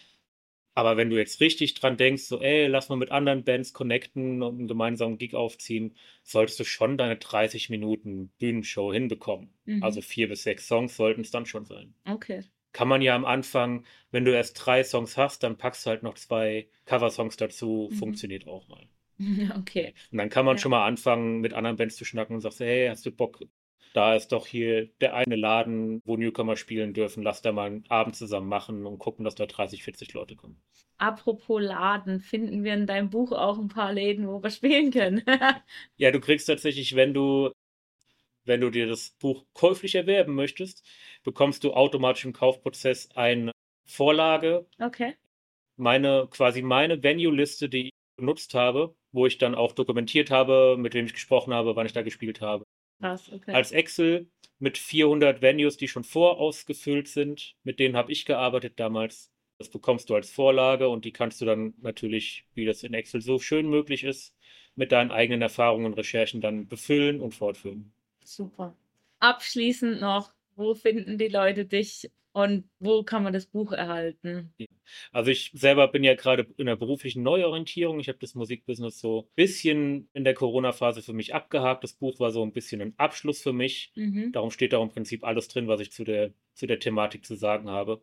Aber 0.74 0.95
wenn 0.95 1.10
du 1.10 1.18
jetzt 1.18 1.41
richtig 1.41 1.74
dran 1.74 1.97
denkst, 1.97 2.24
so, 2.24 2.41
ey, 2.41 2.68
lass 2.68 2.88
mal 2.89 2.95
mit 2.95 3.12
anderen 3.12 3.43
Bands 3.43 3.74
connecten 3.74 4.41
und 4.41 4.58
einen 4.60 4.68
gemeinsamen 4.70 5.18
Gig 5.18 5.36
aufziehen, 5.36 5.95
solltest 6.24 6.60
du 6.60 6.64
schon 6.64 6.97
deine 6.97 7.18
30 7.18 7.70
Minuten 7.70 8.30
Bühnenshow 8.39 8.93
hinbekommen. 8.93 9.54
Mhm. 9.66 9.84
Also 9.84 10.02
vier 10.02 10.30
bis 10.30 10.43
sechs 10.43 10.68
Songs 10.68 10.95
sollten 10.95 11.22
es 11.22 11.32
dann 11.32 11.45
schon 11.45 11.66
sein. 11.66 11.93
Okay. 12.06 12.43
Kann 12.74 12.88
man 12.88 13.02
ja 13.02 13.16
am 13.16 13.26
Anfang, 13.26 13.86
wenn 14.12 14.26
du 14.26 14.34
erst 14.34 14.66
drei 14.66 14.84
Songs 14.84 15.18
hast, 15.18 15.44
dann 15.44 15.58
packst 15.58 15.86
du 15.86 15.90
halt 15.92 16.04
noch 16.04 16.16
zwei 16.16 16.68
Coversongs 16.86 17.38
dazu, 17.38 17.90
Mhm. 17.90 17.96
funktioniert 17.96 18.48
auch 18.48 18.68
mal. 18.68 18.88
Okay. 19.58 19.94
Und 20.12 20.18
dann 20.18 20.30
kann 20.30 20.46
man 20.46 20.58
Ja. 20.58 20.62
schon 20.62 20.72
mal 20.72 20.86
anfangen, 20.86 21.40
mit 21.42 21.54
anderen 21.54 21.78
Bands 21.78 21.96
zu 21.96 22.06
schnacken 22.06 22.36
und 22.36 22.42
sagst, 22.42 22.60
hey, 22.60 22.88
hast 22.90 23.06
du 23.06 23.12
Bock? 23.12 23.44
Da 23.94 24.16
ist 24.16 24.30
doch 24.32 24.48
hier 24.48 24.88
der 25.02 25.16
eine 25.16 25.36
Laden, 25.36 26.02
wo 26.06 26.16
Newcomer 26.18 26.56
spielen 26.56 26.94
dürfen. 26.94 27.24
Lass 27.24 27.42
da 27.42 27.52
mal 27.52 27.68
einen 27.68 27.86
Abend 27.90 28.16
zusammen 28.16 28.48
machen 28.48 28.86
und 28.86 29.00
gucken, 29.00 29.26
dass 29.26 29.36
da 29.36 29.46
30, 29.46 29.84
40 29.84 30.14
Leute 30.14 30.36
kommen. 30.36 30.62
Apropos 30.98 31.62
Laden, 31.62 32.22
finden 32.22 32.64
wir 32.64 32.74
in 32.76 32.88
deinem 32.88 33.10
Buch 33.10 33.34
auch 33.34 33.58
ein 33.60 33.68
paar 33.68 33.92
Läden, 33.92 34.26
wo 34.30 34.42
wir 34.42 34.50
spielen 34.52 34.90
können? 34.92 35.22
Ja, 35.98 36.12
du 36.12 36.20
kriegst 36.20 36.48
tatsächlich, 36.48 36.96
wenn 36.96 37.14
du, 37.14 37.52
wenn 38.46 38.62
du 38.62 38.70
dir 38.70 38.88
das 38.88 39.12
Buch 39.20 39.46
käuflich 39.54 39.96
erwerben 39.96 40.34
möchtest, 40.36 40.86
bekommst 41.24 41.64
du 41.64 41.74
automatisch 41.74 42.26
im 42.26 42.34
Kaufprozess 42.34 43.10
eine 43.16 43.52
Vorlage, 43.86 44.66
Okay. 44.80 45.16
meine, 45.76 46.28
quasi 46.30 46.62
meine 46.62 47.04
Venue-Liste, 47.04 47.70
die 47.70 47.88
ich 47.88 47.92
benutzt 48.18 48.54
habe, 48.54 48.96
wo 49.12 49.26
ich 49.26 49.38
dann 49.38 49.56
auch 49.56 49.74
dokumentiert 49.74 50.32
habe, 50.32 50.76
mit 50.78 50.94
wem 50.94 51.06
ich 51.06 51.14
gesprochen 51.14 51.54
habe, 51.54 51.76
wann 51.76 51.86
ich 51.86 51.94
da 51.94 52.02
gespielt 52.02 52.42
habe. 52.42 52.64
Krass, 53.00 53.32
okay. 53.34 53.52
Als 53.52 53.72
Excel 53.72 54.30
mit 54.60 54.78
400 54.78 55.42
Venues, 55.42 55.78
die 55.78 55.88
schon 55.88 56.04
vorausgefüllt 56.04 57.08
sind. 57.08 57.56
Mit 57.64 57.80
denen 57.80 57.96
habe 57.98 58.12
ich 58.12 58.26
gearbeitet 58.26 58.80
damals. 58.80 59.32
Das 59.58 59.70
bekommst 59.70 60.10
du 60.10 60.16
als 60.16 60.30
Vorlage 60.32 60.88
und 60.89 61.04
die 61.06 61.12
kannst 61.12 61.42
du 61.42 61.46
dann 61.46 61.74
natürlich, 61.82 62.46
wie 62.54 62.66
das 62.66 62.84
in 62.84 62.94
Excel 62.94 63.22
so 63.22 63.39
schön 63.39 63.68
möglich 63.70 64.04
ist, 64.04 64.36
mit 64.76 64.92
deinen 64.92 65.12
eigenen 65.12 65.42
Erfahrungen 65.42 65.86
und 65.88 65.94
Recherchen 65.96 66.42
dann 66.42 66.68
befüllen 66.68 67.22
und 67.22 67.34
fortführen. 67.34 67.94
Super. 68.24 68.76
Abschließend 69.20 70.02
noch, 70.02 70.34
wo 70.56 70.74
finden 70.74 71.18
die 71.18 71.28
Leute 71.28 71.66
dich 71.66 72.10
und 72.34 72.70
wo 72.80 73.04
kann 73.04 73.24
man 73.24 73.34
das 73.34 73.46
Buch 73.46 73.74
erhalten? 73.74 74.54
Also 75.12 75.32
ich 75.32 75.52
selber 75.54 75.88
bin 75.90 76.04
ja 76.04 76.16
gerade 76.16 76.48
in 76.58 76.66
der 76.66 76.78
beruflichen 76.78 77.24
Neuorientierung. 77.24 78.00
Ich 78.00 78.08
habe 78.08 78.20
das 78.20 78.36
Musikbusiness 78.36 79.00
so 79.00 79.24
ein 79.24 79.36
bisschen 79.36 80.10
in 80.14 80.24
der 80.24 80.34
Corona-Phase 80.34 81.02
für 81.02 81.14
mich 81.14 81.34
abgehakt. 81.34 81.84
Das 81.84 81.94
Buch 81.94 82.20
war 82.20 82.32
so 82.32 82.42
ein 82.44 82.54
bisschen 82.54 82.82
ein 82.82 82.94
Abschluss 82.98 83.42
für 83.42 83.54
mich. 83.54 83.92
Mhm. 83.96 84.32
Darum 84.32 84.52
steht 84.52 84.74
da 84.74 84.82
im 84.82 84.90
Prinzip 84.90 85.26
alles 85.26 85.50
drin, 85.50 85.68
was 85.68 85.82
ich 85.82 85.92
zu 85.92 86.04
der, 86.04 86.34
zu 86.54 86.68
der 86.68 86.80
Thematik 86.80 87.26
zu 87.26 87.36
sagen 87.36 87.70
habe. 87.70 88.02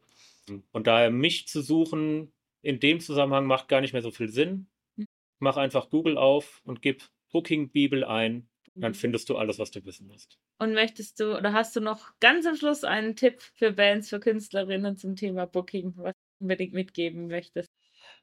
Und 0.72 0.86
daher 0.86 1.10
mich 1.10 1.48
zu 1.48 1.62
suchen 1.62 2.32
in 2.60 2.80
dem 2.80 3.00
Zusammenhang 3.00 3.46
macht 3.46 3.68
gar 3.68 3.80
nicht 3.80 3.92
mehr 3.92 4.02
so 4.02 4.10
viel 4.10 4.28
Sinn. 4.28 4.66
Mhm. 4.96 5.06
Mach 5.38 5.56
einfach 5.56 5.90
Google 5.90 6.18
auf 6.18 6.60
und 6.64 6.82
gib 6.82 7.08
Booking 7.32 7.70
Bibel 7.70 8.04
ein. 8.04 8.48
Dann 8.80 8.94
findest 8.94 9.28
du 9.28 9.36
alles, 9.36 9.58
was 9.58 9.70
du 9.70 9.84
wissen 9.84 10.06
musst. 10.06 10.38
Und 10.58 10.74
möchtest 10.74 11.20
du 11.20 11.36
oder 11.36 11.52
hast 11.52 11.74
du 11.74 11.80
noch 11.80 12.12
ganz 12.20 12.46
am 12.46 12.56
Schluss 12.56 12.84
einen 12.84 13.16
Tipp 13.16 13.42
für 13.54 13.72
Bands, 13.72 14.08
für 14.08 14.20
Künstlerinnen 14.20 14.96
zum 14.96 15.16
Thema 15.16 15.46
Booking, 15.46 15.94
was 15.96 16.12
du 16.12 16.44
unbedingt 16.44 16.72
mitgeben 16.72 17.28
möchtest? 17.28 17.68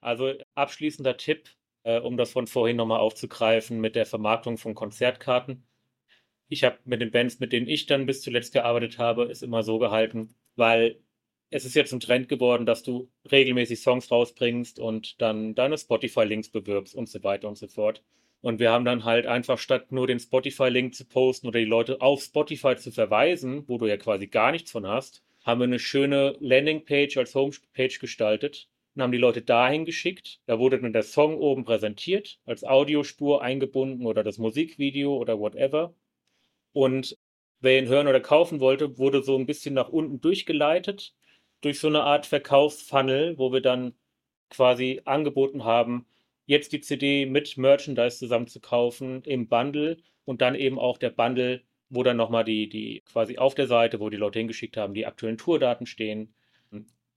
Also 0.02 0.34
abschließender 0.56 1.18
Tipp, 1.18 1.50
äh, 1.84 2.00
um 2.00 2.18
das 2.18 2.32
von 2.32 2.48
vorhin 2.48 2.78
nochmal 2.78 3.00
aufzugreifen 3.00 3.80
mit 3.80 3.96
der 3.96 4.06
Vermarktung 4.06 4.58
von 4.58 4.76
Konzertkarten. 4.76 5.66
Ich 6.48 6.64
habe 6.64 6.78
mit 6.86 7.02
den 7.02 7.12
Bands, 7.12 7.40
mit 7.40 7.52
denen 7.54 7.68
ich 7.68 7.88
dann 7.88 8.06
bis 8.06 8.22
zuletzt 8.22 8.54
gearbeitet 8.54 8.98
habe, 9.00 9.24
es 9.24 9.42
immer 9.42 9.64
so 9.64 9.80
gehalten, 9.80 10.36
weil 10.56 11.02
es 11.50 11.66
ist 11.66 11.76
jetzt 11.76 11.94
ein 11.94 12.00
Trend 12.00 12.30
geworden, 12.30 12.66
dass 12.66 12.84
du 12.84 13.10
regelmäßig 13.32 13.80
Songs 13.80 14.12
rausbringst 14.12 14.80
und 14.80 15.22
dann 15.22 15.56
deine 15.56 15.78
Spotify-Links 15.78 16.50
bewirbst 16.50 16.96
und 16.96 17.08
so 17.08 17.24
weiter 17.24 17.48
und 17.48 17.58
so 17.58 17.68
fort. 17.68 18.04
Und 18.42 18.60
wir 18.60 18.72
haben 18.72 18.86
dann 18.86 19.04
halt 19.04 19.26
einfach 19.26 19.58
statt 19.58 19.92
nur 19.92 20.08
den 20.08 20.20
Spotify-Link 20.20 20.94
zu 20.94 21.06
posten 21.06 21.48
oder 21.48 21.60
die 21.60 21.66
Leute 21.66 22.02
auf 22.02 22.22
Spotify 22.22 22.76
zu 22.76 22.92
verweisen, 22.92 23.64
wo 23.68 23.78
du 23.78 23.88
ja 23.88 23.98
quasi 23.98 24.28
gar 24.28 24.52
nichts 24.52 24.72
von 24.72 24.88
hast, 24.88 25.24
haben 25.44 25.60
wir 25.60 25.66
eine 25.66 25.80
schöne 25.80 26.36
Landingpage 26.40 27.18
als 27.18 27.36
Homepage 27.36 27.98
gestaltet 28.00 28.68
und 28.96 29.02
haben 29.02 29.12
die 29.12 29.18
Leute 29.18 29.42
dahin 29.42 29.86
geschickt. 29.86 30.42
Da 30.46 30.60
wurde 30.60 30.80
dann 30.80 30.94
der 30.94 31.04
Song 31.04 31.38
oben 31.38 31.66
präsentiert, 31.66 32.40
als 32.46 32.64
Audiospur 32.64 33.42
eingebunden 33.42 34.06
oder 34.06 34.24
das 34.24 34.38
Musikvideo 34.38 35.16
oder 35.16 35.40
whatever. 35.40 35.94
Und 36.74 37.18
wer 37.62 37.80
ihn 37.80 37.88
hören 37.88 38.08
oder 38.08 38.20
kaufen 38.20 38.60
wollte, 38.60 38.98
wurde 38.98 39.24
so 39.24 39.38
ein 39.38 39.46
bisschen 39.46 39.74
nach 39.74 39.90
unten 39.90 40.22
durchgeleitet 40.22 41.14
durch 41.62 41.80
so 41.80 41.88
eine 41.88 42.04
Art 42.04 42.26
Verkaufsfunnel, 42.26 43.38
wo 43.38 43.52
wir 43.52 43.62
dann 43.62 43.94
quasi 44.50 45.02
angeboten 45.06 45.64
haben, 45.64 46.06
jetzt 46.46 46.72
die 46.74 46.82
CD 46.82 47.26
mit 47.26 47.58
Merchandise 47.58 48.18
zusammen 48.18 48.48
zu 48.48 48.60
kaufen 48.60 49.22
im 49.24 49.48
Bundle 49.48 49.98
und 50.26 50.42
dann 50.42 50.56
eben 50.56 50.80
auch 50.80 50.98
der 50.98 51.10
Bundle, 51.10 51.62
wo 51.90 52.04
dann 52.04 52.18
nochmal 52.18 52.44
die, 52.44 52.68
die 52.70 53.02
quasi 53.06 53.38
auf 53.38 53.56
der 53.56 53.68
Seite, 53.68 54.00
wo 54.00 54.10
die 54.10 54.18
Leute 54.18 54.40
hingeschickt 54.40 54.78
haben, 54.78 54.94
die 54.94 55.06
aktuellen 55.06 55.38
Tourdaten 55.38 55.86
stehen 55.86 56.34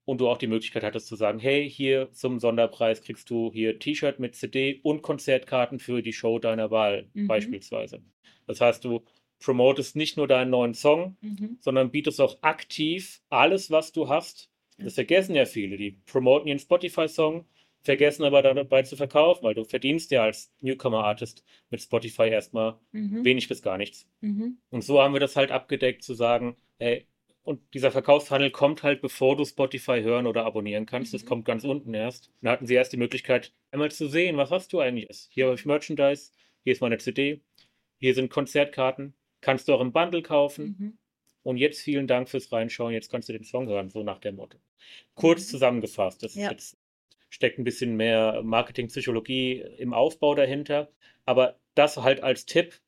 und 0.04 0.20
du 0.22 0.28
auch 0.28 0.38
die 0.38 0.46
Möglichkeit 0.46 0.84
hattest 0.84 1.06
zu 1.06 1.16
sagen, 1.16 1.38
hey, 1.38 1.68
hier 1.70 2.10
zum 2.12 2.38
Sonderpreis 2.40 3.02
kriegst 3.02 3.28
du 3.28 3.52
hier 3.52 3.78
T-Shirt 3.78 4.18
mit 4.18 4.34
CD 4.34 4.80
und 4.82 5.02
Konzertkarten 5.02 5.78
für 5.78 6.00
die 6.00 6.14
Show 6.14 6.38
deiner 6.38 6.70
Wahl 6.70 7.08
Mhm. 7.12 7.26
beispielsweise. 7.26 8.00
Das 8.46 8.62
heißt, 8.62 8.82
du 8.84 9.04
promotest 9.38 9.96
nicht 9.96 10.16
nur 10.16 10.26
deinen 10.26 10.50
neuen 10.50 10.72
Song, 10.72 11.18
Mhm. 11.20 11.58
sondern 11.60 11.90
bietest 11.90 12.20
auch 12.22 12.38
aktiv 12.40 13.20
alles, 13.28 13.70
was 13.70 13.92
du 13.92 14.08
hast. 14.08 14.50
Das 14.78 14.94
vergessen 14.94 15.34
ja 15.34 15.44
viele. 15.44 15.76
Die 15.76 15.90
promoten 16.06 16.48
ihren 16.48 16.58
Spotify-Song, 16.58 17.44
vergessen 17.88 18.24
aber 18.24 18.42
dabei 18.42 18.82
zu 18.82 18.96
verkaufen, 18.96 19.42
weil 19.44 19.54
du 19.54 19.64
verdienst 19.64 20.10
ja 20.10 20.22
als 20.24 20.52
Newcomer-Artist 20.60 21.42
mit 21.70 21.80
Spotify 21.80 22.28
erstmal 22.28 22.78
Mhm. 22.92 23.24
wenig 23.24 23.48
bis 23.48 23.62
gar 23.62 23.78
nichts. 23.78 24.06
Mhm. 24.20 24.58
Und 24.70 24.84
so 24.84 25.00
haben 25.00 25.14
wir 25.14 25.20
das 25.20 25.36
halt 25.36 25.50
abgedeckt, 25.50 26.02
zu 26.02 26.12
sagen, 26.14 26.56
ey, 26.78 27.06
und 27.42 27.60
dieser 27.72 27.90
Verkaufshandel 27.90 28.50
kommt 28.50 28.82
halt, 28.82 29.00
bevor 29.00 29.36
du 29.36 29.44
Spotify 29.46 30.02
hören 30.02 30.26
oder 30.26 30.44
abonnieren 30.44 30.84
kannst. 30.84 31.14
Das 31.14 31.22
Mhm. 31.22 31.28
kommt 31.28 31.44
ganz 31.46 31.64
unten 31.64 31.94
erst. 31.94 32.30
Dann 32.42 32.52
hatten 32.52 32.66
sie 32.66 32.74
erst 32.74 32.92
die 32.92 32.98
Möglichkeit, 32.98 33.54
einmal 33.70 33.90
zu 33.90 34.06
sehen, 34.06 34.36
was 34.36 34.50
hast 34.50 34.72
du 34.74 34.80
eigentlich? 34.80 35.28
Hier 35.30 35.46
habe 35.46 35.54
ich 35.54 35.64
Merchandise, 35.64 36.32
hier 36.62 36.72
ist 36.74 36.82
meine 36.82 36.98
CD, 36.98 37.40
hier 37.98 38.14
sind 38.14 38.28
Konzertkarten, 38.30 39.14
kannst 39.40 39.66
du 39.66 39.72
auch 39.72 39.80
im 39.80 39.92
Bundle 39.92 40.20
kaufen. 40.22 40.76
Mhm. 40.78 40.98
Und 41.42 41.56
jetzt 41.56 41.80
vielen 41.80 42.06
Dank 42.06 42.28
fürs 42.28 42.52
Reinschauen, 42.52 42.92
jetzt 42.92 43.10
kannst 43.10 43.30
du 43.30 43.32
den 43.32 43.44
Song 43.44 43.66
hören, 43.68 43.88
so 43.88 44.02
nach 44.02 44.18
dem 44.18 44.36
Motto. 44.36 44.58
Kurz 45.14 45.40
Mhm. 45.46 45.50
zusammengefasst, 45.52 46.22
das 46.22 46.32
ist 46.32 46.42
Ja. 46.42 46.50
jetzt 46.50 46.76
steckt 47.30 47.58
ein 47.58 47.64
bisschen 47.64 47.96
mehr 47.96 48.42
Marketingpsychologie 48.42 49.60
im 49.78 49.92
Aufbau 49.94 50.34
dahinter, 50.34 50.90
aber 51.26 51.58
das 51.74 51.96
halt 51.98 52.22
als 52.22 52.46
Tipp, 52.46 52.80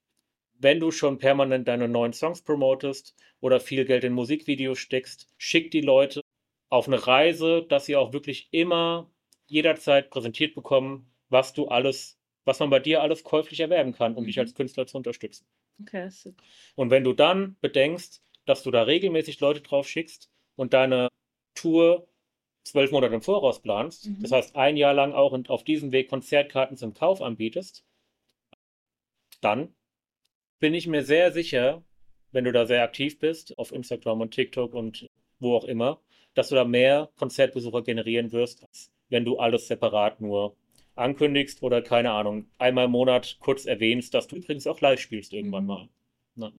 wenn 0.59 0.81
du 0.81 0.91
schon 0.93 1.19
permanent 1.19 1.69
deine 1.69 1.89
neuen 1.89 2.13
Songs 2.13 2.43
promotest 2.43 3.17
oder 3.41 3.61
viel 3.61 3.85
Geld 3.85 4.05
in 4.05 4.13
Musikvideos 4.13 4.79
steckst, 4.79 5.29
schick 5.39 5.71
die 5.71 5.81
Leute 5.81 6.21
auf 6.71 6.87
eine 6.87 7.07
Reise, 7.07 7.65
dass 7.69 7.87
sie 7.87 7.97
auch 7.97 8.13
wirklich 8.13 8.49
immer 8.53 9.11
jederzeit 9.47 10.11
präsentiert 10.11 10.55
bekommen, 10.55 11.13
was 11.31 11.53
du 11.55 11.69
alles, 11.69 12.19
was 12.45 12.61
man 12.61 12.71
bei 12.71 12.79
dir 12.81 13.03
alles 13.03 13.25
käuflich 13.25 13.61
erwerben 13.61 13.93
kann, 13.93 14.15
um 14.17 14.27
dich 14.27 14.39
Mhm. 14.39 14.41
als 14.41 14.55
Künstler 14.55 14.87
zu 14.87 14.97
unterstützen. 14.99 15.47
Okay, 15.81 16.09
super. 16.11 16.45
Und 16.75 16.91
wenn 16.91 17.05
du 17.05 17.13
dann 17.13 17.57
bedenkst, 17.61 18.23
dass 18.47 18.63
du 18.63 18.71
da 18.71 18.83
regelmäßig 18.83 19.41
Leute 19.41 19.61
drauf 19.61 19.89
schickst 19.89 20.31
und 20.57 20.73
deine 20.75 21.09
Tour 21.55 22.09
zwölf 22.71 22.91
Monate 22.93 23.15
im 23.15 23.23
Voraus 23.23 23.61
planst, 23.61 24.07
Mhm. 24.09 24.21
das 24.23 24.33
heißt 24.33 24.57
ein 24.57 24.77
Jahr 24.77 24.95
lang 24.95 25.13
auch 25.13 25.33
und 25.33 25.51
auf 25.51 25.65
diesem 25.65 25.93
Weg 25.93 26.09
Konzertkarten 26.09 26.77
zum 26.77 26.95
Kauf 26.95 27.21
anbietest, 27.23 27.85
dann 29.41 29.75
bin 30.59 30.75
ich 30.75 30.87
mir 30.87 31.03
sehr 31.05 31.33
sicher, 31.33 31.83
wenn 32.33 32.45
du 32.45 32.53
da 32.53 32.67
sehr 32.67 32.83
aktiv 32.83 33.19
bist, 33.19 33.59
auf 33.59 33.73
Instagram 33.73 34.21
und 34.21 34.33
TikTok 34.33 34.75
und 34.75 35.07
wo 35.39 35.57
auch 35.57 35.65
immer, 35.65 36.01
dass 36.35 36.51
du 36.51 36.55
da 36.55 36.65
mehr 36.65 37.11
Konzertbesucher 37.17 37.83
generieren 37.83 38.31
wirst, 38.33 38.63
als 38.63 38.91
wenn 39.09 39.25
du 39.25 39.39
alles 39.39 39.67
separat 39.67 40.21
nur 40.21 40.55
ankündigst 40.95 41.63
oder 41.63 41.81
keine 41.83 42.13
Ahnung, 42.13 42.47
einmal 42.59 42.85
im 42.85 42.91
Monat 42.93 43.39
kurz 43.41 43.65
erwähnst, 43.65 44.13
dass 44.15 44.27
du 44.27 44.37
übrigens 44.37 44.67
auch 44.67 44.81
live 44.81 45.01
spielst 45.01 45.33
irgendwann 45.33 45.65
Mhm. 45.65 45.89
mal. 46.37 46.53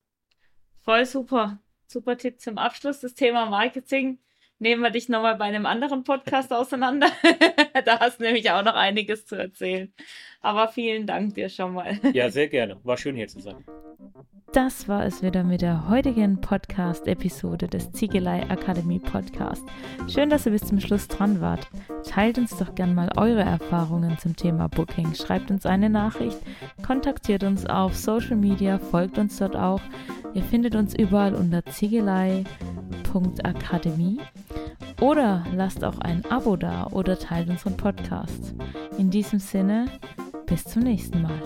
Voll 0.81 1.05
super. 1.05 1.61
Super 1.85 2.17
Tipp 2.17 2.39
zum 2.41 2.57
Abschluss. 2.57 3.01
Das 3.01 3.13
Thema 3.13 3.45
Marketing 3.45 4.17
nehmen 4.61 4.81
wir 4.81 4.91
dich 4.91 5.09
nochmal 5.09 5.35
bei 5.35 5.45
einem 5.45 5.65
anderen 5.65 6.03
Podcast 6.03 6.53
auseinander. 6.53 7.07
da 7.85 7.99
hast 7.99 8.19
du 8.19 8.23
nämlich 8.23 8.49
auch 8.51 8.63
noch 8.63 8.75
einiges 8.75 9.25
zu 9.25 9.35
erzählen. 9.35 9.91
Aber 10.39 10.69
vielen 10.69 11.05
Dank 11.05 11.35
dir 11.35 11.49
schon 11.49 11.73
mal. 11.73 11.99
Ja, 12.13 12.29
sehr 12.29 12.47
gerne. 12.47 12.79
War 12.83 12.97
schön 12.97 13.15
hier 13.15 13.27
zu 13.27 13.39
sein. 13.39 13.65
Das 14.53 14.87
war 14.89 15.05
es 15.05 15.23
wieder 15.23 15.45
mit 15.45 15.61
der 15.61 15.87
heutigen 15.87 16.41
Podcast-Episode 16.41 17.69
des 17.69 17.93
Ziegelei 17.93 18.49
Akademie 18.49 18.99
Podcast. 18.99 19.63
Schön, 20.09 20.29
dass 20.29 20.45
ihr 20.45 20.51
bis 20.51 20.65
zum 20.65 20.81
Schluss 20.81 21.07
dran 21.07 21.39
wart. 21.39 21.69
Teilt 22.03 22.37
uns 22.37 22.57
doch 22.57 22.75
gern 22.75 22.93
mal 22.93 23.09
eure 23.15 23.43
Erfahrungen 23.43 24.17
zum 24.17 24.35
Thema 24.35 24.67
Booking. 24.67 25.15
Schreibt 25.15 25.51
uns 25.51 25.65
eine 25.65 25.89
Nachricht, 25.89 26.37
kontaktiert 26.85 27.45
uns 27.45 27.65
auf 27.65 27.95
Social 27.95 28.35
Media, 28.35 28.77
folgt 28.77 29.17
uns 29.17 29.37
dort 29.37 29.55
auch. 29.55 29.79
Ihr 30.33 30.43
findet 30.43 30.75
uns 30.75 30.93
überall 30.95 31.33
unter 31.33 31.65
ziegelei.akademie 31.65 34.19
oder 34.99 35.45
lasst 35.55 35.85
auch 35.85 35.99
ein 35.99 36.25
Abo 36.29 36.57
da 36.57 36.87
oder 36.87 37.17
teilt 37.17 37.49
unseren 37.49 37.77
Podcast. 37.77 38.53
In 38.97 39.11
diesem 39.11 39.39
Sinne, 39.39 39.85
bis 40.45 40.65
zum 40.65 40.83
nächsten 40.83 41.21
Mal. 41.21 41.39